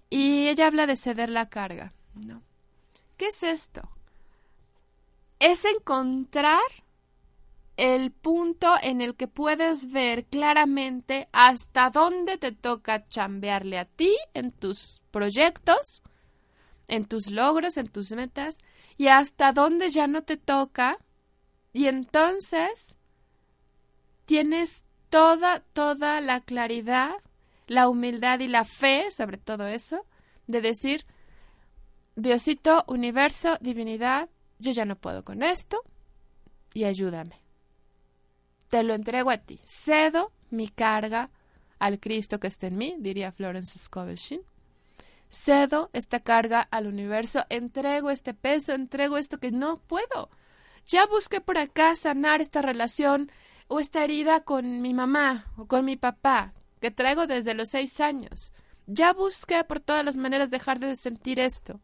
Y 0.09 0.47
ella 0.47 0.67
habla 0.67 0.85
de 0.85 0.95
ceder 0.97 1.29
la 1.29 1.49
carga. 1.49 1.93
¿no? 2.15 2.41
¿Qué 3.15 3.27
es 3.27 3.43
esto? 3.43 3.89
Es 5.39 5.65
encontrar 5.65 6.59
el 7.77 8.11
punto 8.11 8.73
en 8.81 9.01
el 9.01 9.15
que 9.15 9.27
puedes 9.27 9.91
ver 9.91 10.25
claramente 10.25 11.29
hasta 11.31 11.91
dónde 11.91 12.37
te 12.37 12.51
toca 12.51 13.07
chambearle 13.07 13.77
a 13.77 13.85
ti 13.85 14.15
en 14.33 14.51
tus 14.51 15.01
proyectos, 15.11 16.01
en 16.87 17.05
tus 17.05 17.29
logros, 17.29 17.77
en 17.77 17.87
tus 17.87 18.11
metas, 18.11 18.57
y 18.97 19.07
hasta 19.07 19.53
dónde 19.53 19.91
ya 19.91 20.07
no 20.07 20.23
te 20.23 20.37
toca. 20.37 20.97
Y 21.71 21.85
entonces 21.85 22.97
tienes 24.25 24.83
toda, 25.09 25.59
toda 25.73 26.19
la 26.19 26.41
claridad, 26.41 27.11
la 27.67 27.87
humildad 27.87 28.39
y 28.39 28.47
la 28.47 28.65
fe 28.65 29.11
sobre 29.15 29.37
todo 29.37 29.67
eso, 29.67 30.03
de 30.47 30.61
decir, 30.61 31.05
Diosito, 32.15 32.83
universo, 32.87 33.59
divinidad, 33.61 34.29
yo 34.57 34.71
ya 34.71 34.85
no 34.85 34.95
puedo 34.95 35.23
con 35.23 35.43
esto 35.43 35.83
y 36.73 36.85
ayúdame 36.85 37.46
te 38.67 38.83
lo 38.83 38.93
entrego 38.93 39.29
a 39.29 39.37
ti. 39.37 39.59
Cedo 39.65 40.31
mi 40.49 40.67
carga 40.67 41.29
al 41.79 41.99
Cristo 41.99 42.39
que 42.39 42.47
está 42.47 42.67
en 42.67 42.77
mí, 42.77 42.95
diría 42.99 43.31
Florence 43.31 43.77
Scovel 43.77 44.19
Cedo 45.29 45.89
esta 45.93 46.21
carga 46.21 46.61
al 46.61 46.87
universo, 46.87 47.45
entrego 47.49 48.09
este 48.09 48.33
peso, 48.33 48.73
entrego 48.73 49.17
esto 49.17 49.39
que 49.39 49.51
no 49.51 49.77
puedo. 49.77 50.29
Ya 50.87 51.05
busqué 51.05 51.41
por 51.41 51.57
acá 51.57 51.95
sanar 51.95 52.41
esta 52.41 52.61
relación 52.61 53.29
o 53.67 53.79
esta 53.79 54.03
herida 54.03 54.41
con 54.41 54.81
mi 54.81 54.93
mamá 54.93 55.51
o 55.57 55.67
con 55.67 55.83
mi 55.83 55.97
papá, 55.97 56.53
que 56.79 56.91
traigo 56.91 57.27
desde 57.27 57.53
los 57.53 57.69
seis 57.69 57.99
años. 57.99 58.53
Ya 58.85 59.11
busqué 59.11 59.63
por 59.65 59.81
todas 59.81 60.05
las 60.05 60.15
maneras 60.15 60.49
dejar 60.49 60.79
de 60.79 60.95
sentir 60.95 61.39
esto. 61.39 61.81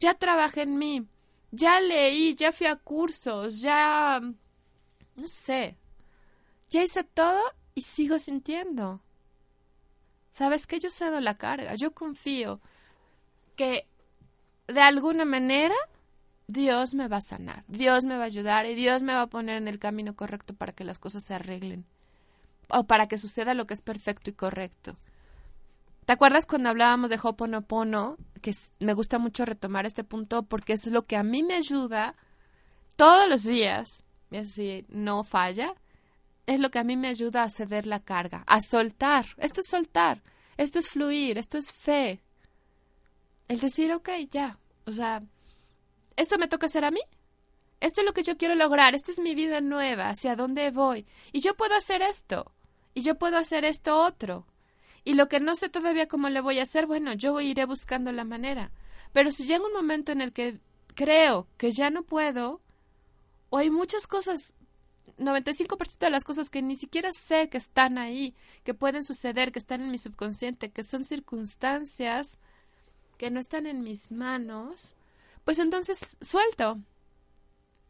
Ya 0.00 0.14
trabajé 0.14 0.62
en 0.62 0.78
mí. 0.78 1.06
Ya 1.50 1.80
leí, 1.80 2.34
ya 2.34 2.52
fui 2.52 2.66
a 2.66 2.76
cursos, 2.76 3.60
ya... 3.60 4.20
no 4.20 5.28
sé, 5.28 5.76
ya 6.70 6.82
hice 6.82 7.04
todo 7.04 7.40
y 7.74 7.82
sigo 7.82 8.18
sintiendo. 8.18 9.00
¿Sabes 10.30 10.66
que 10.66 10.78
Yo 10.78 10.90
cedo 10.90 11.20
la 11.20 11.36
carga, 11.36 11.74
yo 11.74 11.92
confío 11.92 12.60
que 13.56 13.86
de 14.68 14.80
alguna 14.80 15.24
manera 15.24 15.74
Dios 16.46 16.94
me 16.94 17.08
va 17.08 17.18
a 17.18 17.20
sanar, 17.20 17.64
Dios 17.66 18.04
me 18.04 18.16
va 18.16 18.24
a 18.24 18.26
ayudar 18.26 18.66
y 18.66 18.74
Dios 18.74 19.02
me 19.02 19.14
va 19.14 19.22
a 19.22 19.26
poner 19.26 19.56
en 19.56 19.68
el 19.68 19.78
camino 19.78 20.14
correcto 20.14 20.54
para 20.54 20.72
que 20.72 20.84
las 20.84 20.98
cosas 20.98 21.24
se 21.24 21.34
arreglen 21.34 21.86
o 22.68 22.84
para 22.84 23.08
que 23.08 23.18
suceda 23.18 23.54
lo 23.54 23.66
que 23.66 23.74
es 23.74 23.82
perfecto 23.82 24.30
y 24.30 24.34
correcto. 24.34 24.96
¿Te 26.04 26.12
acuerdas 26.12 26.46
cuando 26.46 26.70
hablábamos 26.70 27.10
de 27.10 27.18
Hoponopono? 27.22 28.16
Que 28.40 28.54
me 28.78 28.94
gusta 28.94 29.18
mucho 29.18 29.44
retomar 29.44 29.84
este 29.84 30.04
punto 30.04 30.42
porque 30.42 30.72
es 30.72 30.86
lo 30.86 31.02
que 31.02 31.16
a 31.16 31.22
mí 31.22 31.42
me 31.42 31.54
ayuda 31.54 32.14
todos 32.96 33.28
los 33.28 33.44
días, 33.44 34.04
y 34.30 34.38
así 34.38 34.86
no 34.88 35.22
falla, 35.22 35.74
es 36.48 36.60
lo 36.60 36.70
que 36.70 36.78
a 36.78 36.84
mí 36.84 36.96
me 36.96 37.08
ayuda 37.08 37.42
a 37.42 37.50
ceder 37.50 37.86
la 37.86 38.00
carga, 38.00 38.42
a 38.46 38.62
soltar. 38.62 39.26
Esto 39.36 39.60
es 39.60 39.66
soltar, 39.68 40.22
esto 40.56 40.78
es 40.78 40.88
fluir, 40.88 41.36
esto 41.36 41.58
es 41.58 41.72
fe. 41.72 42.22
El 43.48 43.60
decir, 43.60 43.92
ok, 43.92 44.08
ya, 44.30 44.58
o 44.86 44.92
sea, 44.92 45.22
¿esto 46.16 46.38
me 46.38 46.48
toca 46.48 46.64
hacer 46.64 46.86
a 46.86 46.90
mí? 46.90 47.00
Esto 47.80 48.00
es 48.00 48.06
lo 48.06 48.14
que 48.14 48.22
yo 48.22 48.38
quiero 48.38 48.54
lograr, 48.54 48.94
esta 48.94 49.12
es 49.12 49.18
mi 49.18 49.34
vida 49.34 49.60
nueva, 49.60 50.08
hacia 50.08 50.36
dónde 50.36 50.70
voy. 50.70 51.06
Y 51.32 51.40
yo 51.40 51.54
puedo 51.54 51.76
hacer 51.76 52.00
esto, 52.00 52.50
y 52.94 53.02
yo 53.02 53.16
puedo 53.16 53.36
hacer 53.36 53.66
esto 53.66 54.02
otro. 54.02 54.46
Y 55.04 55.14
lo 55.14 55.28
que 55.28 55.40
no 55.40 55.54
sé 55.54 55.68
todavía 55.68 56.08
cómo 56.08 56.30
le 56.30 56.40
voy 56.40 56.60
a 56.60 56.62
hacer, 56.62 56.86
bueno, 56.86 57.12
yo 57.12 57.38
iré 57.42 57.66
buscando 57.66 58.10
la 58.10 58.24
manera. 58.24 58.72
Pero 59.12 59.32
si 59.32 59.44
llega 59.44 59.66
un 59.66 59.74
momento 59.74 60.12
en 60.12 60.22
el 60.22 60.32
que 60.32 60.60
creo 60.94 61.46
que 61.58 61.72
ya 61.72 61.90
no 61.90 62.04
puedo, 62.04 62.62
o 63.50 63.58
hay 63.58 63.68
muchas 63.68 64.06
cosas 64.06 64.54
95% 65.18 65.98
de 65.98 66.10
las 66.10 66.24
cosas 66.24 66.50
que 66.50 66.62
ni 66.62 66.76
siquiera 66.76 67.12
sé 67.12 67.48
que 67.48 67.58
están 67.58 67.98
ahí, 67.98 68.34
que 68.64 68.74
pueden 68.74 69.04
suceder, 69.04 69.52
que 69.52 69.58
están 69.58 69.82
en 69.82 69.90
mi 69.90 69.98
subconsciente, 69.98 70.70
que 70.70 70.82
son 70.82 71.04
circunstancias 71.04 72.38
que 73.18 73.30
no 73.30 73.40
están 73.40 73.66
en 73.66 73.82
mis 73.82 74.12
manos, 74.12 74.94
pues 75.44 75.58
entonces 75.58 76.16
suelto. 76.20 76.78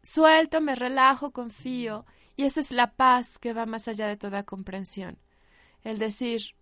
Suelto, 0.02 0.60
me 0.60 0.74
relajo, 0.74 1.32
confío, 1.32 2.06
y 2.34 2.44
esa 2.44 2.60
es 2.60 2.70
la 2.70 2.92
paz 2.92 3.38
que 3.38 3.52
va 3.52 3.66
más 3.66 3.88
allá 3.88 4.08
de 4.08 4.16
toda 4.16 4.44
comprensión. 4.44 5.18
El 5.84 5.98
decir, 5.98 6.54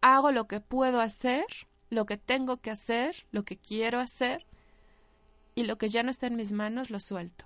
hago 0.00 0.32
lo 0.32 0.48
que 0.48 0.60
puedo 0.60 1.00
hacer, 1.00 1.44
lo 1.90 2.06
que 2.06 2.16
tengo 2.16 2.58
que 2.58 2.70
hacer, 2.70 3.26
lo 3.30 3.44
que 3.44 3.58
quiero 3.58 4.00
hacer, 4.00 4.46
y 5.54 5.64
lo 5.64 5.76
que 5.76 5.90
ya 5.90 6.02
no 6.02 6.10
está 6.10 6.28
en 6.28 6.36
mis 6.36 6.52
manos 6.52 6.88
lo 6.88 6.98
suelto. 6.98 7.44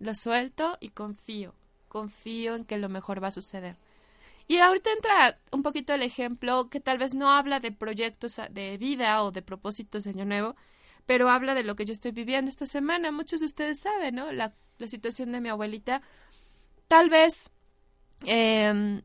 Lo 0.00 0.14
suelto 0.14 0.76
y 0.80 0.88
confío. 0.88 1.54
Confío 1.88 2.56
en 2.56 2.64
que 2.64 2.78
lo 2.78 2.88
mejor 2.88 3.22
va 3.22 3.28
a 3.28 3.32
suceder. 3.32 3.76
Y 4.48 4.58
ahorita 4.58 4.90
entra 4.90 5.38
un 5.52 5.62
poquito 5.62 5.94
el 5.94 6.02
ejemplo 6.02 6.68
que 6.70 6.80
tal 6.80 6.98
vez 6.98 7.14
no 7.14 7.30
habla 7.30 7.60
de 7.60 7.70
proyectos 7.70 8.40
de 8.50 8.78
vida 8.78 9.22
o 9.22 9.30
de 9.30 9.42
propósitos 9.42 10.02
de 10.02 10.10
año 10.10 10.24
nuevo, 10.24 10.56
pero 11.06 11.30
habla 11.30 11.54
de 11.54 11.62
lo 11.62 11.76
que 11.76 11.84
yo 11.84 11.92
estoy 11.92 12.10
viviendo 12.10 12.50
esta 12.50 12.66
semana. 12.66 13.12
Muchos 13.12 13.38
de 13.38 13.46
ustedes 13.46 13.78
saben, 13.78 14.16
¿no? 14.16 14.32
La, 14.32 14.52
situación 14.88 15.30
de 15.30 15.40
mi 15.40 15.50
abuelita. 15.50 16.02
Tal 16.88 17.10
vez 17.10 17.50
em, 18.24 19.02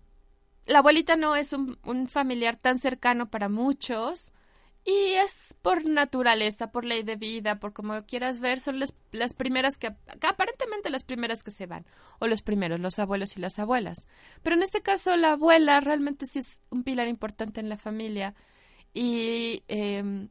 la 0.66 0.80
abuelita 0.80 1.16
no 1.16 1.36
es 1.36 1.54
un, 1.54 1.78
un, 1.84 2.08
familiar 2.08 2.56
tan 2.56 2.80
cercano 2.80 3.30
para 3.30 3.50
muchos, 3.50 4.32
y 4.86 5.14
es 5.14 5.56
por 5.64 5.84
naturaleza, 5.88 6.72
por 6.72 6.86
ley 6.86 7.02
de 7.02 7.16
vida, 7.16 7.60
por 7.60 7.74
como 7.74 8.06
quieras 8.06 8.40
ver, 8.40 8.60
son 8.60 8.80
las, 8.80 8.96
las 9.12 9.34
primeras 9.34 9.78
que, 9.78 9.88
aparentemente 10.22 10.92
las 10.92 11.04
primeras 11.04 11.42
que 11.42 11.50
se 11.50 11.66
van, 11.66 11.88
o 12.20 12.28
los 12.28 12.44
primeros, 12.44 12.80
los 12.80 13.00
abuelos 13.00 13.36
y 13.36 13.40
las 13.40 13.58
abuelas. 13.58 14.08
Pero 14.44 14.56
en 14.56 14.62
este 14.62 14.82
caso 14.82 15.18
la 15.18 15.32
abuela 15.32 15.80
realmente 15.80 16.28
sí 16.28 16.38
es 16.38 16.62
un 16.70 16.84
pilar 16.84 17.08
importante 17.08 17.60
en 17.60 17.68
la 17.68 17.78
familia 17.78 18.36
y 18.94 19.64
em, 19.68 20.30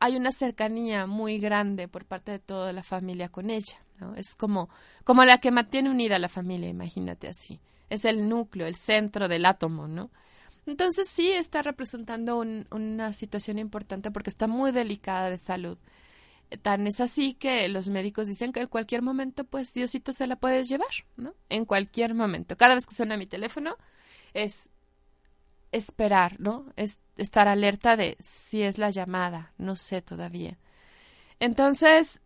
hay 0.00 0.16
una 0.16 0.32
cercanía 0.32 1.06
muy 1.06 1.38
grande 1.38 1.86
por 1.86 2.04
parte 2.04 2.32
de 2.32 2.40
toda 2.40 2.72
la 2.72 2.82
familia 2.82 3.28
con 3.28 3.48
ella. 3.48 3.78
¿no? 4.00 4.16
Es 4.16 4.34
como, 4.34 4.68
como 5.04 5.24
la 5.24 5.38
que 5.38 5.52
mantiene 5.52 5.88
unida 5.88 6.16
a 6.16 6.18
la 6.18 6.28
familia, 6.28 6.68
imagínate 6.68 7.28
así. 7.28 7.60
Es 7.90 8.04
el 8.04 8.28
núcleo, 8.28 8.66
el 8.66 8.74
centro 8.74 9.28
del 9.28 9.46
átomo, 9.46 9.86
¿no? 9.86 10.10
Entonces 10.66 11.08
sí 11.08 11.30
está 11.30 11.62
representando 11.62 12.38
una 12.38 13.12
situación 13.12 13.58
importante 13.58 14.10
porque 14.10 14.30
está 14.30 14.46
muy 14.46 14.72
delicada 14.72 15.30
de 15.30 15.38
salud. 15.38 15.78
Tan 16.62 16.86
es 16.86 17.00
así 17.00 17.34
que 17.34 17.68
los 17.68 17.88
médicos 17.88 18.28
dicen 18.28 18.52
que 18.52 18.60
en 18.60 18.68
cualquier 18.68 19.02
momento, 19.02 19.44
pues 19.44 19.72
Diosito 19.72 20.12
se 20.12 20.26
la 20.26 20.36
puedes 20.36 20.68
llevar, 20.68 20.88
¿no? 21.16 21.34
En 21.48 21.64
cualquier 21.64 22.14
momento. 22.14 22.56
Cada 22.56 22.74
vez 22.74 22.86
que 22.86 22.94
suena 22.94 23.16
mi 23.16 23.26
teléfono 23.26 23.76
es 24.34 24.70
esperar, 25.72 26.38
¿no? 26.38 26.66
Es 26.76 27.00
estar 27.16 27.48
alerta 27.48 27.96
de 27.96 28.16
si 28.20 28.62
es 28.62 28.78
la 28.78 28.90
llamada, 28.90 29.52
no 29.58 29.74
sé 29.76 30.02
todavía. 30.02 30.58
Entonces, 31.40 32.20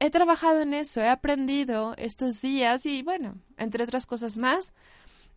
he 0.00 0.10
trabajado 0.10 0.62
en 0.62 0.74
eso, 0.74 1.00
he 1.00 1.08
aprendido 1.08 1.94
estos 1.98 2.40
días 2.40 2.86
y 2.86 3.02
bueno, 3.02 3.36
entre 3.56 3.84
otras 3.84 4.06
cosas 4.06 4.36
más, 4.38 4.74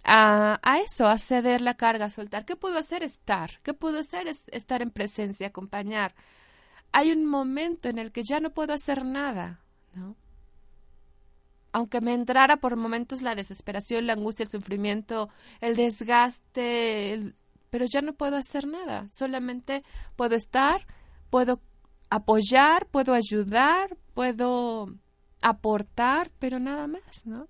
a, 0.04 0.80
eso, 0.86 1.08
a 1.08 1.18
ceder 1.18 1.62
la 1.62 1.76
carga, 1.76 2.06
a 2.06 2.10
soltar. 2.10 2.46
¿Qué 2.46 2.56
puedo 2.56 2.78
hacer? 2.78 3.04
Estar. 3.04 3.60
¿Qué 3.64 3.74
puedo 3.74 4.00
hacer? 4.00 4.28
Es 4.28 4.48
estar 4.52 4.82
en 4.82 4.92
presencia, 4.92 5.48
acompañar. 5.48 6.16
Hay 6.92 7.12
un 7.12 7.26
momento 7.26 7.90
en 7.90 8.00
el 8.00 8.12
que 8.12 8.24
ya 8.24 8.40
no 8.40 8.54
puedo 8.54 8.74
hacer 8.74 9.06
nada, 9.06 9.62
¿no? 9.94 10.16
Aunque 11.74 12.02
me 12.02 12.14
entrara 12.14 12.58
por 12.58 12.76
momentos 12.78 13.22
la 13.22 13.36
desesperación, 13.36 14.08
la 14.08 14.14
angustia, 14.14 14.44
el 14.44 14.50
sufrimiento, 14.50 15.30
el 15.60 15.76
desgaste, 15.76 17.36
pero 17.70 17.86
ya 17.86 18.02
no 18.02 18.14
puedo 18.14 18.38
hacer 18.38 18.66
nada, 18.66 19.10
solamente 19.12 19.84
puedo 20.16 20.36
estar, 20.36 20.88
puedo 21.30 21.62
apoyar, 22.10 22.88
puedo 22.88 23.14
ayudar, 23.14 23.98
puedo 24.14 24.96
aportar, 25.42 26.32
pero 26.40 26.60
nada 26.60 26.88
más, 26.88 27.26
¿no? 27.26 27.48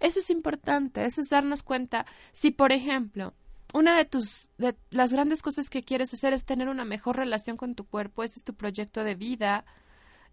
Eso 0.00 0.20
es 0.20 0.30
importante, 0.30 1.04
eso 1.04 1.20
es 1.20 1.28
darnos 1.28 1.62
cuenta. 1.62 2.06
Si, 2.32 2.50
por 2.50 2.72
ejemplo, 2.72 3.34
una 3.72 3.96
de 3.96 4.04
tus, 4.04 4.50
de 4.58 4.76
las 4.90 5.12
grandes 5.12 5.42
cosas 5.42 5.68
que 5.68 5.82
quieres 5.82 6.12
hacer 6.14 6.32
es 6.32 6.44
tener 6.44 6.68
una 6.68 6.84
mejor 6.84 7.16
relación 7.16 7.56
con 7.56 7.74
tu 7.74 7.84
cuerpo, 7.84 8.22
ese 8.22 8.38
es 8.38 8.44
tu 8.44 8.54
proyecto 8.54 9.04
de 9.04 9.14
vida, 9.14 9.64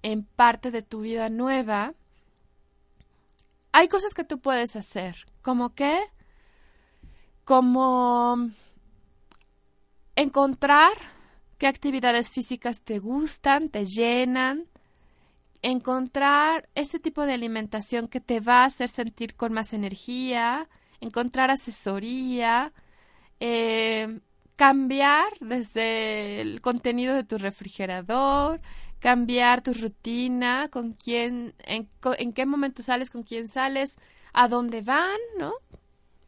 en 0.03 0.23
parte 0.23 0.71
de 0.71 0.81
tu 0.81 1.01
vida 1.01 1.29
nueva, 1.29 1.93
hay 3.71 3.87
cosas 3.87 4.13
que 4.13 4.23
tú 4.23 4.39
puedes 4.39 4.75
hacer, 4.75 5.25
como 5.41 5.73
qué, 5.73 5.97
como 7.45 8.49
encontrar 10.15 10.93
qué 11.57 11.67
actividades 11.67 12.29
físicas 12.29 12.81
te 12.81 12.99
gustan, 12.99 13.69
te 13.69 13.85
llenan, 13.85 14.67
encontrar 15.61 16.69
ese 16.75 16.99
tipo 16.99 17.25
de 17.25 17.33
alimentación 17.33 18.07
que 18.07 18.19
te 18.19 18.39
va 18.39 18.63
a 18.63 18.65
hacer 18.65 18.89
sentir 18.89 19.35
con 19.35 19.53
más 19.53 19.73
energía, 19.73 20.69
encontrar 20.99 21.51
asesoría, 21.51 22.73
eh, 23.39 24.19
cambiar 24.55 25.27
desde 25.39 26.41
el 26.41 26.61
contenido 26.61 27.15
de 27.15 27.23
tu 27.23 27.37
refrigerador, 27.37 28.61
cambiar 28.99 29.61
tu 29.61 29.73
rutina, 29.73 30.69
con 30.69 30.93
quién, 30.93 31.55
en, 31.65 31.89
en 32.17 32.33
qué 32.33 32.45
momento 32.45 32.83
sales, 32.83 33.09
con 33.09 33.23
quién 33.23 33.47
sales, 33.47 33.97
a 34.33 34.47
dónde 34.47 34.81
van, 34.81 35.17
¿no? 35.39 35.53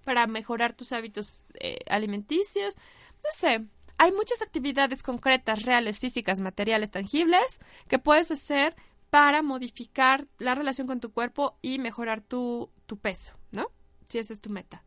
Para 0.03 0.27
mejorar 0.27 0.73
tus 0.73 0.91
hábitos 0.91 1.45
eh, 1.53 1.77
alimenticios. 1.87 2.75
No 3.23 3.29
sé, 3.31 3.65
hay 3.97 4.11
muchas 4.11 4.41
actividades 4.41 5.03
concretas, 5.03 5.63
reales, 5.63 5.99
físicas, 5.99 6.39
materiales, 6.39 6.91
tangibles 6.91 7.59
que 7.87 7.99
puedes 7.99 8.31
hacer 8.31 8.75
para 9.13 9.43
modificar 9.43 10.27
la 10.39 10.55
relación 10.55 10.87
con 10.87 10.99
tu 10.99 11.13
cuerpo 11.13 11.59
y 11.61 11.77
mejorar 11.77 12.19
tu, 12.19 12.71
tu 12.87 12.97
peso, 12.97 13.35
¿no? 13.51 13.67
Si 14.09 14.17
esa 14.17 14.33
es 14.33 14.41
tu 14.41 14.49
meta. 14.49 14.83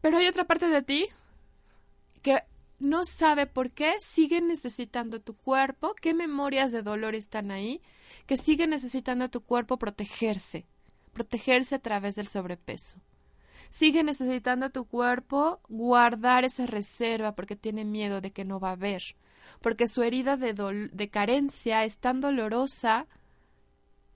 Pero 0.00 0.16
hay 0.16 0.28
otra 0.28 0.46
parte 0.46 0.66
de 0.68 0.80
ti 0.80 1.08
que 2.22 2.38
no 2.78 3.04
sabe 3.04 3.46
por 3.46 3.70
qué 3.70 3.92
sigue 4.00 4.40
necesitando 4.40 5.20
tu 5.20 5.36
cuerpo, 5.36 5.94
qué 6.00 6.14
memorias 6.14 6.72
de 6.72 6.82
dolor 6.82 7.14
están 7.14 7.50
ahí, 7.50 7.82
que 8.24 8.38
sigue 8.38 8.66
necesitando 8.66 9.28
tu 9.28 9.42
cuerpo 9.42 9.78
protegerse, 9.78 10.66
protegerse 11.12 11.74
a 11.74 11.80
través 11.80 12.14
del 12.14 12.28
sobrepeso. 12.28 12.98
Sigue 13.68 14.02
necesitando 14.04 14.70
tu 14.70 14.86
cuerpo 14.86 15.60
guardar 15.68 16.46
esa 16.46 16.64
reserva 16.64 17.34
porque 17.34 17.56
tiene 17.56 17.84
miedo 17.84 18.22
de 18.22 18.32
que 18.32 18.46
no 18.46 18.58
va 18.58 18.70
a 18.70 18.72
haber 18.72 19.02
porque 19.60 19.88
su 19.88 20.02
herida 20.02 20.36
de, 20.36 20.54
de 20.92 21.08
carencia 21.10 21.84
es 21.84 21.98
tan 21.98 22.20
dolorosa 22.20 23.06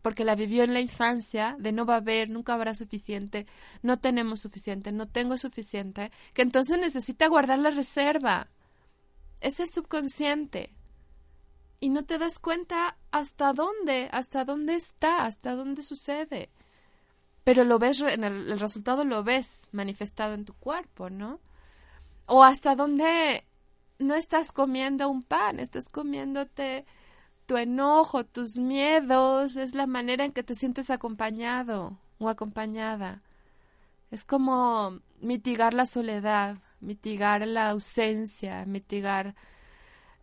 porque 0.07 0.25
la 0.25 0.37
vivió 0.37 0.63
en 0.63 0.73
la 0.73 0.79
infancia, 0.79 1.57
de 1.59 1.73
no 1.73 1.85
va 1.85 1.95
a 1.95 1.97
haber, 1.97 2.31
nunca 2.31 2.55
habrá 2.55 2.77
suficiente, 2.77 3.45
no 3.83 3.99
tenemos 3.99 4.39
suficiente, 4.39 4.93
no 4.93 5.09
tengo 5.09 5.37
suficiente, 5.37 6.13
que 6.33 6.43
entonces 6.43 6.79
necesita 6.79 7.27
guardar 7.27 7.59
la 7.59 7.71
reserva. 7.71 8.47
Es 9.41 9.59
el 9.59 9.69
subconsciente. 9.69 10.73
Y 11.81 11.89
no 11.89 12.05
te 12.05 12.19
das 12.19 12.39
cuenta 12.39 12.97
hasta 13.11 13.53
dónde, 13.53 14.09
hasta 14.13 14.45
dónde 14.45 14.77
está, 14.77 15.25
hasta 15.25 15.57
dónde 15.57 15.83
sucede. 15.83 16.51
Pero 17.43 17.65
lo 17.65 17.81
ves, 17.81 18.01
el, 18.01 18.23
el 18.23 18.61
resultado 18.61 19.05
lo 19.05 19.25
ves 19.25 19.67
manifestado 19.73 20.35
en 20.35 20.45
tu 20.45 20.55
cuerpo, 20.55 21.11
¿no? 21.11 21.41
O 22.27 22.45
hasta 22.45 22.77
dónde 22.77 23.45
no 23.99 24.15
estás 24.15 24.53
comiendo 24.53 25.09
un 25.09 25.23
pan, 25.23 25.61
estás 25.61 25.89
comiéndote 25.89 26.85
tu 27.47 27.57
enojo, 27.57 28.25
tus 28.25 28.57
miedos, 28.57 29.57
es 29.57 29.75
la 29.75 29.87
manera 29.87 30.25
en 30.25 30.33
que 30.33 30.43
te 30.43 30.55
sientes 30.55 30.91
acompañado 30.91 31.99
o 32.19 32.29
acompañada. 32.29 33.23
Es 34.11 34.25
como 34.25 35.01
mitigar 35.21 35.73
la 35.75 35.87
soledad, 35.87 36.59
mitigar 36.81 37.47
la 37.47 37.71
ausencia, 37.71 38.65
mitigar 38.67 39.35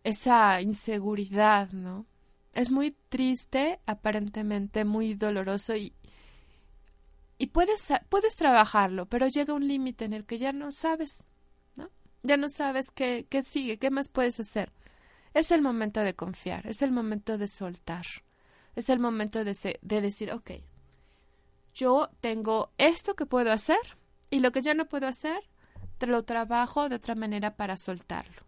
esa 0.04 0.60
inseguridad, 0.60 1.70
¿no? 1.72 2.06
Es 2.52 2.70
muy 2.70 2.96
triste, 3.08 3.80
aparentemente 3.86 4.84
muy 4.84 5.14
doloroso 5.14 5.74
y, 5.76 5.92
y 7.38 7.48
puedes, 7.48 7.92
puedes 8.08 8.36
trabajarlo, 8.36 9.06
pero 9.06 9.26
llega 9.28 9.54
un 9.54 9.66
límite 9.66 10.04
en 10.04 10.12
el 10.12 10.24
que 10.24 10.38
ya 10.38 10.52
no 10.52 10.70
sabes 10.70 11.26
ya 12.24 12.38
no 12.38 12.48
sabes 12.48 12.90
qué, 12.90 13.26
qué 13.28 13.42
sigue, 13.42 13.78
qué 13.78 13.90
más 13.90 14.08
puedes 14.08 14.40
hacer. 14.40 14.72
Es 15.34 15.50
el 15.50 15.60
momento 15.60 16.00
de 16.00 16.14
confiar, 16.14 16.66
es 16.66 16.82
el 16.82 16.90
momento 16.90 17.38
de 17.38 17.48
soltar, 17.48 18.06
es 18.74 18.88
el 18.88 18.98
momento 18.98 19.44
de, 19.44 19.78
de 19.80 20.00
decir, 20.00 20.32
ok, 20.32 20.50
yo 21.74 22.10
tengo 22.20 22.72
esto 22.78 23.14
que 23.14 23.26
puedo 23.26 23.52
hacer 23.52 23.78
y 24.30 24.40
lo 24.40 24.52
que 24.52 24.62
ya 24.62 24.74
no 24.74 24.86
puedo 24.86 25.06
hacer, 25.06 25.38
te 25.98 26.06
lo 26.06 26.24
trabajo 26.24 26.88
de 26.88 26.96
otra 26.96 27.14
manera 27.14 27.56
para 27.56 27.76
soltarlo, 27.76 28.42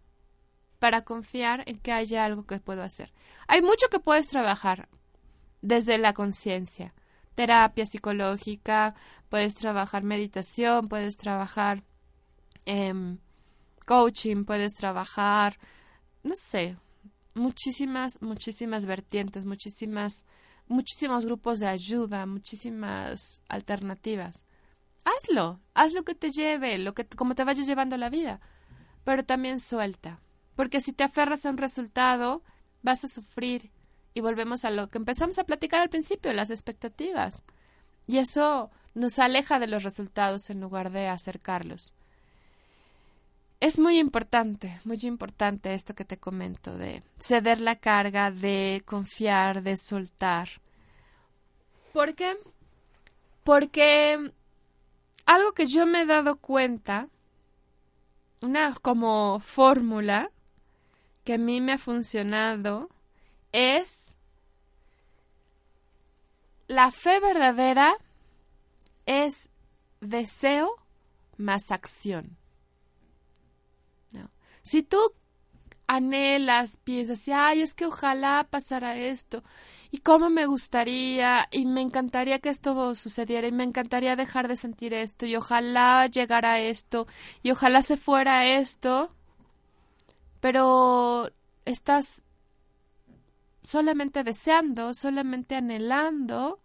para 0.79 1.03
confiar 1.03 1.63
en 1.67 1.77
que 1.77 1.91
haya 1.91 2.25
algo 2.25 2.47
que 2.47 2.59
puedo 2.59 2.81
hacer. 2.81 3.13
Hay 3.47 3.61
mucho 3.61 3.89
que 3.89 3.99
puedes 3.99 4.27
trabajar 4.27 4.89
desde 5.61 5.99
la 5.99 6.13
conciencia, 6.13 6.95
terapia 7.35 7.85
psicológica, 7.85 8.95
puedes 9.29 9.53
trabajar 9.53 10.03
meditación, 10.03 10.87
puedes 10.87 11.17
trabajar 11.17 11.83
eh, 12.65 13.17
coaching, 13.87 14.43
puedes 14.43 14.75
trabajar, 14.75 15.57
no 16.21 16.35
sé, 16.35 16.77
muchísimas, 17.33 18.21
muchísimas 18.21 18.85
vertientes, 18.85 19.45
muchísimas, 19.45 20.25
muchísimos 20.67 21.25
grupos 21.25 21.61
de 21.61 21.67
ayuda, 21.67 22.25
muchísimas 22.25 23.41
alternativas. 23.47 24.45
Hazlo, 25.05 25.61
haz 25.73 25.93
lo 25.93 26.03
que 26.03 26.15
te 26.15 26.31
lleve, 26.31 26.77
lo 26.77 26.93
que 26.93 27.07
como 27.07 27.33
te 27.33 27.45
vayas 27.45 27.65
llevando 27.65 27.95
la 27.95 28.09
vida, 28.09 28.41
pero 29.05 29.23
también 29.23 29.61
suelta, 29.61 30.19
porque 30.57 30.81
si 30.81 30.91
te 30.91 31.05
aferras 31.05 31.45
a 31.45 31.49
un 31.49 31.57
resultado, 31.57 32.43
vas 32.81 33.05
a 33.05 33.07
sufrir 33.07 33.71
y 34.13 34.19
volvemos 34.19 34.65
a 34.65 34.69
lo 34.69 34.89
que 34.89 34.97
empezamos 34.97 35.37
a 35.37 35.45
platicar 35.45 35.79
al 35.79 35.89
principio, 35.89 36.33
las 36.33 36.49
expectativas. 36.49 37.43
Y 38.05 38.17
eso 38.17 38.69
nos 38.95 39.17
aleja 39.17 39.59
de 39.59 39.67
los 39.67 39.83
resultados 39.83 40.49
en 40.49 40.59
lugar 40.59 40.91
de 40.91 41.07
acercarlos 41.07 41.93
es 43.59 43.79
muy 43.79 43.97
importante, 43.97 44.79
muy 44.83 44.99
importante 45.03 45.73
esto 45.73 45.95
que 45.95 46.05
te 46.05 46.17
comento 46.17 46.77
de 46.77 47.03
ceder 47.19 47.59
la 47.59 47.75
carga, 47.75 48.29
de 48.31 48.83
confiar, 48.85 49.63
de 49.63 49.77
soltar. 49.77 50.49
¿Por 51.91 52.13
qué? 52.13 52.37
Porque 53.43 54.31
algo 55.25 55.53
que 55.53 55.65
yo 55.65 55.85
me 55.85 56.01
he 56.01 56.05
dado 56.05 56.37
cuenta, 56.37 57.07
una 58.41 58.75
como 58.75 59.39
fórmula 59.39 60.29
que 61.23 61.33
a 61.33 61.37
mí 61.37 61.59
me 61.59 61.73
ha 61.73 61.77
funcionado, 61.77 62.89
es 63.51 64.15
la 66.67 66.91
fe 66.91 67.19
verdadera 67.19 67.95
es 69.05 69.49
deseo 69.99 70.75
más 71.37 71.71
acción. 71.71 72.36
Si 74.67 74.83
tú 74.83 74.99
anhelas, 75.87 76.77
piensas, 76.83 77.25
ay, 77.29 77.61
es 77.61 77.73
que 77.73 77.85
ojalá 77.85 78.45
pasara 78.49 78.97
esto, 78.97 79.41
y 79.91 79.99
cómo 79.99 80.29
me 80.29 80.45
gustaría, 80.45 81.47
y 81.51 81.65
me 81.65 81.79
encantaría 81.79 82.39
que 82.39 82.49
esto 82.49 82.93
sucediera, 82.93 83.47
y 83.47 83.53
me 83.53 83.63
encantaría 83.63 84.17
dejar 84.17 84.49
de 84.49 84.57
sentir 84.57 84.93
esto, 84.93 85.25
y 85.25 85.37
ojalá 85.37 86.07
llegara 86.07 86.59
esto, 86.59 87.07
y 87.43 87.51
ojalá 87.51 87.81
se 87.81 87.95
fuera 87.95 88.45
esto, 88.45 89.15
pero 90.41 91.31
estás 91.63 92.23
solamente 93.63 94.25
deseando, 94.25 94.93
solamente 94.93 95.55
anhelando, 95.55 96.59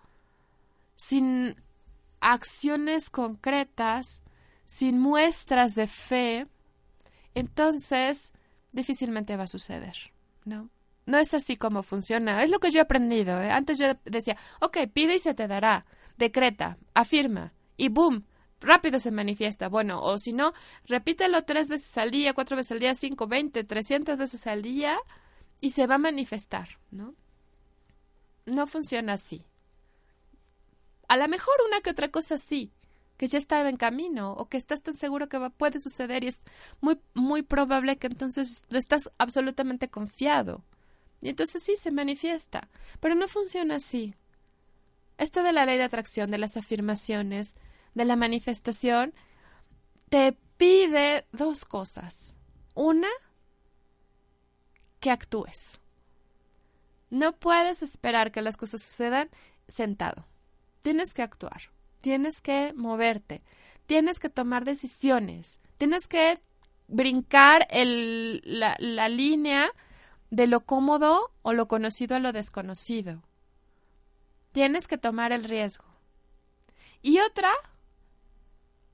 sin 0.97 1.55
acciones 2.21 3.11
concretas, 3.11 4.23
sin 4.67 4.99
muestras 4.99 5.77
de 5.77 5.87
fe, 5.87 6.49
entonces 7.35 8.33
difícilmente 8.73 9.37
va 9.37 9.45
a 9.45 9.49
suceder, 9.49 10.13
¿no? 10.45 10.71
No 11.05 11.19
es 11.19 11.35
así 11.35 11.57
como 11.57 11.83
funciona. 11.83 12.43
Es 12.43 12.51
lo 12.51 12.61
que 12.61 12.71
yo 12.71 12.79
he 12.79 12.83
aprendido. 12.83 13.41
¿eh? 13.41 13.51
Antes 13.51 13.79
yo 13.79 13.95
decía, 14.05 14.37
ok, 14.61 14.79
pide 14.93 15.17
y 15.17 15.19
se 15.19 15.35
te 15.35 15.49
dará. 15.49 15.85
Decreta, 16.17 16.79
afirma 16.95 17.53
y 17.77 17.89
boom, 17.89 18.27
rápido 18.61 19.01
se 19.01 19.11
manifiesta. 19.11 19.69
Bueno, 19.69 20.01
o 20.03 20.19
si 20.19 20.33
no, 20.33 20.53
repítelo 20.87 21.43
tres 21.45 21.69
veces 21.69 21.97
al 21.99 22.11
día, 22.11 22.35
cuatro 22.35 22.57
veces 22.57 22.73
al 22.73 22.79
día, 22.79 22.95
cinco, 22.95 23.27
veinte, 23.27 23.65
trescientas 23.65 24.17
veces 24.17 24.47
al 24.47 24.63
día 24.63 24.99
y 25.61 25.71
se 25.71 25.87
va 25.87 25.97
a 25.97 25.99
manifestar, 25.99 26.79
¿no? 26.91 27.15
No 28.47 28.67
funciona 28.67 29.15
así. 29.15 29.45
A 31.09 31.17
lo 31.17 31.29
mejor 31.29 31.55
una 31.67 31.81
que 31.81 31.91
otra 31.91 32.11
cosa 32.11 32.39
sí, 32.39 32.73
que 33.23 33.29
ya 33.29 33.39
está 33.39 33.69
en 33.69 33.77
camino 33.77 34.33
o 34.33 34.49
que 34.49 34.57
estás 34.57 34.83
tan 34.83 34.97
seguro 34.97 35.29
que 35.29 35.39
va, 35.39 35.51
puede 35.51 35.79
suceder 35.79 36.25
y 36.25 36.27
es 36.27 36.41
muy, 36.81 36.99
muy 37.15 37.43
probable 37.43 37.97
que 37.97 38.09
entonces 38.09 38.65
estás 38.73 39.13
absolutamente 39.17 39.89
confiado. 39.89 40.65
Y 41.21 41.29
entonces 41.29 41.63
sí 41.63 41.77
se 41.77 41.93
manifiesta. 41.93 42.69
Pero 42.99 43.15
no 43.15 43.29
funciona 43.29 43.77
así. 43.77 44.17
Esto 45.19 45.45
de 45.45 45.53
la 45.53 45.67
ley 45.67 45.79
de 45.79 45.85
atracción, 45.85 46.33
de 46.33 46.39
las 46.39 46.57
afirmaciones, 46.57 47.55
de 47.95 48.07
la 48.07 48.17
manifestación, 48.17 49.15
te 50.09 50.37
pide 50.57 51.25
dos 51.31 51.65
cosas. 51.65 52.35
Una, 52.75 53.07
que 54.99 55.13
actúes. 55.13 55.79
No 57.09 57.37
puedes 57.37 57.85
esperar 57.85 58.33
que 58.33 58.43
las 58.43 58.57
cosas 58.57 58.83
sucedan 58.83 59.31
sentado. 59.69 60.27
Tienes 60.81 61.15
que 61.15 61.23
actuar, 61.23 61.71
tienes 62.03 62.43
que 62.43 62.75
moverte, 62.75 63.43
tienes 63.87 64.19
que 64.19 64.29
tomar 64.29 64.67
decisiones, 64.67 65.59
tienes 65.79 66.07
que 66.07 66.39
brincar 66.89 67.67
el, 67.71 68.43
la, 68.45 68.77
la 68.79 69.09
línea 69.09 69.71
de 70.31 70.47
lo 70.47 70.61
cómodo 70.61 71.33
o 71.43 71.55
lo 71.55 71.69
conocido 71.69 72.17
a 72.17 72.19
lo 72.19 72.33
desconocido. 72.33 73.23
Tienes 74.53 74.87
que 74.87 74.99
tomar 74.99 75.33
el 75.33 75.45
riesgo. 75.45 75.85
Y 77.01 77.21
otra 77.21 77.51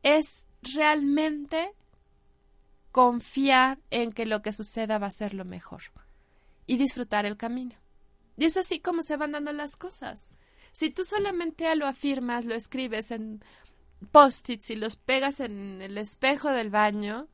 es 0.03 0.47
realmente 0.63 1.73
confiar 2.93 3.79
en 3.91 4.13
que 4.13 4.27
lo 4.27 4.43
que 4.43 4.53
suceda 4.53 4.99
va 4.99 5.09
a 5.09 5.13
ser 5.13 5.35
lo 5.35 5.45
mejor 5.45 5.83
y 6.67 6.77
disfrutar 6.77 7.27
el 7.27 7.37
camino. 7.37 7.77
Y 8.37 8.45
es 8.45 8.57
así 8.57 8.81
como 8.81 9.03
se 9.03 9.17
van 9.17 9.33
dando 9.33 9.53
las 9.53 9.77
cosas. 9.77 10.31
Si 10.79 10.91
tú 10.91 11.03
solamente 11.03 11.75
lo 11.75 11.89
afirmas, 11.89 12.45
lo 12.45 12.55
escribes 12.55 13.11
en 13.11 13.43
post-its 14.13 14.71
y 14.71 14.77
los 14.77 14.97
pegas 14.97 15.41
en 15.41 15.83
el 15.83 15.99
espejo 15.99 16.51
del 16.51 16.71
baño 16.71 17.27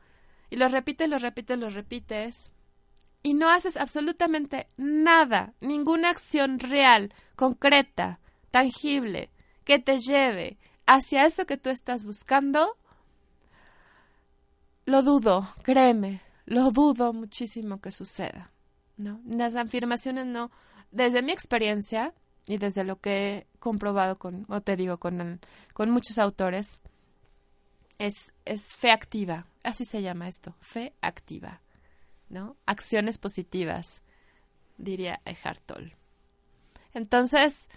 y 0.49 0.57
lo 0.57 0.67
repites, 0.69 1.11
lo 1.11 1.19
repites, 1.19 1.59
lo 1.59 1.69
repites 1.69 2.53
y 3.23 3.35
no 3.35 3.51
haces 3.51 3.77
absolutamente 3.77 4.71
nada, 4.79 5.53
ninguna 5.61 6.09
acción 6.09 6.59
real, 6.59 7.13
concreta, 7.37 8.19
tangible, 8.51 9.31
que 9.65 9.79
te 9.79 9.99
lleve 9.99 10.57
hacia 10.87 11.27
eso 11.27 11.45
que 11.45 11.59
tú 11.59 11.69
estás 11.69 12.07
buscando, 12.07 12.79
lo 14.87 15.03
dudo, 15.03 15.47
créeme, 15.63 16.23
lo 16.47 16.71
dudo 16.71 17.13
muchísimo 17.13 17.83
que 17.83 17.93
suceda. 17.93 18.53
¿no? 18.97 19.21
Las 19.27 19.55
afirmaciones 19.55 20.25
no, 20.25 20.51
desde 20.93 21.21
mi 21.21 21.33
experiencia 21.33 22.15
y 22.47 22.59
desde 22.59 22.85
lo 22.85 23.01
que 23.01 23.37
he 23.37 23.47
comprobado 23.59 24.19
con, 24.19 24.47
o 24.49 24.61
te 24.61 24.77
digo, 24.77 24.99
con, 24.99 25.41
con 25.73 25.91
muchos 25.91 26.19
autores, 26.19 26.81
es, 27.99 28.35
es 28.45 28.75
fe 28.75 28.91
activa, 28.91 29.47
así 29.63 29.85
se 29.85 30.03
llama 30.03 30.29
esto, 30.29 30.55
fe 30.61 30.93
activa, 31.01 31.61
¿no? 32.29 32.57
Acciones 32.67 33.19
positivas, 33.19 34.03
diría 34.77 35.21
Eckhart. 35.25 35.73
Entonces, 36.93 37.69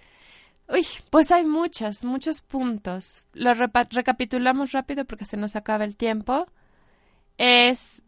uy, 0.70 0.86
pues 1.09 1.32
hay 1.32 1.43
muchos, 1.43 2.03
muchos 2.03 2.41
puntos. 2.41 3.24
Lo 3.34 3.53
recapitulamos 3.53 4.72
rápido 4.72 5.05
porque 5.05 5.26
se 5.26 5.38
nos 5.38 5.55
acaba 5.55 5.84
el 5.84 5.95
tiempo. 5.95 6.47
Es 7.38 8.03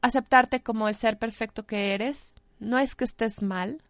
aceptarte 0.00 0.62
como 0.62 0.88
el 0.88 0.94
ser 0.94 1.18
perfecto 1.18 1.66
que 1.66 1.94
eres. 1.94 2.34
No 2.58 2.78
es 2.78 2.94
que 2.94 3.04
estés 3.04 3.42
mal, 3.42 3.82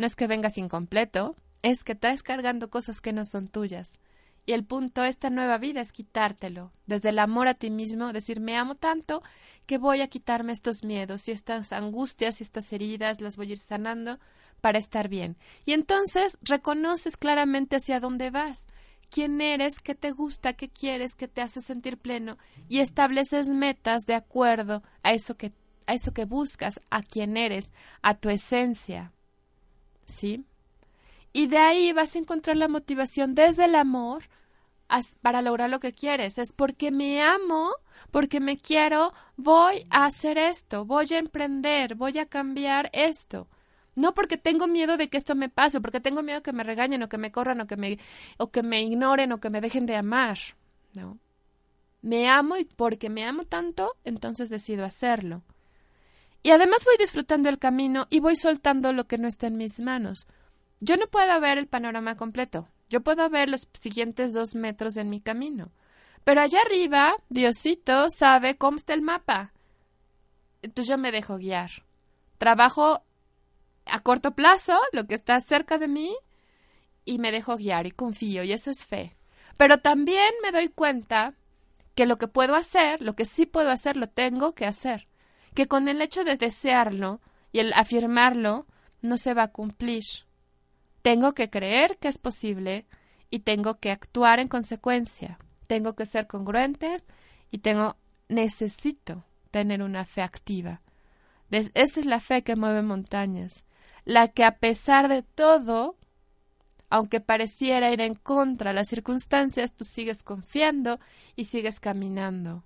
no 0.00 0.06
es 0.06 0.16
que 0.16 0.26
vengas 0.26 0.56
incompleto, 0.56 1.36
es 1.60 1.84
que 1.84 1.94
traes 1.94 2.22
cargando 2.22 2.70
cosas 2.70 3.02
que 3.02 3.12
no 3.12 3.26
son 3.26 3.48
tuyas. 3.48 4.00
Y 4.46 4.52
el 4.52 4.64
punto 4.64 5.02
de 5.02 5.10
esta 5.10 5.28
nueva 5.28 5.58
vida 5.58 5.82
es 5.82 5.92
quitártelo, 5.92 6.72
desde 6.86 7.10
el 7.10 7.18
amor 7.18 7.48
a 7.48 7.54
ti 7.54 7.70
mismo, 7.70 8.10
decir 8.14 8.40
me 8.40 8.56
amo 8.56 8.76
tanto 8.76 9.22
que 9.66 9.76
voy 9.76 10.00
a 10.00 10.08
quitarme 10.08 10.54
estos 10.54 10.84
miedos 10.84 11.28
y 11.28 11.32
estas 11.32 11.74
angustias 11.74 12.40
y 12.40 12.44
estas 12.44 12.72
heridas, 12.72 13.20
las 13.20 13.36
voy 13.36 13.50
a 13.50 13.52
ir 13.52 13.58
sanando 13.58 14.18
para 14.62 14.78
estar 14.78 15.08
bien. 15.08 15.36
Y 15.66 15.74
entonces 15.74 16.38
reconoces 16.40 17.18
claramente 17.18 17.76
hacia 17.76 18.00
dónde 18.00 18.30
vas, 18.30 18.68
quién 19.10 19.38
eres, 19.42 19.80
qué 19.80 19.94
te 19.94 20.12
gusta, 20.12 20.54
qué 20.54 20.70
quieres, 20.70 21.14
qué 21.14 21.28
te 21.28 21.42
hace 21.42 21.60
sentir 21.60 21.98
pleno 21.98 22.38
y 22.70 22.78
estableces 22.78 23.48
metas 23.48 24.06
de 24.06 24.14
acuerdo 24.14 24.82
a 25.02 25.12
eso 25.12 25.36
que 25.36 25.52
a 25.86 25.92
eso 25.92 26.12
que 26.12 26.24
buscas, 26.24 26.80
a 26.88 27.02
quién 27.02 27.36
eres, 27.36 27.72
a 28.00 28.14
tu 28.14 28.30
esencia. 28.30 29.12
¿Sí? 30.10 30.44
Y 31.32 31.46
de 31.46 31.58
ahí 31.58 31.92
vas 31.92 32.14
a 32.14 32.18
encontrar 32.18 32.56
la 32.56 32.68
motivación 32.68 33.34
desde 33.34 33.64
el 33.66 33.74
amor 33.74 34.24
para 35.22 35.42
lograr 35.42 35.70
lo 35.70 35.80
que 35.80 35.92
quieres. 35.92 36.38
Es 36.38 36.52
porque 36.52 36.90
me 36.90 37.22
amo, 37.22 37.70
porque 38.10 38.40
me 38.40 38.56
quiero, 38.56 39.12
voy 39.36 39.86
a 39.90 40.06
hacer 40.06 40.38
esto, 40.38 40.84
voy 40.84 41.06
a 41.12 41.18
emprender, 41.18 41.94
voy 41.94 42.18
a 42.18 42.26
cambiar 42.26 42.90
esto. 42.92 43.48
No 43.94 44.14
porque 44.14 44.36
tengo 44.36 44.66
miedo 44.66 44.96
de 44.96 45.08
que 45.08 45.18
esto 45.18 45.34
me 45.34 45.48
pase, 45.48 45.80
porque 45.80 46.00
tengo 46.00 46.22
miedo 46.22 46.42
que 46.42 46.52
me 46.52 46.64
regañen 46.64 47.02
o 47.02 47.08
que 47.08 47.18
me 47.18 47.32
corran 47.32 47.60
o 47.60 47.66
que 47.66 47.76
me, 47.76 47.98
o 48.38 48.50
que 48.50 48.62
me 48.62 48.82
ignoren 48.82 49.32
o 49.32 49.40
que 49.40 49.50
me 49.50 49.60
dejen 49.60 49.86
de 49.86 49.96
amar. 49.96 50.38
No. 50.94 51.18
Me 52.02 52.28
amo 52.28 52.56
y 52.56 52.64
porque 52.64 53.10
me 53.10 53.24
amo 53.24 53.44
tanto, 53.44 53.96
entonces 54.04 54.48
decido 54.48 54.84
hacerlo. 54.84 55.42
Y 56.42 56.50
además 56.50 56.84
voy 56.84 56.96
disfrutando 56.98 57.48
el 57.48 57.58
camino 57.58 58.06
y 58.08 58.20
voy 58.20 58.36
soltando 58.36 58.92
lo 58.92 59.06
que 59.06 59.18
no 59.18 59.28
está 59.28 59.46
en 59.46 59.58
mis 59.58 59.80
manos. 59.80 60.26
Yo 60.80 60.96
no 60.96 61.06
puedo 61.06 61.38
ver 61.40 61.58
el 61.58 61.66
panorama 61.66 62.16
completo. 62.16 62.68
Yo 62.88 63.02
puedo 63.02 63.28
ver 63.28 63.50
los 63.50 63.68
siguientes 63.74 64.32
dos 64.32 64.54
metros 64.54 64.96
en 64.96 65.10
mi 65.10 65.20
camino. 65.20 65.70
Pero 66.24 66.40
allá 66.40 66.60
arriba, 66.64 67.14
Diosito 67.28 68.08
sabe 68.10 68.56
cómo 68.56 68.78
está 68.78 68.94
el 68.94 69.02
mapa. 69.02 69.52
Entonces 70.62 70.88
yo 70.88 70.98
me 70.98 71.12
dejo 71.12 71.36
guiar. 71.36 71.70
Trabajo 72.38 73.02
a 73.84 74.00
corto 74.00 74.34
plazo, 74.34 74.78
lo 74.92 75.06
que 75.06 75.14
está 75.14 75.40
cerca 75.40 75.78
de 75.78 75.88
mí, 75.88 76.16
y 77.04 77.18
me 77.18 77.32
dejo 77.32 77.56
guiar 77.56 77.86
y 77.86 77.90
confío, 77.90 78.44
y 78.44 78.52
eso 78.52 78.70
es 78.70 78.84
fe. 78.84 79.16
Pero 79.56 79.78
también 79.78 80.30
me 80.42 80.52
doy 80.52 80.68
cuenta 80.68 81.34
que 81.94 82.06
lo 82.06 82.16
que 82.16 82.28
puedo 82.28 82.54
hacer, 82.54 83.02
lo 83.02 83.14
que 83.14 83.24
sí 83.24 83.46
puedo 83.46 83.70
hacer, 83.70 83.96
lo 83.96 84.08
tengo 84.08 84.54
que 84.54 84.66
hacer 84.66 85.09
que 85.60 85.68
con 85.68 85.88
el 85.88 86.00
hecho 86.00 86.24
de 86.24 86.38
desearlo 86.38 87.20
y 87.52 87.58
el 87.58 87.74
afirmarlo 87.74 88.66
no 89.02 89.18
se 89.18 89.34
va 89.34 89.42
a 89.42 89.52
cumplir. 89.52 90.04
Tengo 91.02 91.34
que 91.34 91.50
creer 91.50 91.98
que 91.98 92.08
es 92.08 92.16
posible 92.16 92.86
y 93.28 93.40
tengo 93.40 93.78
que 93.78 93.90
actuar 93.90 94.40
en 94.40 94.48
consecuencia. 94.48 95.38
Tengo 95.66 95.94
que 95.94 96.06
ser 96.06 96.26
congruente 96.26 97.02
y 97.50 97.58
tengo 97.58 97.98
necesito 98.30 99.26
tener 99.50 99.82
una 99.82 100.06
fe 100.06 100.22
activa. 100.22 100.80
Esa 101.50 102.00
es 102.00 102.06
la 102.06 102.20
fe 102.20 102.42
que 102.42 102.56
mueve 102.56 102.80
montañas, 102.80 103.66
la 104.06 104.28
que 104.28 104.44
a 104.44 104.56
pesar 104.56 105.08
de 105.08 105.22
todo, 105.22 105.94
aunque 106.88 107.20
pareciera 107.20 107.92
ir 107.92 108.00
en 108.00 108.14
contra 108.14 108.70
de 108.70 108.76
las 108.76 108.88
circunstancias, 108.88 109.74
tú 109.74 109.84
sigues 109.84 110.22
confiando 110.22 111.00
y 111.36 111.44
sigues 111.44 111.80
caminando 111.80 112.64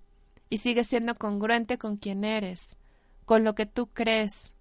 y 0.49 0.59
sigues 0.59 0.87
siendo 0.87 1.17
congruente 1.17 1.79
con 1.79 1.97
quien 1.97 2.23
eres, 2.23 2.77
con 3.25 3.45
lo 3.45 3.55
que 3.55 3.67
tú 3.67 3.89
crees, 3.89 4.55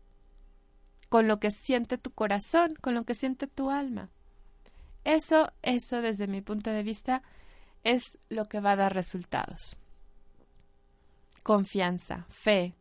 con 1.09 1.27
lo 1.27 1.39
que 1.39 1.51
siente 1.51 1.97
tu 1.97 2.11
corazón, 2.11 2.75
con 2.81 2.95
lo 2.95 3.03
que 3.03 3.13
siente 3.13 3.47
tu 3.47 3.69
alma. 3.69 4.09
Eso, 5.03 5.51
eso 5.61 6.01
desde 6.01 6.27
mi 6.27 6.41
punto 6.41 6.69
de 6.69 6.83
vista 6.83 7.23
es 7.83 8.19
lo 8.29 8.45
que 8.45 8.59
va 8.59 8.71
a 8.71 8.77
dar 8.77 8.93
resultados. 8.93 9.75
Confianza, 11.43 12.25
fe, 12.29 12.73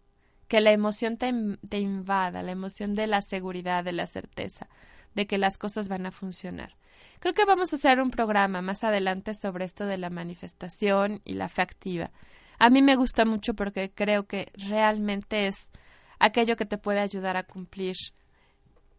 que 0.46 0.60
la 0.60 0.72
emoción 0.72 1.16
te, 1.16 1.32
te 1.68 1.80
invada, 1.80 2.42
la 2.42 2.52
emoción 2.52 2.94
de 2.94 3.08
la 3.08 3.22
seguridad, 3.22 3.82
de 3.82 3.92
la 3.92 4.06
certeza, 4.06 4.68
de 5.14 5.26
que 5.26 5.38
las 5.38 5.58
cosas 5.58 5.88
van 5.88 6.06
a 6.06 6.12
funcionar. 6.12 6.76
Creo 7.18 7.34
que 7.34 7.44
vamos 7.44 7.72
a 7.72 7.76
hacer 7.76 8.00
un 8.00 8.10
programa 8.10 8.62
más 8.62 8.84
adelante 8.84 9.34
sobre 9.34 9.64
esto 9.64 9.86
de 9.86 9.98
la 9.98 10.10
manifestación 10.10 11.20
y 11.24 11.34
la 11.34 11.48
fe 11.48 11.62
activa. 11.62 12.10
A 12.58 12.70
mí 12.70 12.82
me 12.82 12.96
gusta 12.96 13.24
mucho 13.24 13.54
porque 13.54 13.90
creo 13.92 14.26
que 14.26 14.52
realmente 14.54 15.46
es 15.46 15.70
aquello 16.18 16.56
que 16.56 16.66
te 16.66 16.78
puede 16.78 17.00
ayudar 17.00 17.36
a 17.36 17.42
cumplir 17.42 17.96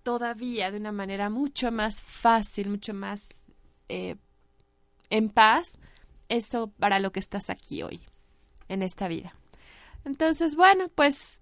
todavía 0.03 0.69
de 0.71 0.77
una 0.77 0.91
manera 0.91 1.29
mucho 1.29 1.71
más 1.71 2.01
fácil, 2.01 2.69
mucho 2.69 2.93
más 2.93 3.29
eh, 3.89 4.17
en 5.09 5.29
paz, 5.29 5.79
esto 6.29 6.67
para 6.67 6.99
lo 6.99 7.11
que 7.11 7.19
estás 7.19 7.49
aquí 7.49 7.83
hoy, 7.83 8.01
en 8.67 8.81
esta 8.81 9.07
vida. 9.07 9.35
Entonces, 10.05 10.55
bueno, 10.55 10.89
pues 10.89 11.39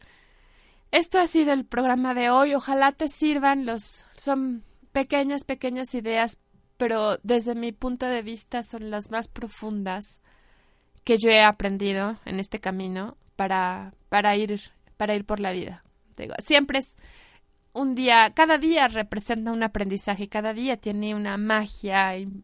esto 0.91 1.19
ha 1.19 1.27
sido 1.27 1.53
el 1.53 1.65
programa 1.65 2.13
de 2.13 2.29
hoy. 2.29 2.53
Ojalá 2.53 2.91
te 2.91 3.07
sirvan 3.07 3.65
los 3.65 4.03
son 4.15 4.63
pequeñas 4.91 5.43
pequeñas 5.43 5.95
ideas, 5.95 6.37
pero 6.77 7.17
desde 7.23 7.55
mi 7.55 7.71
punto 7.71 8.05
de 8.05 8.21
vista 8.21 8.61
son 8.61 8.91
las 8.91 9.09
más 9.09 9.27
profundas 9.27 10.21
que 11.03 11.17
yo 11.17 11.29
he 11.29 11.41
aprendido 11.41 12.19
en 12.25 12.39
este 12.39 12.59
camino 12.59 13.17
para, 13.35 13.93
para, 14.09 14.35
ir, 14.35 14.59
para 14.97 15.15
ir 15.15 15.25
por 15.25 15.39
la 15.39 15.51
vida. 15.51 15.83
Digo, 16.17 16.33
siempre 16.45 16.79
es 16.79 16.95
un 17.73 17.95
día, 17.95 18.31
cada 18.35 18.57
día 18.57 18.87
representa 18.87 19.51
un 19.51 19.63
aprendizaje, 19.63 20.29
cada 20.29 20.53
día 20.53 20.77
tiene 20.77 21.15
una 21.15 21.37
magia 21.37 22.15
en, 22.15 22.43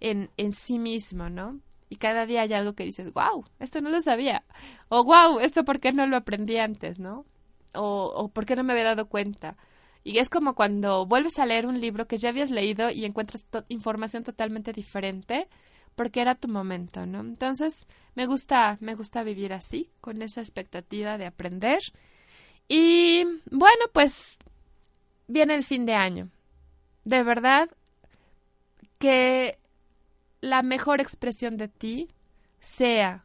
en 0.00 0.52
sí 0.52 0.78
mismo, 0.78 1.28
¿no? 1.28 1.60
Y 1.88 1.96
cada 1.96 2.24
día 2.24 2.40
hay 2.40 2.52
algo 2.54 2.72
que 2.72 2.84
dices, 2.84 3.12
wow, 3.12 3.44
esto 3.58 3.82
no 3.82 3.90
lo 3.90 4.00
sabía. 4.00 4.44
O 4.88 5.04
wow, 5.04 5.40
esto 5.40 5.62
por 5.64 5.78
qué 5.78 5.92
no 5.92 6.06
lo 6.06 6.16
aprendí 6.16 6.56
antes, 6.56 6.98
¿no? 6.98 7.26
O, 7.74 8.10
o 8.16 8.28
por 8.28 8.46
qué 8.46 8.56
no 8.56 8.64
me 8.64 8.72
había 8.72 8.84
dado 8.84 9.10
cuenta. 9.10 9.58
Y 10.02 10.18
es 10.18 10.30
como 10.30 10.54
cuando 10.54 11.06
vuelves 11.06 11.38
a 11.38 11.44
leer 11.44 11.66
un 11.66 11.80
libro 11.80 12.08
que 12.08 12.16
ya 12.16 12.30
habías 12.30 12.50
leído 12.50 12.90
y 12.90 13.04
encuentras 13.04 13.44
información 13.68 14.24
totalmente 14.24 14.72
diferente 14.72 15.48
porque 15.94 16.20
era 16.20 16.34
tu 16.34 16.48
momento, 16.48 17.06
¿no? 17.06 17.20
Entonces, 17.20 17.86
me 18.14 18.26
gusta, 18.26 18.78
me 18.80 18.94
gusta 18.94 19.22
vivir 19.22 19.52
así, 19.52 19.90
con 20.00 20.22
esa 20.22 20.40
expectativa 20.40 21.18
de 21.18 21.26
aprender. 21.26 21.80
Y 22.68 23.24
bueno, 23.50 23.84
pues 23.92 24.38
viene 25.28 25.54
el 25.54 25.64
fin 25.64 25.86
de 25.86 25.94
año. 25.94 26.30
De 27.04 27.22
verdad 27.22 27.68
que 28.98 29.58
la 30.40 30.62
mejor 30.62 31.00
expresión 31.00 31.56
de 31.56 31.68
ti 31.68 32.08
sea 32.60 33.24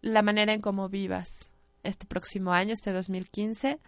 la 0.00 0.22
manera 0.22 0.52
en 0.52 0.60
cómo 0.60 0.88
vivas 0.88 1.50
este 1.82 2.06
próximo 2.06 2.52
año, 2.52 2.74
este 2.74 2.92
2015. 2.92 3.78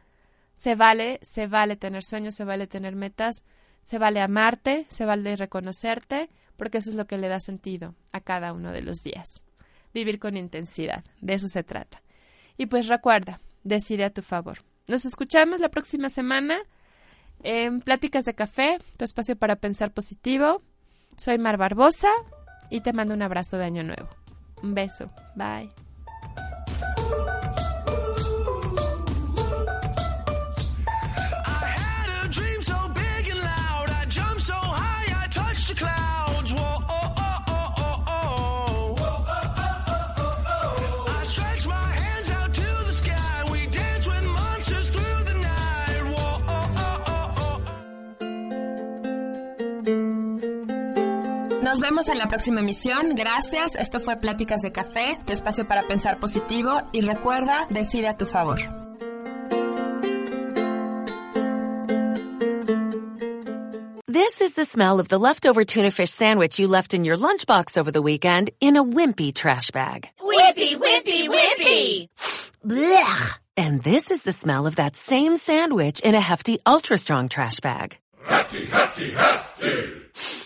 Se 0.56 0.74
vale, 0.74 1.18
se 1.22 1.46
vale 1.46 1.76
tener 1.76 2.02
sueños, 2.02 2.34
se 2.34 2.44
vale 2.44 2.66
tener 2.66 2.96
metas, 2.96 3.44
se 3.82 3.98
vale 3.98 4.20
amarte, 4.20 4.86
se 4.88 5.04
vale 5.04 5.36
reconocerte, 5.36 6.30
porque 6.56 6.78
eso 6.78 6.90
es 6.90 6.96
lo 6.96 7.06
que 7.06 7.18
le 7.18 7.28
da 7.28 7.40
sentido 7.40 7.94
a 8.12 8.20
cada 8.20 8.52
uno 8.52 8.72
de 8.72 8.82
los 8.82 8.98
días. 8.98 9.44
Vivir 9.94 10.18
con 10.18 10.36
intensidad, 10.36 11.04
de 11.20 11.34
eso 11.34 11.48
se 11.48 11.62
trata. 11.62 12.02
Y 12.56 12.66
pues 12.66 12.88
recuerda, 12.88 13.40
decide 13.64 14.04
a 14.04 14.10
tu 14.10 14.22
favor. 14.22 14.58
Nos 14.88 15.04
escuchamos 15.04 15.60
la 15.60 15.70
próxima 15.70 16.10
semana 16.10 16.58
en 17.42 17.80
Pláticas 17.80 18.24
de 18.24 18.34
Café, 18.34 18.78
tu 18.96 19.04
espacio 19.04 19.36
para 19.36 19.56
pensar 19.56 19.92
positivo. 19.92 20.62
Soy 21.16 21.38
Mar 21.38 21.56
Barbosa 21.56 22.10
y 22.70 22.80
te 22.80 22.92
mando 22.92 23.14
un 23.14 23.22
abrazo 23.22 23.56
de 23.56 23.64
Año 23.64 23.82
Nuevo. 23.82 24.08
Un 24.62 24.74
beso. 24.74 25.10
Bye. 25.34 25.85
Nos 51.76 51.82
vemos 51.82 52.08
en 52.08 52.16
la 52.16 52.26
próxima 52.26 52.60
emisión. 52.60 53.14
Gracias. 53.14 53.74
Esto 53.74 54.00
fue 54.00 54.16
Pláticas 54.16 54.62
de 54.62 54.72
Café, 54.72 55.18
tu 55.26 55.34
espacio 55.34 55.68
para 55.68 55.86
pensar 55.86 56.18
positivo. 56.18 56.80
Y 56.90 57.02
recuerda, 57.02 57.66
decide 57.68 58.08
a 58.08 58.16
tu 58.16 58.24
favor. 58.24 58.58
This 64.06 64.40
is 64.40 64.54
the 64.54 64.64
smell 64.64 64.98
of 64.98 65.10
the 65.10 65.18
leftover 65.18 65.66
tuna 65.66 65.90
fish 65.90 66.08
sandwich 66.08 66.58
you 66.58 66.66
left 66.66 66.94
in 66.94 67.04
your 67.04 67.18
lunchbox 67.18 67.76
over 67.76 67.92
the 67.92 68.00
weekend 68.00 68.52
in 68.58 68.78
a 68.78 68.82
wimpy 68.82 69.34
trash 69.34 69.70
bag. 69.70 70.08
Wimpy, 70.18 70.78
wimpy, 70.78 71.28
wimpy! 71.28 72.08
Blech! 72.64 73.38
And 73.58 73.82
this 73.82 74.10
is 74.10 74.22
the 74.22 74.32
smell 74.32 74.66
of 74.66 74.76
that 74.76 74.96
same 74.96 75.36
sandwich 75.36 76.00
in 76.00 76.14
a 76.14 76.22
hefty, 76.22 76.58
ultra 76.64 76.96
strong 76.96 77.28
trash 77.28 77.60
bag. 77.60 77.98
Hefty, 78.24 78.64
hefty, 78.64 79.10
hefty! 79.10 80.45